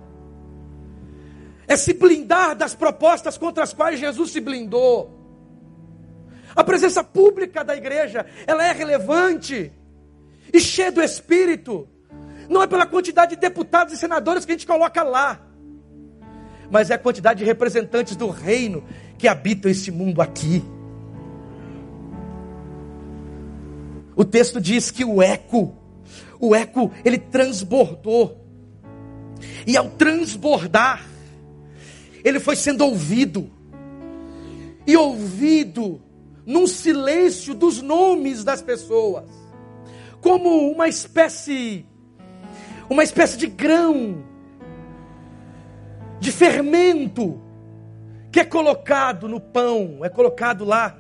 é 1.68 1.76
se 1.76 1.94
blindar 1.94 2.56
das 2.56 2.76
propostas 2.76 3.36
contra 3.36 3.64
as 3.64 3.74
quais 3.74 4.00
Jesus 4.00 4.30
se 4.30 4.40
blindou. 4.40 5.20
A 6.56 6.64
presença 6.64 7.04
pública 7.04 7.64
da 7.64 7.76
igreja, 7.76 8.24
ela 8.46 8.68
é 8.68 8.72
relevante 8.72 9.74
e 10.54 10.60
cheia 10.60 10.92
do 10.92 11.02
Espírito. 11.02 11.90
Não 12.48 12.62
é 12.62 12.68
pela 12.68 12.86
quantidade 12.86 13.34
de 13.34 13.42
deputados 13.42 13.96
e 13.96 13.98
senadores 13.98 14.46
que 14.46 14.52
a 14.52 14.54
gente 14.54 14.68
coloca 14.68 15.02
lá, 15.02 15.42
mas 16.70 16.92
é 16.92 16.94
a 16.94 17.00
quantidade 17.00 17.40
de 17.40 17.46
representantes 17.46 18.16
do 18.16 18.30
reino 18.30 18.84
que 19.18 19.28
habitam 19.28 19.72
esse 19.72 19.90
mundo 19.90 20.22
aqui. 20.22 20.64
O 24.16 24.24
texto 24.24 24.62
diz 24.62 24.92
que 24.92 25.04
o 25.04 25.22
eco, 25.22 25.76
o 26.40 26.56
eco, 26.56 26.92
ele 27.04 27.18
transbordou. 27.18 28.40
E 29.66 29.76
ao 29.76 29.90
transbordar, 29.90 31.06
ele 32.24 32.40
foi 32.40 32.56
sendo 32.56 32.86
ouvido. 32.86 33.50
E 34.86 34.96
ouvido 34.96 36.02
num 36.46 36.68
silêncio 36.68 37.54
dos 37.54 37.82
nomes 37.82 38.44
das 38.44 38.62
pessoas, 38.62 39.30
como 40.22 40.70
uma 40.70 40.88
espécie 40.88 41.86
uma 42.90 43.04
espécie 43.04 43.38
de 43.38 43.48
grão 43.48 44.24
de 46.20 46.32
fermento 46.32 47.42
que 48.32 48.40
é 48.40 48.46
colocado 48.46 49.28
no 49.28 49.40
pão, 49.40 50.00
é 50.04 50.10
colocado 50.10 50.66
lá 50.66 50.98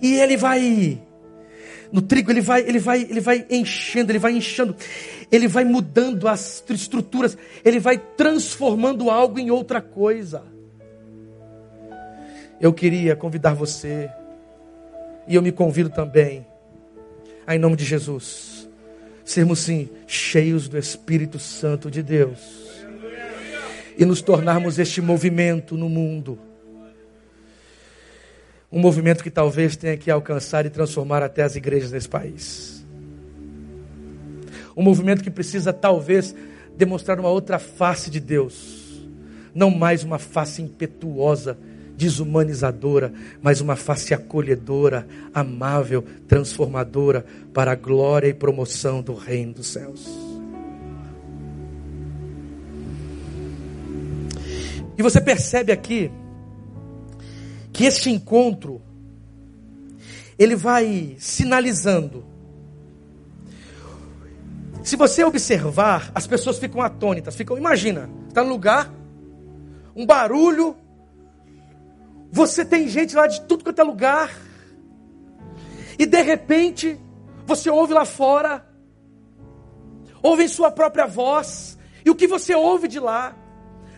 e 0.00 0.18
ele 0.20 0.36
vai 0.36 1.00
no 1.92 2.02
trigo 2.02 2.30
ele 2.30 2.40
vai, 2.40 2.62
ele 2.62 2.78
vai, 2.78 3.02
ele 3.02 3.20
vai 3.20 3.46
enchendo, 3.48 4.12
ele 4.12 4.18
vai 4.18 4.32
enchendo, 4.32 4.74
ele 5.30 5.48
vai 5.48 5.64
mudando 5.64 6.28
as 6.28 6.62
estruturas, 6.68 7.38
ele 7.64 7.78
vai 7.78 7.96
transformando 7.98 9.10
algo 9.10 9.38
em 9.38 9.50
outra 9.50 9.80
coisa. 9.80 10.42
Eu 12.60 12.72
queria 12.72 13.14
convidar 13.14 13.54
você, 13.54 14.10
e 15.28 15.34
eu 15.34 15.42
me 15.42 15.52
convido 15.52 15.90
também, 15.90 16.46
em 17.48 17.58
nome 17.58 17.76
de 17.76 17.84
Jesus, 17.84 18.68
sermos 19.24 19.60
sim 19.60 19.88
cheios 20.06 20.68
do 20.68 20.76
Espírito 20.76 21.38
Santo 21.38 21.90
de 21.90 22.02
Deus 22.02 22.66
e 23.98 24.04
nos 24.04 24.20
tornarmos 24.20 24.78
este 24.78 25.00
movimento 25.00 25.76
no 25.76 25.88
mundo. 25.88 26.38
Um 28.76 28.78
movimento 28.78 29.24
que 29.24 29.30
talvez 29.30 29.74
tenha 29.74 29.96
que 29.96 30.10
alcançar 30.10 30.66
e 30.66 30.68
transformar 30.68 31.22
até 31.22 31.42
as 31.42 31.56
igrejas 31.56 31.90
desse 31.90 32.10
país. 32.10 32.84
Um 34.76 34.82
movimento 34.82 35.24
que 35.24 35.30
precisa 35.30 35.72
talvez 35.72 36.34
demonstrar 36.76 37.18
uma 37.18 37.30
outra 37.30 37.58
face 37.58 38.10
de 38.10 38.20
Deus, 38.20 39.02
não 39.54 39.70
mais 39.70 40.04
uma 40.04 40.18
face 40.18 40.60
impetuosa, 40.60 41.56
desumanizadora, 41.96 43.14
mas 43.40 43.62
uma 43.62 43.76
face 43.76 44.12
acolhedora, 44.12 45.06
amável, 45.32 46.04
transformadora 46.28 47.24
para 47.54 47.72
a 47.72 47.74
glória 47.74 48.28
e 48.28 48.34
promoção 48.34 49.00
do 49.00 49.14
reino 49.14 49.54
dos 49.54 49.68
céus. 49.68 50.06
E 54.98 55.02
você 55.02 55.18
percebe 55.18 55.72
aqui 55.72 56.10
que 57.76 57.84
este 57.84 58.08
encontro 58.08 58.80
ele 60.38 60.56
vai 60.56 61.14
sinalizando. 61.18 62.24
Se 64.82 64.96
você 64.96 65.22
observar, 65.22 66.10
as 66.14 66.26
pessoas 66.26 66.58
ficam 66.58 66.80
atônitas, 66.80 67.36
ficam, 67.36 67.58
imagina, 67.58 68.08
está 68.28 68.42
no 68.42 68.48
lugar, 68.48 68.90
um 69.94 70.06
barulho, 70.06 70.74
você 72.32 72.64
tem 72.64 72.88
gente 72.88 73.14
lá 73.14 73.26
de 73.26 73.42
tudo 73.42 73.62
quanto 73.62 73.78
é 73.78 73.84
lugar. 73.84 74.34
E 75.98 76.06
de 76.06 76.22
repente, 76.22 76.98
você 77.44 77.68
ouve 77.68 77.92
lá 77.92 78.06
fora, 78.06 78.66
ouve 80.22 80.44
em 80.44 80.48
sua 80.48 80.70
própria 80.70 81.06
voz. 81.06 81.76
E 82.06 82.08
o 82.08 82.14
que 82.14 82.26
você 82.26 82.54
ouve 82.54 82.88
de 82.88 82.98
lá 82.98 83.36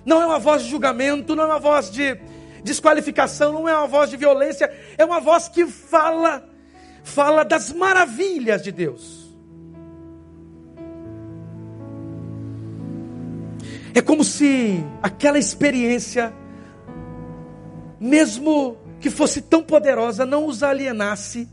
não 0.05 0.21
é 0.21 0.27
uma 0.27 0.41
voz 0.41 0.65
de 0.65 0.69
julgamento, 0.69 1.37
não 1.37 1.45
é 1.45 1.47
uma 1.47 1.61
voz 1.61 1.93
de 1.93 2.19
desqualificação, 2.63 3.53
não 3.53 3.69
é 3.69 3.77
uma 3.77 3.87
voz 3.87 4.11
de 4.11 4.17
violência, 4.17 4.71
é 4.97 5.05
uma 5.05 5.21
voz 5.21 5.49
que 5.49 5.67
fala 5.67 6.49
fala 7.03 7.43
das 7.43 7.73
maravilhas 7.73 8.63
de 8.63 8.71
Deus. 8.71 9.35
É 13.95 14.03
como 14.03 14.23
se 14.23 14.85
aquela 15.03 15.39
experiência 15.39 16.33
mesmo 17.99 18.77
que 19.01 19.11
fosse 19.11 19.41
tão 19.41 19.63
poderosa, 19.63 20.25
não 20.25 20.47
os 20.47 20.63
alienasse 20.63 21.49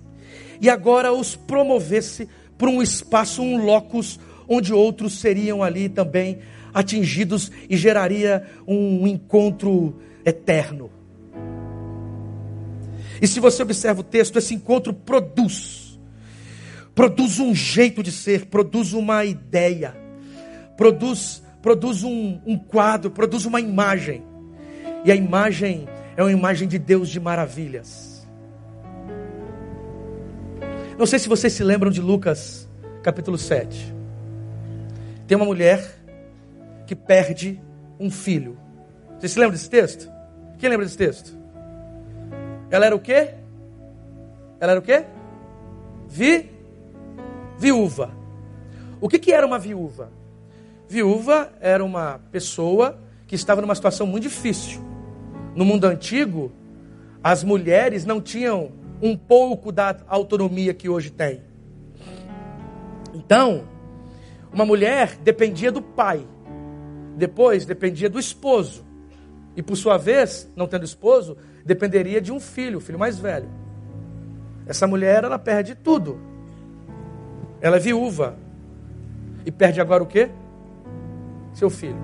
e 0.61 0.69
agora 0.69 1.11
os 1.11 1.35
promovesse 1.35 2.29
para 2.57 2.69
um 2.69 2.81
espaço, 2.81 3.41
um 3.41 3.63
locus, 3.63 4.19
onde 4.47 4.73
outros 4.73 5.19
seriam 5.19 5.63
ali 5.63 5.89
também 5.89 6.39
atingidos 6.73 7.51
e 7.69 7.77
geraria 7.77 8.45
um 8.67 9.07
encontro 9.07 9.95
eterno. 10.25 10.89
E 13.21 13.27
se 13.27 13.39
você 13.39 13.63
observa 13.63 14.01
o 14.01 14.03
texto, 14.03 14.37
esse 14.37 14.53
encontro 14.53 14.93
produz, 14.93 15.99
produz 16.93 17.39
um 17.39 17.53
jeito 17.53 18.03
de 18.03 18.11
ser, 18.11 18.47
produz 18.47 18.93
uma 18.93 19.23
ideia, 19.23 19.95
produz, 20.75 21.41
produz 21.61 22.03
um, 22.03 22.41
um 22.45 22.57
quadro, 22.57 23.11
produz 23.11 23.45
uma 23.45 23.61
imagem. 23.61 24.23
E 25.05 25.11
a 25.11 25.15
imagem 25.15 25.87
é 26.17 26.23
uma 26.23 26.31
imagem 26.31 26.67
de 26.67 26.79
Deus 26.79 27.09
de 27.09 27.19
maravilhas. 27.19 28.27
Não 30.97 31.05
sei 31.05 31.19
se 31.19 31.29
vocês 31.29 31.53
se 31.53 31.63
lembram 31.63 31.91
de 31.91 32.01
Lucas, 32.01 32.67
capítulo 33.03 33.37
7. 33.37 33.93
Tem 35.27 35.35
uma 35.35 35.45
mulher 35.45 35.99
que 36.87 36.95
perde 36.95 37.61
um 37.99 38.09
filho. 38.09 38.57
Vocês 39.17 39.33
se 39.33 39.39
lembram 39.39 39.53
desse 39.53 39.69
texto? 39.69 40.14
Quem 40.65 40.69
lembra 40.71 40.87
desse 40.87 40.97
texto? 40.97 41.37
Ela 42.71 42.87
era 42.87 42.95
o 42.95 42.99
quê? 42.99 43.35
Ela 44.59 44.71
era 44.71 44.79
o 44.79 44.81
quê? 44.81 45.05
Vi? 46.07 46.49
Viúva. 47.59 48.09
O 48.99 49.07
que, 49.07 49.19
que 49.19 49.31
era 49.31 49.45
uma 49.45 49.59
viúva? 49.59 50.11
Viúva 50.89 51.53
era 51.61 51.85
uma 51.85 52.19
pessoa 52.31 52.99
que 53.27 53.35
estava 53.35 53.61
numa 53.61 53.75
situação 53.75 54.07
muito 54.07 54.23
difícil 54.23 54.83
no 55.55 55.63
mundo 55.63 55.85
antigo, 55.85 56.51
as 57.23 57.43
mulheres 57.43 58.03
não 58.03 58.19
tinham 58.19 58.71
um 58.99 59.15
pouco 59.15 59.71
da 59.71 59.95
autonomia 60.07 60.73
que 60.73 60.89
hoje 60.89 61.11
tem. 61.11 61.43
Então, 63.13 63.67
uma 64.51 64.65
mulher 64.65 65.15
dependia 65.17 65.71
do 65.71 65.83
pai, 65.83 66.25
depois 67.15 67.67
dependia 67.67 68.09
do 68.09 68.17
esposo, 68.17 68.83
e 69.55 69.61
por 69.61 69.77
sua 69.77 69.97
vez, 69.97 70.51
não 70.55 70.67
tendo 70.67 70.83
esposo, 70.83 71.37
dependeria 71.65 72.19
de 72.19 72.31
um 72.31 72.39
filho, 72.39 72.77
o 72.77 72.81
filho 72.81 72.99
mais 72.99 73.17
velho. 73.17 73.49
Essa 74.65 74.85
mulher, 74.85 75.23
ela 75.23 75.39
perde 75.39 75.75
tudo. 75.75 76.19
Ela 77.61 77.77
é 77.77 77.79
viúva. 77.79 78.35
E 79.45 79.51
perde 79.51 79.79
agora 79.79 80.03
o 80.03 80.07
quê? 80.07 80.29
Seu 81.53 81.69
filho. 81.69 81.99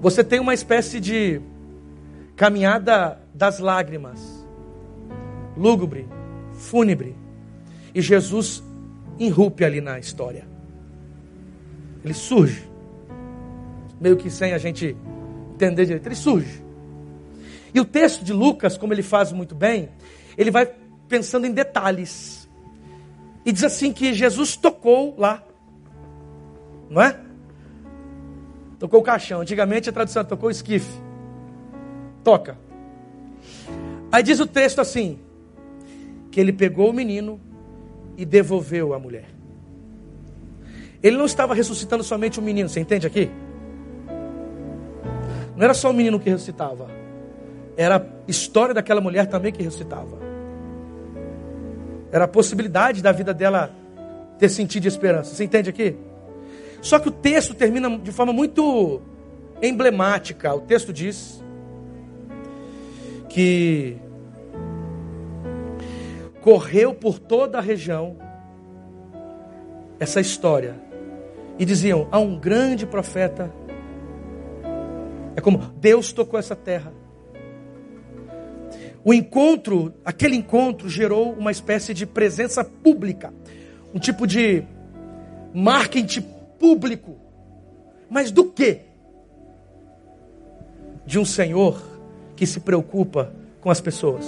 Você 0.00 0.22
tem 0.22 0.38
uma 0.38 0.54
espécie 0.54 1.00
de 1.00 1.40
caminhada 2.36 3.18
das 3.34 3.58
lágrimas, 3.58 4.46
lúgubre, 5.56 6.06
fúnebre. 6.52 7.16
E 7.94 8.00
Jesus 8.00 8.62
irrumpe 9.18 9.64
ali 9.64 9.80
na 9.80 9.98
história. 9.98 10.46
Ele 12.04 12.14
surge, 12.14 12.70
meio 14.00 14.16
que 14.16 14.30
sem 14.30 14.52
a 14.52 14.58
gente 14.58 14.96
entender 15.56 15.86
direito, 15.86 16.06
ele 16.06 16.14
surge. 16.14 16.62
E 17.74 17.80
o 17.80 17.84
texto 17.84 18.24
de 18.24 18.32
Lucas, 18.32 18.78
como 18.78 18.92
ele 18.92 19.02
faz 19.02 19.32
muito 19.32 19.54
bem, 19.54 19.88
ele 20.38 20.50
vai 20.50 20.70
pensando 21.08 21.46
em 21.46 21.52
detalhes. 21.52 22.48
E 23.44 23.52
diz 23.52 23.64
assim 23.64 23.92
que 23.92 24.14
Jesus 24.14 24.56
tocou 24.56 25.14
lá. 25.18 25.42
Não 26.88 27.02
é? 27.02 27.18
Tocou 28.78 29.00
o 29.00 29.02
caixão. 29.02 29.40
Antigamente 29.40 29.90
a 29.90 29.92
tradução 29.92 30.24
tocou 30.24 30.48
o 30.48 30.52
esquife 30.52 31.06
toca. 32.26 32.58
Aí 34.10 34.20
diz 34.20 34.40
o 34.40 34.46
texto 34.48 34.80
assim: 34.80 35.20
que 36.32 36.40
ele 36.40 36.52
pegou 36.52 36.90
o 36.90 36.92
menino 36.92 37.40
e 38.16 38.24
devolveu 38.24 38.92
a 38.92 38.98
mulher. 38.98 39.28
Ele 41.00 41.16
não 41.16 41.26
estava 41.26 41.54
ressuscitando 41.54 42.02
somente 42.02 42.40
o 42.40 42.42
menino, 42.42 42.68
você 42.68 42.80
entende 42.80 43.06
aqui? 43.06 43.30
Não 45.56 45.64
era 45.64 45.74
só 45.74 45.90
o 45.90 45.92
menino 45.92 46.20
que 46.20 46.28
ressuscitava, 46.28 46.86
era 47.76 47.96
a 47.96 48.30
história 48.30 48.74
daquela 48.74 49.00
mulher 49.00 49.26
também 49.26 49.52
que 49.52 49.62
ressuscitava. 49.62 50.18
Era 52.12 52.24
a 52.24 52.28
possibilidade 52.28 53.02
da 53.02 53.12
vida 53.12 53.34
dela 53.34 53.70
ter 54.38 54.48
sentido 54.48 54.82
de 54.82 54.88
esperança. 54.88 55.34
Você 55.34 55.44
entende 55.44 55.70
aqui? 55.70 55.96
Só 56.80 56.98
que 56.98 57.08
o 57.08 57.10
texto 57.10 57.54
termina 57.54 57.98
de 57.98 58.12
forma 58.12 58.32
muito 58.32 59.00
emblemática. 59.60 60.54
O 60.54 60.60
texto 60.60 60.92
diz 60.92 61.42
que 63.28 63.96
correu 66.40 66.94
por 66.94 67.18
toda 67.18 67.58
a 67.58 67.60
região 67.60 68.16
essa 69.98 70.20
história 70.20 70.76
e 71.58 71.64
diziam: 71.64 72.08
há 72.10 72.18
um 72.18 72.38
grande 72.38 72.86
profeta. 72.86 73.50
É 75.36 75.40
como 75.40 75.58
Deus 75.58 76.12
tocou 76.12 76.40
essa 76.40 76.56
terra. 76.56 76.92
O 79.04 79.14
encontro, 79.14 79.94
aquele 80.04 80.34
encontro 80.34 80.88
gerou 80.88 81.32
uma 81.32 81.52
espécie 81.52 81.94
de 81.94 82.06
presença 82.06 82.64
pública, 82.64 83.32
um 83.94 84.00
tipo 84.00 84.26
de 84.26 84.64
marketing 85.54 86.22
público. 86.58 87.16
Mas 88.10 88.32
do 88.32 88.46
que? 88.46 88.80
De 91.04 91.20
um 91.20 91.24
Senhor 91.24 91.80
que 92.34 92.46
se 92.46 92.58
preocupa 92.58 93.32
com 93.60 93.70
as 93.70 93.80
pessoas. 93.80 94.24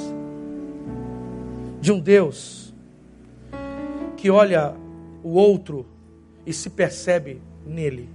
De 1.81 1.91
um 1.91 1.99
Deus 1.99 2.73
que 4.17 4.31
olha 4.31 4.75
o 5.25 5.31
outro 5.31 5.87
e 6.45 6.53
se 6.53 6.71
percebe 6.71 7.41
nele. 7.67 8.09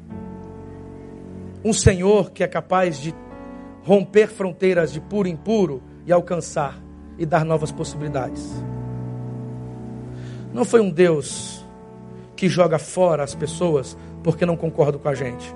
Um 1.64 1.74
Senhor 1.74 2.32
que 2.32 2.44
é 2.44 2.48
capaz 2.48 3.00
de 3.00 3.14
romper 3.84 4.28
fronteiras 4.28 4.92
de 4.92 5.00
puro 5.00 5.28
em 5.28 5.36
puro 5.36 5.82
e 6.06 6.12
alcançar 6.12 6.82
e 7.18 7.26
dar 7.26 7.46
novas 7.46 7.72
possibilidades. 7.72 8.44
Não 10.54 10.66
foi 10.66 10.82
um 10.82 10.90
Deus 10.90 11.66
que 12.36 12.50
joga 12.50 12.78
fora 12.78 13.24
as 13.24 13.34
pessoas 13.34 13.98
porque 14.24 14.46
não 14.46 14.56
concordam 14.56 15.00
com 15.00 15.10
a 15.10 15.16
gente. 15.16 15.54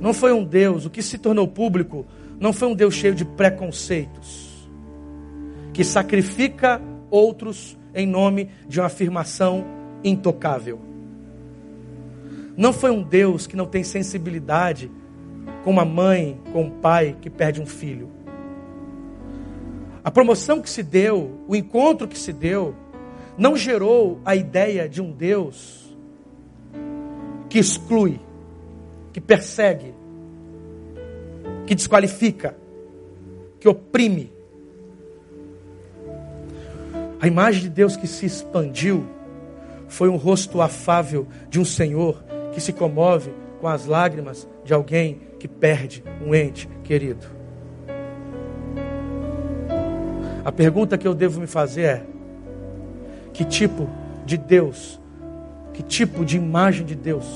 Não 0.00 0.14
foi 0.14 0.32
um 0.32 0.42
Deus, 0.42 0.86
o 0.86 0.90
que 0.90 1.02
se 1.02 1.18
tornou 1.18 1.46
público, 1.46 2.06
não 2.38 2.52
foi 2.52 2.68
um 2.68 2.74
Deus 2.74 2.94
cheio 2.94 3.14
de 3.14 3.24
preconceitos, 3.24 4.68
que 5.74 5.84
sacrifica 5.84 6.80
outros 7.10 7.78
em 7.94 8.06
nome 8.06 8.50
de 8.66 8.80
uma 8.80 8.86
afirmação 8.86 9.64
intocável. 10.02 10.89
Não 12.60 12.74
foi 12.74 12.90
um 12.90 13.02
Deus 13.02 13.46
que 13.46 13.56
não 13.56 13.64
tem 13.64 13.82
sensibilidade 13.82 14.90
com 15.64 15.70
uma 15.70 15.82
mãe, 15.86 16.38
com 16.52 16.64
um 16.64 16.70
pai 16.70 17.16
que 17.18 17.30
perde 17.30 17.58
um 17.58 17.64
filho. 17.64 18.10
A 20.04 20.10
promoção 20.10 20.60
que 20.60 20.68
se 20.68 20.82
deu, 20.82 21.40
o 21.48 21.56
encontro 21.56 22.06
que 22.06 22.18
se 22.18 22.34
deu, 22.34 22.74
não 23.38 23.56
gerou 23.56 24.20
a 24.26 24.36
ideia 24.36 24.86
de 24.86 25.00
um 25.00 25.10
Deus 25.10 25.96
que 27.48 27.58
exclui, 27.58 28.20
que 29.10 29.22
persegue, 29.22 29.94
que 31.66 31.74
desqualifica, 31.74 32.54
que 33.58 33.66
oprime. 33.70 34.30
A 37.18 37.26
imagem 37.26 37.62
de 37.62 37.70
Deus 37.70 37.96
que 37.96 38.06
se 38.06 38.26
expandiu 38.26 39.06
foi 39.88 40.10
um 40.10 40.16
rosto 40.16 40.60
afável 40.60 41.26
de 41.48 41.58
um 41.58 41.64
Senhor 41.64 42.28
que 42.52 42.60
se 42.60 42.72
comove 42.72 43.32
com 43.60 43.68
as 43.68 43.86
lágrimas 43.86 44.48
de 44.64 44.72
alguém 44.72 45.20
que 45.38 45.46
perde 45.46 46.02
um 46.24 46.34
ente 46.34 46.68
querido. 46.82 47.26
A 50.44 50.50
pergunta 50.50 50.96
que 50.96 51.06
eu 51.06 51.14
devo 51.14 51.40
me 51.40 51.46
fazer 51.46 51.82
é: 51.82 52.02
que 53.32 53.44
tipo 53.44 53.88
de 54.24 54.36
Deus, 54.36 55.00
que 55.74 55.82
tipo 55.82 56.24
de 56.24 56.36
imagem 56.36 56.86
de 56.86 56.94
Deus 56.94 57.26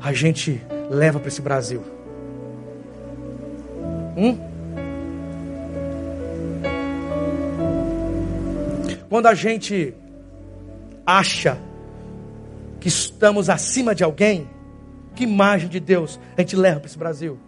a 0.00 0.12
gente 0.12 0.60
leva 0.90 1.18
para 1.18 1.28
esse 1.28 1.40
Brasil? 1.40 1.82
Hum? 4.16 4.36
Quando 9.08 9.26
a 9.26 9.34
gente 9.34 9.94
acha 11.06 11.56
que 12.80 12.88
estamos 12.88 13.48
acima 13.48 13.94
de 13.94 14.04
alguém, 14.04 14.48
que 15.14 15.24
imagem 15.24 15.68
de 15.68 15.80
Deus 15.80 16.18
a 16.36 16.40
gente 16.40 16.56
leva 16.56 16.80
para 16.80 16.88
esse 16.88 16.98
Brasil? 16.98 17.38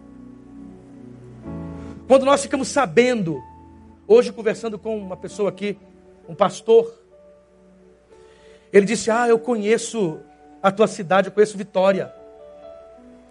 Quando 2.09 2.25
nós 2.25 2.43
ficamos 2.43 2.69
sabendo, 2.69 3.41
hoje 4.07 4.33
conversando 4.33 4.79
com 4.79 4.99
uma 4.99 5.17
pessoa 5.17 5.49
aqui, 5.49 5.79
um 6.29 6.35
pastor, 6.35 6.93
ele 8.73 8.87
disse: 8.87 9.11
Ah, 9.11 9.29
eu 9.29 9.39
conheço 9.39 10.19
a 10.63 10.71
tua 10.71 10.87
cidade, 10.87 11.29
eu 11.29 11.33
conheço 11.33 11.57
Vitória. 11.57 12.13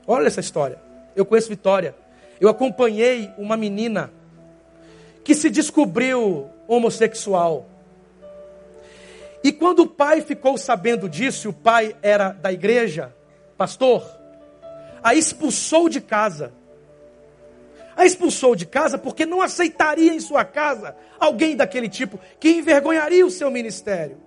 Olha 0.08 0.28
essa 0.28 0.40
história. 0.40 0.80
Eu 1.16 1.26
conheço 1.26 1.50
Vitória. 1.50 1.96
Eu 2.40 2.50
acompanhei 2.50 3.30
uma 3.38 3.58
menina 3.58 4.12
que 5.24 5.36
se 5.36 5.50
descobriu 5.50 6.50
homossexual. 6.68 7.68
E 9.44 9.52
quando 9.52 9.80
o 9.80 9.88
pai 9.88 10.22
ficou 10.22 10.58
sabendo 10.58 11.08
disso, 11.08 11.50
o 11.50 11.54
pai 11.54 11.96
era 12.02 12.32
da 12.32 12.52
igreja, 12.52 13.16
pastor, 13.58 14.04
a 15.02 15.16
expulsou 15.16 15.88
de 15.88 16.02
casa. 16.02 16.54
A 17.96 18.06
expulsou 18.06 18.56
de 18.56 18.66
casa 18.66 18.98
porque 18.98 19.26
não 19.26 19.42
aceitaria 19.42 20.14
em 20.14 20.20
sua 20.20 20.46
casa 20.46 20.96
alguém 21.20 21.56
daquele 21.56 21.90
tipo 21.90 22.20
que 22.40 22.50
envergonharia 22.50 23.26
o 23.26 23.32
seu 23.32 23.52
ministério. 23.52 24.18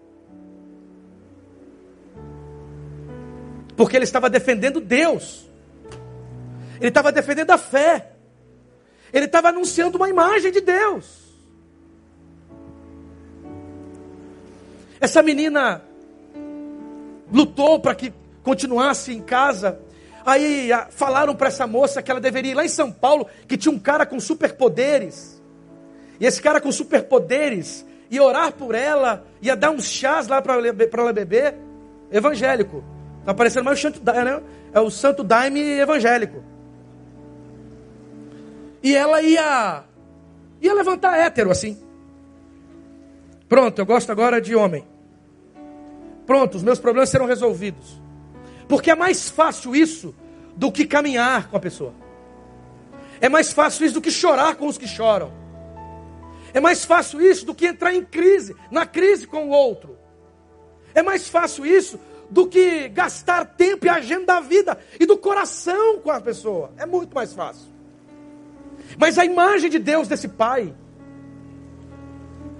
Porque 3.76 3.96
ele 3.96 4.04
estava 4.04 4.28
defendendo 4.28 4.80
Deus. 4.80 5.50
Ele 6.78 6.88
estava 6.88 7.10
defendendo 7.10 7.50
a 7.50 7.58
fé. 7.58 8.12
Ele 9.12 9.26
estava 9.26 9.48
anunciando 9.48 9.96
uma 9.96 10.08
imagem 10.08 10.52
de 10.52 10.60
Deus. 10.60 11.21
Essa 15.02 15.22
menina 15.22 15.82
lutou 17.30 17.78
para 17.78 17.94
que 17.94 18.10
continuasse 18.42 19.12
em 19.12 19.20
casa 19.20 19.78
Aí 20.24 20.70
falaram 20.90 21.34
para 21.34 21.48
essa 21.48 21.66
moça 21.66 22.00
que 22.00 22.10
ela 22.10 22.20
deveria 22.20 22.52
ir 22.52 22.54
lá 22.54 22.64
em 22.64 22.68
São 22.68 22.92
Paulo, 22.92 23.26
que 23.46 23.56
tinha 23.56 23.72
um 23.72 23.78
cara 23.78 24.06
com 24.06 24.18
superpoderes. 24.20 25.42
E 26.20 26.26
esse 26.26 26.40
cara 26.40 26.60
com 26.60 26.70
superpoderes 26.70 27.84
ia 28.10 28.22
orar 28.22 28.52
por 28.52 28.74
ela, 28.74 29.24
ia 29.40 29.56
dar 29.56 29.70
uns 29.70 29.86
chás 29.86 30.28
lá 30.28 30.40
para 30.40 30.54
ela 30.54 31.12
beber. 31.12 31.54
Evangélico. 32.10 32.84
Está 33.20 33.34
parecendo 33.34 33.64
mais 33.64 33.78
o 33.78 33.82
santo, 33.82 34.00
né? 34.04 34.42
É 34.72 34.80
o 34.80 34.90
santo 34.90 35.24
daime 35.24 35.60
evangélico. 35.78 36.42
E 38.82 38.94
ela 38.94 39.22
ia, 39.22 39.84
ia 40.60 40.74
levantar 40.74 41.18
hétero 41.18 41.50
assim. 41.50 41.78
Pronto, 43.48 43.78
eu 43.78 43.86
gosto 43.86 44.10
agora 44.10 44.40
de 44.40 44.54
homem. 44.54 44.84
Pronto, 46.26 46.56
os 46.56 46.62
meus 46.62 46.78
problemas 46.78 47.08
serão 47.08 47.26
resolvidos. 47.26 48.00
Porque 48.68 48.90
é 48.90 48.94
mais 48.94 49.28
fácil 49.28 49.74
isso 49.74 50.14
do 50.56 50.70
que 50.70 50.86
caminhar 50.86 51.48
com 51.48 51.56
a 51.56 51.60
pessoa. 51.60 51.94
É 53.20 53.28
mais 53.28 53.52
fácil 53.52 53.84
isso 53.84 53.94
do 53.94 54.00
que 54.00 54.10
chorar 54.10 54.56
com 54.56 54.66
os 54.66 54.78
que 54.78 54.86
choram. 54.86 55.32
É 56.54 56.60
mais 56.60 56.84
fácil 56.84 57.20
isso 57.20 57.46
do 57.46 57.54
que 57.54 57.66
entrar 57.66 57.94
em 57.94 58.04
crise, 58.04 58.54
na 58.70 58.84
crise 58.84 59.26
com 59.26 59.48
o 59.48 59.50
outro. 59.50 59.96
É 60.94 61.02
mais 61.02 61.28
fácil 61.28 61.64
isso 61.64 61.98
do 62.28 62.46
que 62.46 62.88
gastar 62.88 63.44
tempo 63.44 63.86
e 63.86 63.88
agenda 63.88 64.26
da 64.26 64.40
vida 64.40 64.78
e 64.98 65.06
do 65.06 65.16
coração 65.16 65.98
com 66.00 66.10
a 66.10 66.20
pessoa. 66.20 66.72
É 66.76 66.86
muito 66.86 67.14
mais 67.14 67.32
fácil. 67.32 67.70
Mas 68.98 69.18
a 69.18 69.24
imagem 69.24 69.70
de 69.70 69.78
Deus 69.78 70.08
desse 70.08 70.28
pai 70.28 70.74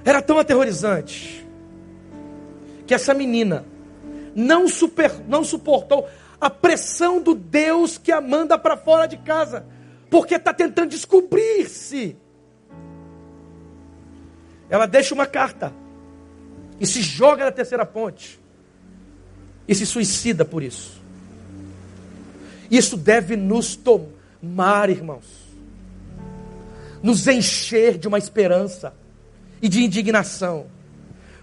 era 0.05 0.21
tão 0.23 0.39
aterrorizante 0.39 1.42
que 2.93 2.95
essa 2.95 3.15
menina 3.15 3.65
não, 4.35 4.69
super, 4.69 5.11
não 5.27 5.43
suportou 5.43 6.07
a 6.39 6.51
pressão 6.51 7.23
do 7.23 7.35
Deus 7.35 7.97
que 7.97 8.13
a 8.13 8.21
manda 8.21 8.59
para 8.59 8.77
fora 8.77 9.07
de 9.07 9.17
casa, 9.17 9.65
porque 10.11 10.35
está 10.35 10.53
tentando 10.53 10.91
descobrir-se. 10.91 12.15
Ela 14.69 14.85
deixa 14.85 15.15
uma 15.15 15.25
carta 15.25 15.73
e 16.79 16.87
se 16.87 17.01
joga 17.01 17.47
na 17.47 17.51
terceira 17.51 17.87
ponte 17.87 18.39
e 19.67 19.75
se 19.75 19.87
suicida 19.87 20.45
por 20.45 20.63
isso. 20.63 21.01
Isso 22.71 22.95
deve 22.95 23.37
nos 23.37 23.75
tomar, 23.75 24.91
irmãos, 24.91 25.25
nos 27.03 27.27
encher 27.27 27.97
de 27.97 28.07
uma 28.07 28.19
esperança 28.19 28.93
e 29.63 29.69
de 29.69 29.83
indignação, 29.83 30.67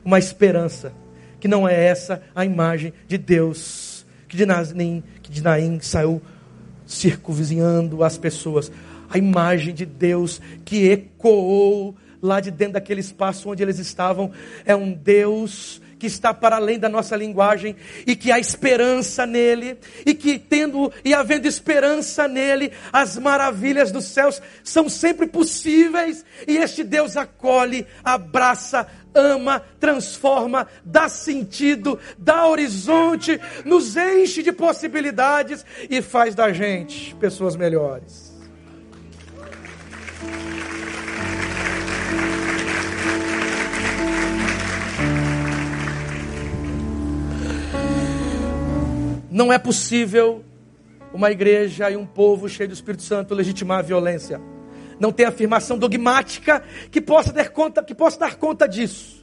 uma 0.06 0.20
esperança 0.20 0.93
que 1.40 1.48
não 1.48 1.68
é 1.68 1.86
essa 1.86 2.22
a 2.36 2.46
imagem 2.46 2.94
de 3.08 3.18
Deus, 3.18 4.06
que 4.28 4.36
de 4.38 4.46
Naim, 4.46 5.04
que 5.22 5.32
de 5.32 5.42
Naim 5.42 5.80
saiu 5.80 6.22
circunvizinhando 6.86 8.04
as 8.04 8.18
pessoas. 8.18 8.72
A 9.10 9.18
imagem 9.18 9.74
de 9.74 9.86
Deus 9.86 10.42
que 10.66 10.88
ecoou 10.88 11.96
lá 12.22 12.40
de 12.40 12.52
dentro 12.52 12.74
daquele 12.74 13.00
espaço 13.00 13.50
onde 13.50 13.64
eles 13.64 13.80
estavam 13.80 14.32
é 14.66 14.76
um 14.76 14.92
Deus 14.92 15.82
que 16.00 16.08
está 16.08 16.34
para 16.34 16.56
além 16.56 16.80
da 16.80 16.88
nossa 16.88 17.16
linguagem 17.16 17.76
e 18.08 18.16
que 18.16 18.32
há 18.32 18.39
esperança 18.39 19.26
nele 19.26 19.78
e 20.06 20.14
que 20.14 20.39
tendo 20.39 20.91
e 21.04 21.14
havendo 21.14 21.47
esperança 21.47 22.28
nele, 22.28 22.72
as 22.91 23.18
maravilhas 23.18 23.91
dos 23.91 24.06
céus 24.06 24.41
são 24.64 24.88
sempre 24.88 25.28
possíveis 25.28 26.26
e 26.47 26.58
este 26.58 26.84
Deus 26.84 27.18
acolhe, 27.18 27.86
abraça, 28.04 28.88
ama, 29.14 29.62
transforma, 29.80 30.68
dá 30.86 31.10
sentido, 31.10 32.00
dá 32.18 32.47
horizonte, 32.47 33.39
nos 33.66 33.97
enche 33.97 34.41
de 34.41 34.54
possibilidades 34.54 35.66
e 35.89 36.02
faz 36.02 36.34
da 36.34 36.54
gente 36.54 37.14
pessoas 37.16 37.56
melhores. 37.56 38.29
Não 49.32 49.54
é 49.54 49.60
possível 49.60 50.44
uma 51.14 51.32
igreja 51.32 51.90
e 51.90 51.96
um 51.96 52.06
povo 52.06 52.50
cheio 52.50 52.70
do 52.70 52.74
Espírito 52.74 53.04
Santo 53.04 53.36
legitimar 53.36 53.80
a 53.80 53.84
violência. 53.84 54.42
Não 55.00 55.12
tem 55.12 55.26
afirmação 55.26 55.78
dogmática 55.78 56.64
que 56.92 57.00
possa 57.00 57.32
dar 57.32 57.50
conta, 57.50 57.84
que 57.84 57.96
possa 57.96 58.20
dar 58.20 58.36
conta 58.36 58.68
disso. 58.68 59.20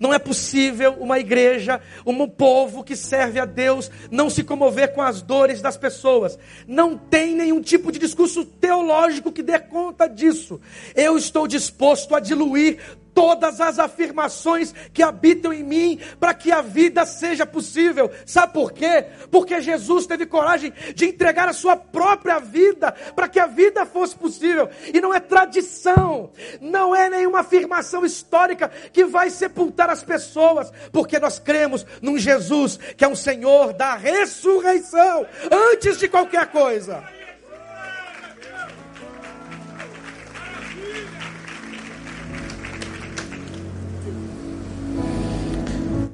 Não 0.00 0.12
é 0.12 0.18
possível 0.18 0.96
uma 0.98 1.20
igreja, 1.20 1.80
um 2.04 2.26
povo 2.26 2.82
que 2.82 2.96
serve 2.96 3.38
a 3.38 3.44
Deus, 3.44 3.88
não 4.10 4.28
se 4.28 4.42
comover 4.42 4.92
com 4.94 5.00
as 5.00 5.22
dores 5.22 5.62
das 5.62 5.76
pessoas. 5.76 6.36
Não 6.66 6.98
tem 6.98 7.36
nenhum 7.36 7.60
tipo 7.60 7.92
de 7.92 8.00
discurso 8.00 8.44
teológico 8.44 9.30
que 9.30 9.44
dê 9.44 9.60
conta 9.60 10.08
disso. 10.08 10.60
Eu 10.96 11.16
estou 11.16 11.46
disposto 11.46 12.16
a 12.16 12.20
diluir 12.20 12.78
todas 13.14 13.60
as 13.60 13.78
afirmações 13.78 14.74
que 14.92 15.02
habitam 15.02 15.52
em 15.52 15.62
mim 15.62 16.00
para 16.18 16.34
que 16.34 16.50
a 16.50 16.60
vida 16.60 17.04
seja 17.06 17.46
possível. 17.46 18.10
Sabe 18.26 18.52
por 18.52 18.72
quê? 18.72 19.06
Porque 19.30 19.60
Jesus 19.60 20.06
teve 20.06 20.26
coragem 20.26 20.72
de 20.94 21.06
entregar 21.06 21.48
a 21.48 21.52
sua 21.52 21.76
própria 21.76 22.38
vida 22.38 22.92
para 23.14 23.28
que 23.28 23.38
a 23.38 23.46
vida 23.46 23.86
fosse 23.86 24.14
possível. 24.14 24.68
E 24.92 25.00
não 25.00 25.14
é 25.14 25.20
tradição, 25.20 26.30
não 26.60 26.94
é 26.94 27.08
nenhuma 27.08 27.40
afirmação 27.40 28.04
histórica 28.04 28.70
que 28.92 29.04
vai 29.04 29.30
sepultar 29.30 29.90
as 29.90 30.02
pessoas, 30.02 30.72
porque 30.90 31.18
nós 31.18 31.38
cremos 31.38 31.86
num 32.00 32.18
Jesus 32.18 32.78
que 32.96 33.04
é 33.04 33.08
um 33.08 33.16
Senhor 33.16 33.72
da 33.72 33.94
ressurreição 33.94 35.26
antes 35.50 35.98
de 35.98 36.08
qualquer 36.08 36.46
coisa. 36.46 37.21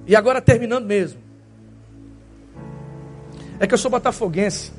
E 0.09 0.17
agora 0.17 0.41
terminando 0.41 0.87
mesmo. 0.87 1.21
É 3.61 3.67
que 3.67 3.75
eu 3.75 3.79
sou 3.79 3.91
botafoguense. 3.91 4.73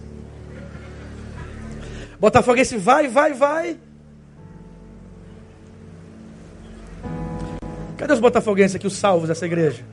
Botafoguense 2.19 2.75
vai, 2.77 3.07
vai, 3.07 3.33
vai. 3.33 3.77
Cadê 7.95 8.13
os 8.13 8.19
botafoguenses 8.19 8.75
aqui, 8.75 8.87
os 8.87 8.97
salvos 8.97 9.27
dessa 9.27 9.45
igreja? 9.45 9.85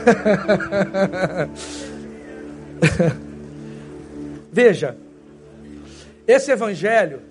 Veja, 4.50 4.96
esse 6.26 6.50
evangelho 6.50 7.29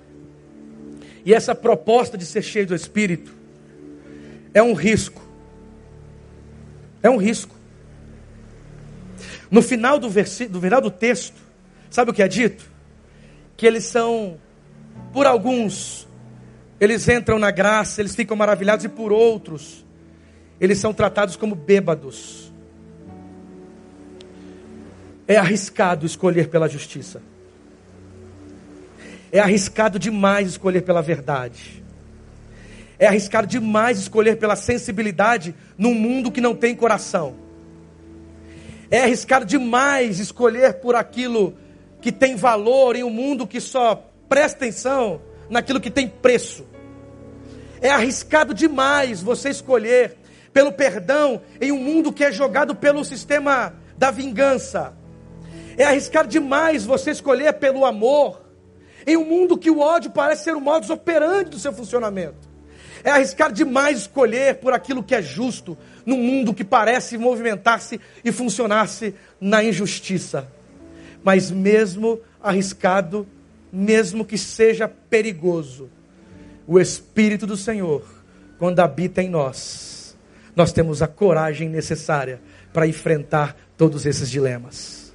e 1.29 1.33
essa 1.35 1.53
proposta 1.53 2.17
de 2.17 2.25
ser 2.25 2.41
cheio 2.41 2.65
do 2.65 2.73
Espírito 2.73 3.31
é 4.51 4.63
um 4.63 4.73
risco. 4.73 5.21
É 7.03 7.09
um 7.09 7.17
risco. 7.17 7.55
No 9.51 9.61
final 9.61 9.99
do, 9.99 10.09
do 10.09 10.59
final 10.59 10.81
do 10.81 10.89
texto, 10.89 11.39
sabe 11.87 12.09
o 12.09 12.15
que 12.15 12.23
é 12.23 12.27
dito? 12.27 12.65
Que 13.55 13.67
eles 13.67 13.83
são, 13.83 14.39
por 15.13 15.27
alguns, 15.27 16.07
eles 16.81 17.07
entram 17.07 17.37
na 17.37 17.51
graça, 17.51 18.01
eles 18.01 18.15
ficam 18.15 18.35
maravilhados, 18.35 18.83
e 18.85 18.89
por 18.89 19.11
outros, 19.11 19.85
eles 20.59 20.79
são 20.79 20.91
tratados 20.91 21.35
como 21.35 21.53
bêbados. 21.53 22.51
É 25.27 25.37
arriscado 25.37 26.07
escolher 26.07 26.49
pela 26.49 26.67
justiça. 26.67 27.21
É 29.31 29.39
arriscado 29.39 29.99
demais 29.99 30.49
escolher 30.49 30.81
pela 30.81 31.01
verdade. 31.01 31.83
É 32.97 33.07
arriscado 33.07 33.47
demais 33.47 33.99
escolher 33.99 34.37
pela 34.37 34.55
sensibilidade 34.55 35.55
num 35.77 35.93
mundo 35.93 36.31
que 36.31 36.41
não 36.41 36.55
tem 36.55 36.75
coração. 36.75 37.35
É 38.91 39.01
arriscado 39.01 39.45
demais 39.45 40.19
escolher 40.19 40.75
por 40.75 40.95
aquilo 40.95 41.55
que 42.01 42.11
tem 42.11 42.35
valor 42.35 42.95
em 42.95 43.03
um 43.03 43.09
mundo 43.09 43.45
que 43.45 43.61
só 43.61 44.11
presta 44.27 44.57
atenção 44.57 45.21
naquilo 45.49 45.79
que 45.79 45.91
tem 45.91 46.07
preço. 46.07 46.65
É 47.81 47.89
arriscado 47.89 48.53
demais 48.53 49.21
você 49.21 49.49
escolher 49.49 50.17
pelo 50.51 50.71
perdão 50.71 51.41
em 51.61 51.71
um 51.71 51.77
mundo 51.79 52.11
que 52.11 52.23
é 52.23 52.31
jogado 52.31 52.75
pelo 52.75 53.05
sistema 53.05 53.73
da 53.97 54.11
vingança. 54.11 54.93
É 55.77 55.85
arriscado 55.85 56.27
demais 56.27 56.85
você 56.85 57.11
escolher 57.11 57.53
pelo 57.53 57.85
amor 57.85 58.48
em 59.05 59.17
um 59.17 59.25
mundo 59.25 59.57
que 59.57 59.69
o 59.69 59.79
ódio 59.79 60.11
parece 60.11 60.45
ser 60.45 60.55
o 60.55 60.61
modus 60.61 60.89
operandi 60.89 61.51
do 61.51 61.59
seu 61.59 61.73
funcionamento. 61.73 62.49
É 63.03 63.11
arriscar 63.11 63.51
demais 63.51 63.99
escolher 63.99 64.55
por 64.55 64.73
aquilo 64.73 65.03
que 65.03 65.15
é 65.15 65.21
justo, 65.21 65.77
num 66.05 66.17
mundo 66.17 66.53
que 66.53 66.63
parece 66.63 67.17
movimentar-se 67.17 67.99
e 68.23 68.31
funcionar-se 68.31 69.15
na 69.39 69.63
injustiça. 69.63 70.47
Mas 71.23 71.49
mesmo 71.49 72.19
arriscado, 72.41 73.27
mesmo 73.71 74.25
que 74.25 74.37
seja 74.37 74.87
perigoso, 74.87 75.89
o 76.67 76.79
Espírito 76.79 77.47
do 77.47 77.57
Senhor, 77.57 78.03
quando 78.57 78.79
habita 78.79 79.23
em 79.23 79.29
nós, 79.29 80.17
nós 80.55 80.73
temos 80.73 81.01
a 81.01 81.07
coragem 81.07 81.69
necessária 81.69 82.41
para 82.73 82.85
enfrentar 82.85 83.55
todos 83.77 84.05
esses 84.05 84.29
dilemas. 84.29 85.13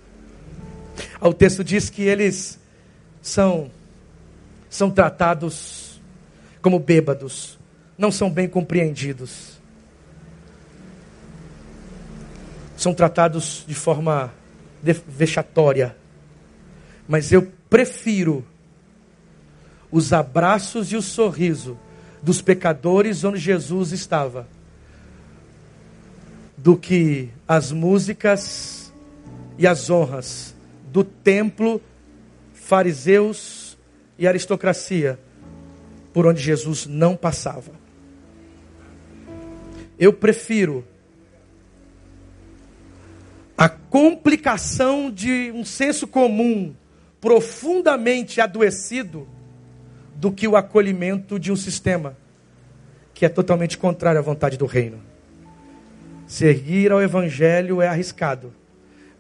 O 1.21 1.35
texto 1.35 1.63
diz 1.63 1.91
que 1.91 2.03
eles 2.03 2.59
são, 3.25 3.71
são 4.69 4.91
tratados 4.91 5.99
como 6.61 6.79
bêbados, 6.79 7.59
não 7.97 8.13
são 8.13 8.31
bem 8.31 8.47
compreendidos. 8.47 9.55
São 12.77 12.93
tratados 12.93 13.65
de 13.67 13.75
forma 13.75 14.31
vexatória. 14.83 15.97
Mas 17.09 17.33
eu 17.33 17.51
prefiro 17.71 18.45
os 19.91 20.13
abraços 20.13 20.93
e 20.93 20.97
o 20.97 21.01
sorriso 21.03 21.79
dos 22.23 22.43
pecadores 22.43 23.25
onde 23.25 23.39
Jesus 23.39 23.91
estava, 23.93 24.47
do 26.59 26.77
que 26.77 27.31
as 27.49 27.73
músicas 27.73 28.93
e 29.57 29.67
as 29.67 29.89
honras 29.89 30.55
do 30.93 31.03
templo 31.03 31.81
fariseus 32.65 33.77
e 34.19 34.27
aristocracia 34.27 35.19
por 36.15 36.27
onde 36.27 36.41
Jesus 36.41 36.87
não 36.87 37.15
passava. 37.15 37.73
Eu 39.99 40.15
prefiro 40.15 40.83
a 43.57 43.69
complicação 43.69 45.11
de 45.11 45.53
um 45.55 45.63
senso 45.63 46.07
comum 46.07 46.75
profundamente 47.21 48.41
adoecido 48.41 49.29
do 50.17 50.33
que 50.33 50.49
o 50.49 50.57
acolhimento 50.57 51.39
de 51.39 51.53
um 51.53 51.57
sistema 51.57 52.17
que 53.13 53.27
é 53.27 53.29
totalmente 53.29 53.77
contrário 53.77 54.19
à 54.19 54.23
vontade 54.23 54.57
do 54.57 54.65
reino. 54.65 55.01
Seguir 56.27 56.91
ao 56.93 57.03
evangelho 57.03 57.83
é 57.83 57.89
arriscado, 57.89 58.55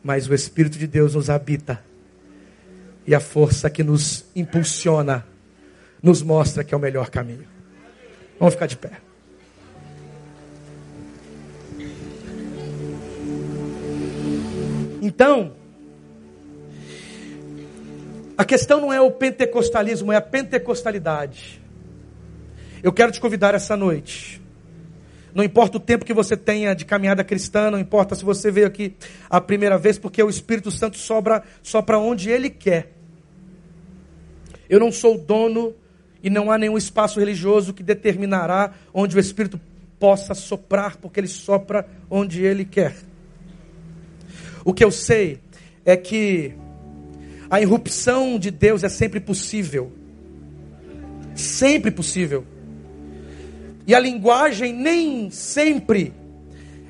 mas 0.02 0.26
o 0.28 0.34
Espírito 0.34 0.78
de 0.78 0.86
Deus 0.86 1.14
nos 1.14 1.28
habita 1.28 1.84
e 3.06 3.14
a 3.14 3.20
força 3.20 3.68
que 3.68 3.82
nos 3.82 4.24
impulsiona 4.34 5.26
nos 6.02 6.22
mostra 6.22 6.62
que 6.62 6.74
é 6.74 6.76
o 6.76 6.80
melhor 6.80 7.08
caminho. 7.10 7.46
Vamos 8.38 8.54
ficar 8.54 8.66
de 8.66 8.76
pé. 8.76 8.90
Então, 15.00 15.52
a 18.36 18.44
questão 18.44 18.80
não 18.80 18.92
é 18.92 19.00
o 19.00 19.10
pentecostalismo, 19.10 20.12
é 20.12 20.16
a 20.16 20.20
pentecostalidade. 20.20 21.62
Eu 22.82 22.92
quero 22.92 23.12
te 23.12 23.20
convidar 23.20 23.54
essa 23.54 23.76
noite. 23.76 24.42
Não 25.34 25.42
importa 25.42 25.78
o 25.78 25.80
tempo 25.80 26.04
que 26.04 26.12
você 26.12 26.36
tenha 26.36 26.74
de 26.74 26.84
caminhada 26.84 27.24
cristã, 27.24 27.70
não 27.70 27.78
importa 27.78 28.14
se 28.14 28.24
você 28.24 28.50
veio 28.50 28.66
aqui 28.66 28.94
a 29.28 29.40
primeira 29.40 29.76
vez, 29.76 29.98
porque 29.98 30.22
o 30.22 30.30
Espírito 30.30 30.70
Santo 30.70 30.96
sobra 30.96 31.42
só 31.62 31.82
para 31.82 31.98
onde 31.98 32.30
Ele 32.30 32.48
quer. 32.48 32.93
Eu 34.68 34.80
não 34.80 34.90
sou 34.90 35.18
dono 35.18 35.74
e 36.22 36.30
não 36.30 36.50
há 36.50 36.56
nenhum 36.56 36.78
espaço 36.78 37.20
religioso 37.20 37.74
que 37.74 37.82
determinará 37.82 38.72
onde 38.92 39.16
o 39.16 39.20
Espírito 39.20 39.60
possa 39.98 40.34
soprar, 40.34 40.96
porque 40.96 41.20
ele 41.20 41.28
sopra 41.28 41.86
onde 42.10 42.42
ele 42.42 42.64
quer. 42.64 42.94
O 44.64 44.72
que 44.72 44.82
eu 44.82 44.90
sei 44.90 45.38
é 45.84 45.96
que 45.96 46.54
a 47.50 47.60
irrupção 47.60 48.38
de 48.38 48.50
Deus 48.50 48.82
é 48.82 48.88
sempre 48.88 49.20
possível. 49.20 49.92
Sempre 51.34 51.90
possível. 51.90 52.44
E 53.86 53.94
a 53.94 54.00
linguagem 54.00 54.72
nem 54.72 55.30
sempre 55.30 56.14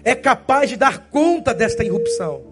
é 0.04 0.14
capaz 0.14 0.70
de 0.70 0.76
dar 0.76 1.08
conta 1.08 1.52
desta 1.52 1.82
irrupção. 1.84 2.42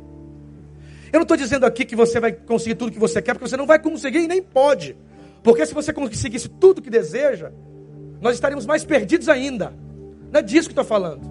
Eu 1.12 1.18
não 1.18 1.23
estou 1.23 1.37
dizendo 1.37 1.66
aqui 1.66 1.85
que 1.85 1.95
você 1.95 2.18
vai 2.18 2.33
conseguir 2.33 2.75
tudo 2.75 2.91
que 2.91 2.99
você 2.99 3.23
quer, 3.23 3.35
porque 3.35 3.49
você 3.49 3.57
não 3.57 3.66
vai 3.66 3.79
conseguir 3.79 4.20
e 4.20 4.27
nem 4.27 4.43
pode. 4.43 4.97
Porque 5.43 5.66
se 5.66 5.74
você 5.74 5.93
conseguisse 5.93 6.49
tudo 6.49 6.80
que 6.80 6.90
deseja, 6.90 7.51
nós 8.20 8.34
estaríamos 8.34 8.64
mais 8.64 8.84
perdidos 8.84 9.28
ainda. 9.28 9.74
Não 10.30 10.40
é 10.40 10.43
disso 10.43 10.68
que 10.68 10.72
estou 10.72 10.84
falando. 10.84 11.30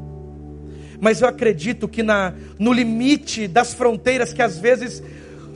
Mas 0.99 1.21
eu 1.21 1.27
acredito 1.27 1.87
que 1.87 2.03
na, 2.03 2.33
no 2.59 2.71
limite 2.71 3.47
das 3.47 3.73
fronteiras 3.73 4.33
que 4.33 4.41
às 4.41 4.59
vezes 4.59 5.01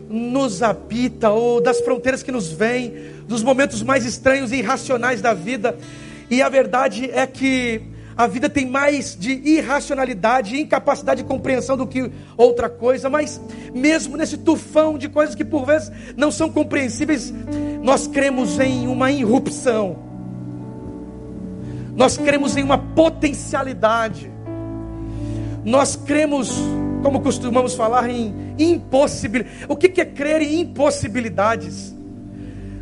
nos 0.10 0.64
habita, 0.64 1.30
ou 1.30 1.62
das 1.62 1.82
fronteiras 1.82 2.24
que 2.24 2.32
nos 2.32 2.52
vêm, 2.52 2.94
dos 3.28 3.44
momentos 3.44 3.84
mais 3.84 4.06
estranhos 4.06 4.52
e 4.52 4.58
irracionais 4.58 5.22
da 5.22 5.34
vida, 5.34 5.78
e 6.30 6.42
a 6.42 6.50
verdade 6.50 7.10
é 7.12 7.28
que 7.28 7.82
a 8.18 8.28
vida 8.28 8.50
tem 8.50 8.66
mais 8.66 9.16
de 9.16 9.34
irracionalidade, 9.34 10.60
incapacidade 10.60 11.22
de 11.22 11.28
compreensão 11.28 11.76
do 11.76 11.86
que 11.86 12.10
outra 12.38 12.70
coisa, 12.70 13.10
mas 13.10 13.42
mesmo 13.74 14.16
nesse 14.16 14.38
tufão 14.38 14.98
de 14.98 15.10
coisas 15.10 15.36
que 15.36 15.44
por 15.44 15.66
vezes 15.66 15.92
não 16.16 16.32
são 16.32 16.50
compreensíveis, 16.50 17.34
Nós 17.84 18.08
cremos 18.08 18.60
em 18.60 18.88
uma 18.88 19.12
irrupção. 19.12 19.98
Nós 21.96 22.18
cremos 22.18 22.58
em 22.58 22.64
uma 22.64 22.78
potencialidade. 22.78 24.32
Nós 25.64 25.96
cremos, 25.96 26.52
como 27.04 27.22
costumamos 27.22 27.76
falar, 27.76 28.10
em 28.10 28.34
impossibilidade. 28.58 29.66
O 29.68 29.76
que 29.76 30.02
é 30.02 30.06
crer 30.06 30.42
em 30.42 30.62
impossibilidades? 30.62 31.94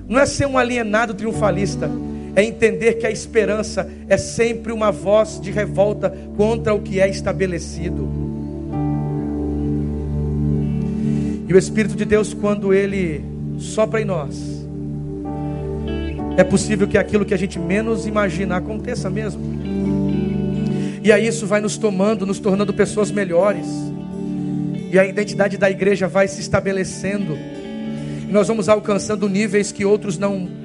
Não 0.08 0.20
é 0.20 0.26
ser 0.26 0.46
um 0.46 0.58
alienado 0.58 1.14
triunfalista, 1.14 1.90
é 2.36 2.44
entender 2.44 2.94
que 2.94 3.06
a 3.06 3.12
esperança 3.12 3.90
é 4.08 4.18
sempre 4.18 4.72
uma 4.72 4.92
voz 4.92 5.40
de 5.40 5.52
revolta 5.52 6.10
contra 6.36 6.74
o 6.74 6.82
que 6.82 7.00
é 7.00 7.08
estabelecido. 7.08 8.10
E 11.48 11.54
o 11.54 11.58
Espírito 11.58 11.96
de 11.96 12.06
Deus, 12.06 12.34
quando 12.34 12.74
ele 12.74 13.24
sopra 13.60 14.02
em 14.02 14.06
nós, 14.06 14.66
é 16.36 16.44
possível 16.44 16.88
que 16.88 16.98
aquilo 16.98 17.26
que 17.26 17.34
a 17.34 17.38
gente 17.38 17.60
menos 17.60 18.08
imagina 18.08 18.56
aconteça 18.58 19.10
mesmo. 19.10 19.42
E 21.04 21.12
aí 21.12 21.28
isso 21.28 21.46
vai 21.46 21.62
nos 21.62 21.78
tomando, 21.78 22.26
nos 22.26 22.40
tornando 22.40 22.74
pessoas 22.74 23.12
melhores. 23.12 23.68
E 24.92 24.98
a 24.98 25.06
identidade 25.06 25.58
da 25.58 25.70
igreja 25.70 26.08
vai 26.08 26.28
se 26.28 26.42
estabelecendo. 26.42 27.38
E 28.28 28.32
nós 28.32 28.48
vamos 28.48 28.70
alcançando 28.70 29.30
níveis 29.30 29.72
que 29.72 29.86
outros 29.86 30.18
não 30.18 30.63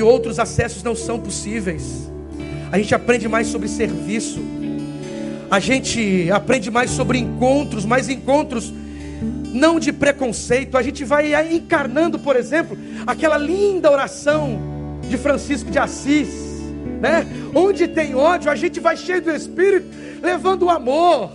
que 0.00 0.02
outros 0.02 0.38
acessos 0.38 0.82
não 0.82 0.96
são 0.96 1.20
possíveis. 1.20 2.10
A 2.72 2.78
gente 2.78 2.94
aprende 2.94 3.28
mais 3.28 3.48
sobre 3.48 3.68
serviço. 3.68 4.40
A 5.50 5.60
gente 5.60 6.30
aprende 6.30 6.70
mais 6.70 6.90
sobre 6.90 7.18
encontros, 7.18 7.84
mais 7.84 8.08
encontros 8.08 8.72
não 9.52 9.78
de 9.78 9.92
preconceito. 9.92 10.78
A 10.78 10.82
gente 10.82 11.04
vai 11.04 11.54
encarnando, 11.54 12.18
por 12.18 12.34
exemplo, 12.34 12.78
aquela 13.06 13.36
linda 13.36 13.90
oração 13.90 14.58
de 15.06 15.18
Francisco 15.18 15.70
de 15.70 15.78
Assis, 15.78 16.30
né? 16.98 17.26
Onde 17.54 17.86
tem 17.86 18.14
ódio, 18.14 18.50
a 18.50 18.56
gente 18.56 18.80
vai 18.80 18.96
cheio 18.96 19.20
do 19.20 19.30
Espírito, 19.30 19.86
levando 20.22 20.62
o 20.62 20.70
amor. 20.70 21.30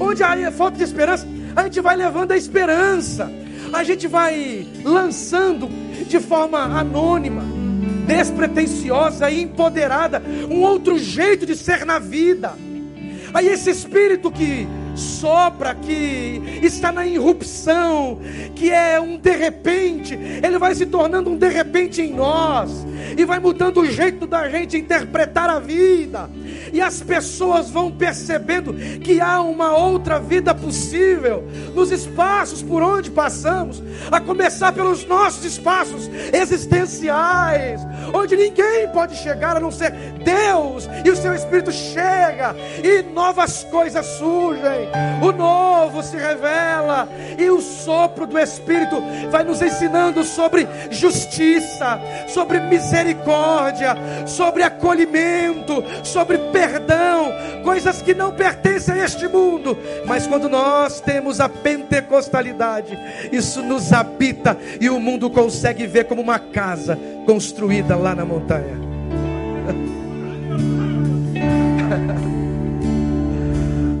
Onde 0.00 0.22
há 0.22 0.50
falta 0.50 0.78
de 0.78 0.84
esperança, 0.84 1.28
a 1.54 1.64
gente 1.64 1.82
vai 1.82 1.96
levando 1.96 2.32
a 2.32 2.36
esperança. 2.38 3.30
A 3.74 3.84
gente 3.84 4.08
vai 4.08 4.66
lançando 4.82 5.68
de 6.04 6.20
forma 6.20 6.58
anônima, 6.58 7.42
despretensiosa 8.06 9.30
e 9.30 9.42
empoderada 9.42 10.22
um 10.50 10.62
outro 10.62 10.98
jeito 10.98 11.46
de 11.46 11.56
ser 11.56 11.84
na 11.84 11.98
vida. 11.98 12.52
Aí 13.32 13.48
esse 13.48 13.70
espírito 13.70 14.30
que 14.30 14.66
sopra, 14.94 15.74
que 15.74 16.60
está 16.62 16.92
na 16.92 17.06
irrupção, 17.06 18.18
que 18.54 18.70
é 18.70 19.00
um 19.00 19.16
de 19.16 19.36
repente, 19.36 20.14
ele 20.14 20.58
vai 20.58 20.74
se 20.74 20.86
tornando 20.86 21.30
um 21.30 21.36
de 21.36 21.48
repente 21.48 22.02
em 22.02 22.12
nós, 22.12 22.86
e 23.16 23.24
vai 23.24 23.38
mudando 23.38 23.80
o 23.80 23.86
jeito 23.86 24.26
da 24.26 24.48
gente 24.48 24.76
interpretar 24.76 25.48
a 25.48 25.58
vida, 25.58 26.28
e 26.72 26.80
as 26.80 27.02
pessoas 27.02 27.70
vão 27.70 27.90
percebendo 27.90 28.74
que 29.00 29.20
há 29.20 29.40
uma 29.40 29.76
outra 29.76 30.18
vida 30.18 30.54
possível 30.54 31.44
nos 31.74 31.90
espaços 31.90 32.62
por 32.62 32.82
onde 32.82 33.10
passamos, 33.10 33.82
a 34.10 34.20
começar 34.20 34.72
pelos 34.72 35.04
nossos 35.06 35.44
espaços 35.44 36.08
existenciais, 36.32 37.80
onde 38.12 38.36
ninguém 38.36 38.88
pode 38.92 39.16
chegar 39.16 39.56
a 39.56 39.60
não 39.60 39.70
ser 39.70 39.92
Deus, 40.24 40.88
e 41.04 41.10
o 41.10 41.16
seu 41.16 41.34
Espírito 41.34 41.72
chega, 41.72 42.54
e 42.82 43.02
novas 43.02 43.64
coisas 43.64 44.04
surgem, 44.06 44.79
o 45.22 45.32
novo 45.32 46.02
se 46.02 46.16
revela, 46.16 47.08
e 47.38 47.50
o 47.50 47.60
sopro 47.60 48.26
do 48.26 48.38
Espírito 48.38 49.02
vai 49.30 49.44
nos 49.44 49.60
ensinando 49.62 50.24
sobre 50.24 50.66
justiça, 50.90 52.00
sobre 52.28 52.60
misericórdia, 52.60 53.96
sobre 54.26 54.62
acolhimento, 54.62 55.82
sobre 56.02 56.38
perdão, 56.50 57.32
coisas 57.62 58.02
que 58.02 58.14
não 58.14 58.32
pertencem 58.32 58.94
a 58.94 59.04
este 59.04 59.28
mundo, 59.28 59.76
mas 60.06 60.26
quando 60.26 60.48
nós 60.48 61.00
temos 61.00 61.40
a 61.40 61.48
pentecostalidade, 61.48 62.98
isso 63.32 63.62
nos 63.62 63.92
habita 63.92 64.56
e 64.80 64.88
o 64.88 65.00
mundo 65.00 65.30
consegue 65.30 65.86
ver 65.86 66.04
como 66.04 66.22
uma 66.22 66.38
casa 66.38 66.98
construída 67.26 67.96
lá 67.96 68.14
na 68.14 68.24
montanha. 68.24 68.80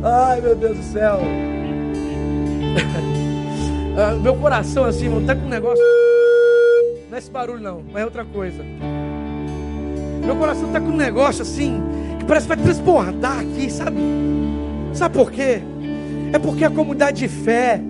Ai, 0.02 0.40
meu 0.40 0.56
Deus 0.56 0.78
do 0.78 0.82
céu. 0.82 1.20
ah, 3.98 4.14
meu 4.14 4.34
coração 4.36 4.84
assim, 4.84 5.04
irmão, 5.04 5.24
tá 5.24 5.34
com 5.34 5.44
um 5.44 5.48
negócio. 5.48 5.84
Não 7.08 7.16
é 7.16 7.18
esse 7.18 7.30
barulho 7.30 7.60
não, 7.60 7.82
mas 7.92 8.02
é 8.02 8.04
outra 8.04 8.24
coisa. 8.24 8.64
Meu 10.24 10.36
coração 10.36 10.70
tá 10.72 10.80
com 10.80 10.88
um 10.88 10.96
negócio 10.96 11.42
assim, 11.42 11.82
que 12.18 12.24
parece 12.24 12.46
que 12.46 12.54
vai 12.54 12.64
transbordar 12.64 13.40
aqui, 13.40 13.70
sabe? 13.70 14.00
Sabe 14.94 15.14
por 15.14 15.30
quê? 15.30 15.60
É 16.32 16.38
porque 16.38 16.64
a 16.64 16.70
comunidade 16.70 17.18
de 17.18 17.28
fé, 17.28 17.80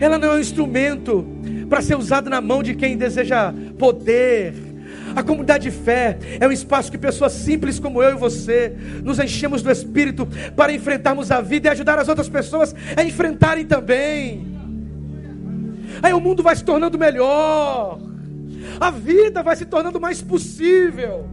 ela 0.00 0.18
não 0.18 0.32
é 0.32 0.36
um 0.36 0.40
instrumento 0.40 1.24
para 1.68 1.80
ser 1.80 1.96
usado 1.96 2.28
na 2.28 2.40
mão 2.40 2.62
de 2.62 2.74
quem 2.74 2.96
deseja 2.96 3.54
poder, 3.78 4.52
a 5.14 5.22
comunidade 5.22 5.70
de 5.70 5.70
fé 5.70 6.18
é 6.40 6.46
um 6.46 6.52
espaço 6.52 6.90
que 6.90 6.98
pessoas 6.98 7.32
simples 7.32 7.78
como 7.78 8.02
eu 8.02 8.10
e 8.10 8.18
você 8.18 8.76
nos 9.02 9.18
enchemos 9.18 9.62
do 9.62 9.70
Espírito 9.70 10.26
para 10.56 10.72
enfrentarmos 10.72 11.30
a 11.30 11.40
vida 11.40 11.68
e 11.68 11.70
ajudar 11.70 11.98
as 11.98 12.08
outras 12.08 12.28
pessoas 12.28 12.74
a 12.96 13.02
enfrentarem 13.02 13.64
também. 13.64 14.46
Aí 16.02 16.12
o 16.12 16.20
mundo 16.20 16.42
vai 16.42 16.56
se 16.56 16.64
tornando 16.64 16.98
melhor, 16.98 17.98
a 18.80 18.90
vida 18.90 19.42
vai 19.42 19.56
se 19.56 19.66
tornando 19.66 20.00
mais 20.00 20.22
possível. 20.22 21.31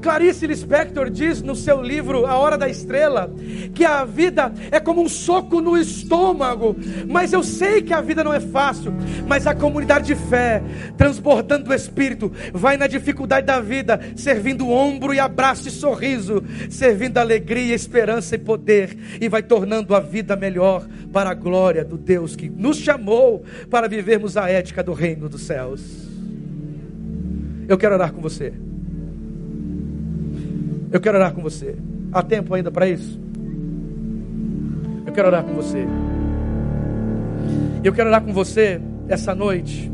Clarice 0.00 0.46
Lispector 0.46 1.10
diz 1.10 1.42
no 1.42 1.54
seu 1.54 1.82
livro 1.82 2.26
A 2.26 2.36
Hora 2.36 2.56
da 2.56 2.68
Estrela 2.68 3.32
que 3.74 3.84
a 3.84 4.04
vida 4.04 4.52
é 4.70 4.80
como 4.80 5.02
um 5.02 5.08
soco 5.08 5.60
no 5.60 5.76
estômago, 5.76 6.76
mas 7.06 7.32
eu 7.32 7.42
sei 7.42 7.82
que 7.82 7.92
a 7.92 8.00
vida 8.00 8.24
não 8.24 8.32
é 8.32 8.40
fácil, 8.40 8.92
mas 9.26 9.46
a 9.46 9.54
comunidade 9.54 10.06
de 10.06 10.14
fé, 10.14 10.62
transbordando 10.96 11.64
do 11.64 11.74
Espírito, 11.74 12.32
vai 12.52 12.76
na 12.76 12.86
dificuldade 12.86 13.46
da 13.46 13.60
vida, 13.60 14.00
servindo 14.16 14.68
ombro 14.68 15.12
e 15.12 15.20
abraço 15.20 15.68
e 15.68 15.70
sorriso, 15.70 16.42
servindo 16.70 17.18
alegria, 17.18 17.74
esperança 17.74 18.34
e 18.34 18.38
poder, 18.38 18.96
e 19.20 19.28
vai 19.28 19.42
tornando 19.42 19.94
a 19.94 20.00
vida 20.00 20.36
melhor 20.36 20.86
para 21.12 21.30
a 21.30 21.34
glória 21.34 21.84
do 21.84 21.96
Deus 21.96 22.36
que 22.36 22.48
nos 22.48 22.78
chamou 22.78 23.44
para 23.70 23.88
vivermos 23.88 24.36
a 24.36 24.48
ética 24.48 24.82
do 24.82 24.92
reino 24.92 25.28
dos 25.28 25.42
céus. 25.42 26.08
Eu 27.68 27.76
quero 27.76 27.94
orar 27.94 28.12
com 28.12 28.20
você. 28.20 28.67
Eu 30.90 31.00
quero 31.00 31.18
orar 31.18 31.32
com 31.32 31.42
você. 31.42 31.76
Há 32.12 32.22
tempo 32.22 32.54
ainda 32.54 32.70
para 32.70 32.88
isso? 32.88 33.20
Eu 35.06 35.12
quero 35.12 35.28
orar 35.28 35.44
com 35.44 35.54
você. 35.54 35.86
Eu 37.84 37.92
quero 37.92 38.08
orar 38.08 38.22
com 38.22 38.32
você 38.32 38.80
essa 39.08 39.34
noite, 39.34 39.90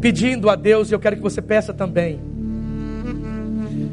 pedindo 0.00 0.48
a 0.48 0.56
Deus, 0.56 0.90
e 0.90 0.94
eu 0.94 0.98
quero 0.98 1.16
que 1.16 1.22
você 1.22 1.42
peça 1.42 1.72
também. 1.72 2.18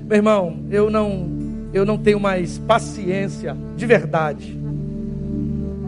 Meu 0.07 0.15
irmão, 0.15 0.59
eu 0.69 0.89
não, 0.89 1.27
eu 1.73 1.85
não 1.85 1.97
tenho 1.97 2.19
mais 2.19 2.57
paciência, 2.59 3.55
de 3.75 3.85
verdade, 3.85 4.57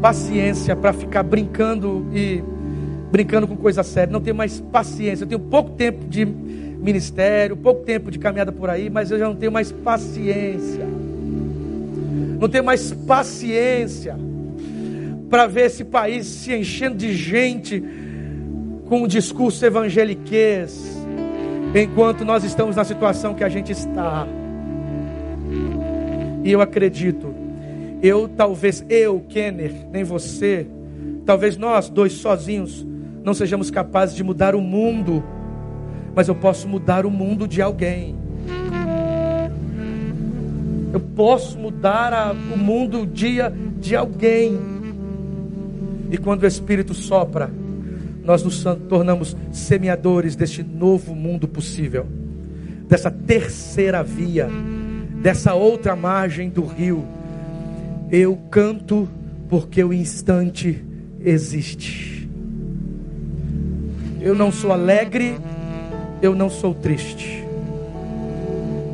paciência 0.02 0.76
para 0.76 0.91
ficar 0.91 1.24
brincando 1.24 2.06
e 2.14 2.44
brincando 3.12 3.48
com 3.48 3.56
coisa 3.56 3.82
séria. 3.84 4.12
Não 4.12 4.22
tenho 4.22 4.36
mais 4.36 4.60
paciência. 4.60 5.24
Eu 5.24 5.28
tenho 5.28 5.40
pouco 5.40 5.72
tempo 5.72 6.06
de 6.08 6.26
ministério, 6.80 7.58
pouco 7.58 7.84
tempo 7.84 8.10
de 8.10 8.18
caminhada 8.18 8.52
por 8.52 8.70
aí, 8.70 8.90
mas 8.90 9.12
eu 9.12 9.20
já 9.20 9.26
não 9.26 9.36
tenho 9.36 9.52
mais 9.52 9.72
paciência. 9.72 10.86
Não 12.40 12.48
tenho 12.48 12.64
mais 12.64 12.92
paciência 12.92 14.16
para 15.30 15.46
ver 15.46 15.66
esse 15.66 15.84
país 15.84 16.26
se 16.26 16.54
enchendo 16.56 16.96
de 16.96 17.14
gente 17.14 17.84
com 18.88 19.04
um 19.04 19.08
discurso 19.08 19.64
evangeliquez, 19.64 20.98
enquanto 21.76 22.26
nós 22.26 22.44
estamos 22.44 22.76
na 22.76 22.84
situação 22.84 23.36
que 23.36 23.44
a 23.44 23.50
gente 23.50 23.72
está. 23.72 24.26
E 26.44 26.52
eu 26.52 26.62
acredito, 26.62 27.36
eu 28.02 28.28
talvez, 28.28 28.84
eu, 28.90 29.20
Kenner, 29.28 29.74
nem 29.92 30.04
você, 30.04 30.66
talvez 31.26 31.58
nós 31.58 31.90
dois 31.90 32.14
sozinhos, 32.14 32.88
não 33.24 33.34
sejamos 33.34 33.70
capazes 33.70 34.16
de 34.16 34.24
mudar 34.24 34.56
o 34.56 34.62
mundo 34.62 35.24
mas 36.20 36.28
eu 36.28 36.36
posso 36.36 36.68
mudar 36.68 37.06
o 37.06 37.10
mundo 37.10 37.48
de 37.48 37.62
alguém. 37.62 38.14
Eu 40.91 41.00
posso 41.00 41.58
mudar 41.58 42.12
a, 42.12 42.34
o 42.34 42.58
mundo 42.58 43.04
o 43.04 43.08
dia 43.08 43.54
de 43.80 43.96
alguém. 43.96 44.60
E 46.12 46.18
quando 46.18 46.44
o 46.44 46.46
Espírito 46.46 46.94
sopra, 46.94 47.50
nós 48.22 48.44
nos 48.44 48.62
tornamos 48.90 49.34
semeadores 49.54 50.36
deste 50.36 50.62
novo 50.62 51.16
mundo 51.16 51.48
possível, 51.48 52.06
dessa 52.90 53.10
terceira 53.10 54.04
via, 54.04 54.50
dessa 55.22 55.54
outra 55.54 55.96
margem 55.96 56.50
do 56.50 56.66
rio. 56.66 57.06
Eu 58.12 58.36
canto 58.52 59.08
porque 59.48 59.82
o 59.82 59.94
instante 59.94 60.84
existe. 61.22 62.30
Eu 64.20 64.36
não 64.36 64.52
sou 64.52 64.74
alegre, 64.74 65.38
eu 66.22 66.36
não 66.36 66.50
sou 66.50 66.74
triste. 66.74 67.44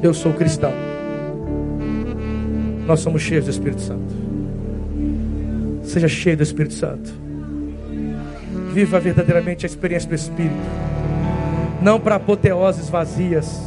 Eu 0.01 0.13
sou 0.13 0.33
cristão. 0.33 0.71
Nós 2.85 2.99
somos 2.99 3.21
cheios 3.21 3.45
do 3.45 3.51
Espírito 3.51 3.81
Santo. 3.81 4.13
Seja 5.83 6.07
cheio 6.07 6.37
do 6.37 6.43
Espírito 6.43 6.75
Santo. 6.75 7.11
Viva 8.73 8.99
verdadeiramente 8.99 9.65
a 9.65 9.67
experiência 9.67 10.07
do 10.07 10.15
Espírito. 10.15 10.53
Não 11.81 11.99
para 11.99 12.15
apoteoses 12.15 12.89
vazias, 12.89 13.59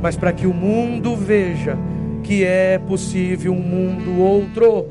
mas 0.00 0.16
para 0.16 0.32
que 0.32 0.46
o 0.46 0.54
mundo 0.54 1.16
veja 1.16 1.76
que 2.22 2.44
é 2.44 2.78
possível 2.78 3.52
um 3.52 3.60
mundo 3.60 4.20
outro, 4.20 4.88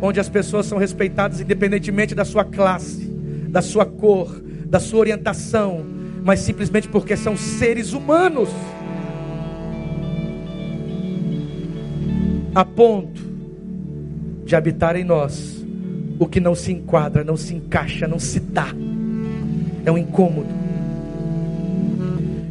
onde 0.00 0.20
as 0.20 0.28
pessoas 0.28 0.66
são 0.66 0.78
respeitadas 0.78 1.40
independentemente 1.40 2.14
da 2.14 2.24
sua 2.24 2.44
classe, 2.44 3.04
da 3.48 3.60
sua 3.60 3.84
cor, 3.84 4.40
da 4.66 4.78
sua 4.80 5.00
orientação, 5.00 5.99
mas 6.22 6.40
simplesmente 6.40 6.88
porque 6.88 7.16
são 7.16 7.36
seres 7.36 7.92
humanos. 7.92 8.48
A 12.54 12.64
ponto 12.64 13.20
de 14.44 14.56
habitar 14.56 14.96
em 14.96 15.04
nós 15.04 15.64
o 16.18 16.26
que 16.26 16.40
não 16.40 16.54
se 16.54 16.72
enquadra, 16.72 17.24
não 17.24 17.36
se 17.36 17.54
encaixa, 17.54 18.06
não 18.06 18.18
se 18.18 18.40
dá. 18.40 18.68
É 19.84 19.90
um 19.90 19.96
incômodo. 19.96 20.48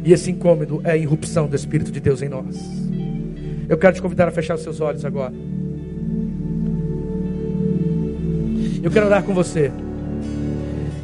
E 0.04 0.12
esse 0.12 0.30
incômodo 0.30 0.80
é 0.82 0.92
a 0.92 0.96
irrupção 0.96 1.46
do 1.46 1.54
Espírito 1.54 1.92
de 1.92 2.00
Deus 2.00 2.22
em 2.22 2.28
nós. 2.28 2.58
Eu 3.68 3.78
quero 3.78 3.94
te 3.94 4.02
convidar 4.02 4.26
a 4.26 4.30
fechar 4.32 4.54
os 4.54 4.62
seus 4.62 4.80
olhos 4.80 5.04
agora. 5.04 5.32
Eu 8.82 8.90
quero 8.90 9.06
orar 9.06 9.22
com 9.22 9.34
você. 9.34 9.70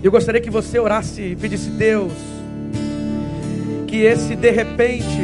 Eu 0.02 0.10
gostaria 0.10 0.40
que 0.40 0.50
você 0.50 0.78
orasse 0.78 1.20
e 1.20 1.36
pedisse 1.36 1.70
Deus 1.70 2.35
que 3.86 4.02
esse 4.02 4.34
de 4.34 4.50
repente 4.50 5.20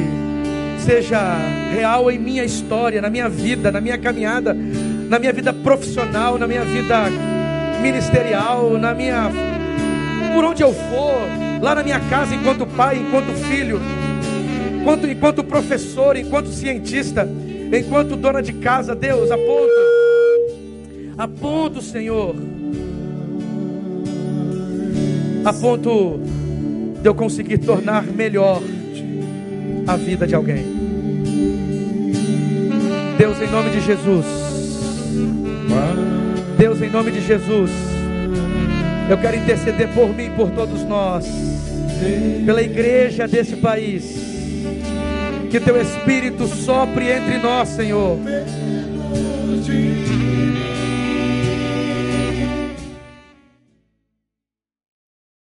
seja 0.79 1.37
real 1.73 2.11
em 2.11 2.19
minha 2.19 2.45
história, 2.45 3.01
na 3.01 3.11
minha 3.11 3.29
vida, 3.29 3.71
na 3.71 3.81
minha 3.81 3.99
caminhada, 3.99 4.55
na 4.55 5.19
minha 5.19 5.33
vida 5.33 5.53
profissional, 5.53 6.39
na 6.39 6.47
minha 6.47 6.65
vida 6.65 7.05
ministerial, 7.81 8.79
na 8.79 8.95
minha 8.95 9.31
por 10.35 10.45
onde 10.45 10.63
eu 10.63 10.73
for, 10.73 11.61
lá 11.61 11.75
na 11.75 11.83
minha 11.83 12.01
casa 12.01 12.35
enquanto 12.35 12.67
pai, 12.67 12.99
enquanto 12.99 13.35
filho, 13.49 13.81
enquanto 14.81 15.07
enquanto 15.07 15.45
professor, 15.45 16.17
enquanto 16.17 16.49
cientista, 16.49 17.29
enquanto 17.73 18.17
dona 18.17 18.43
de 18.43 18.55
casa, 18.55 18.95
Deus, 18.95 19.31
aponta, 19.31 19.83
aponta, 21.19 21.81
Senhor 21.81 22.35
a 25.45 25.53
ponto 25.53 26.21
de 27.03 27.09
eu 27.09 27.15
conseguir 27.15 27.59
tornar 27.59 28.05
melhor 28.05 28.63
a 29.89 29.97
vida 29.97 30.25
de 30.25 30.35
alguém. 30.37 30.65
Deus, 33.19 33.43
em 33.43 33.51
nome 33.51 33.71
de 33.71 33.81
Jesus. 33.81 34.25
Deus, 36.57 36.81
em 36.81 36.91
nome 36.91 37.11
de 37.11 37.21
Jesus. 37.21 37.71
Eu 39.11 39.19
quero 39.19 39.37
interceder 39.37 39.89
por 39.89 40.15
mim 40.15 40.27
e 40.27 40.31
por 40.31 40.51
todos 40.51 40.85
nós, 40.85 41.27
pela 42.47 42.63
igreja 42.63 43.27
desse 43.27 43.57
país. 43.57 44.23
Que 45.51 45.59
teu 45.59 45.81
Espírito 45.83 46.47
sopre 46.47 47.11
entre 47.11 47.39
nós, 47.39 47.69
Senhor 47.71 48.17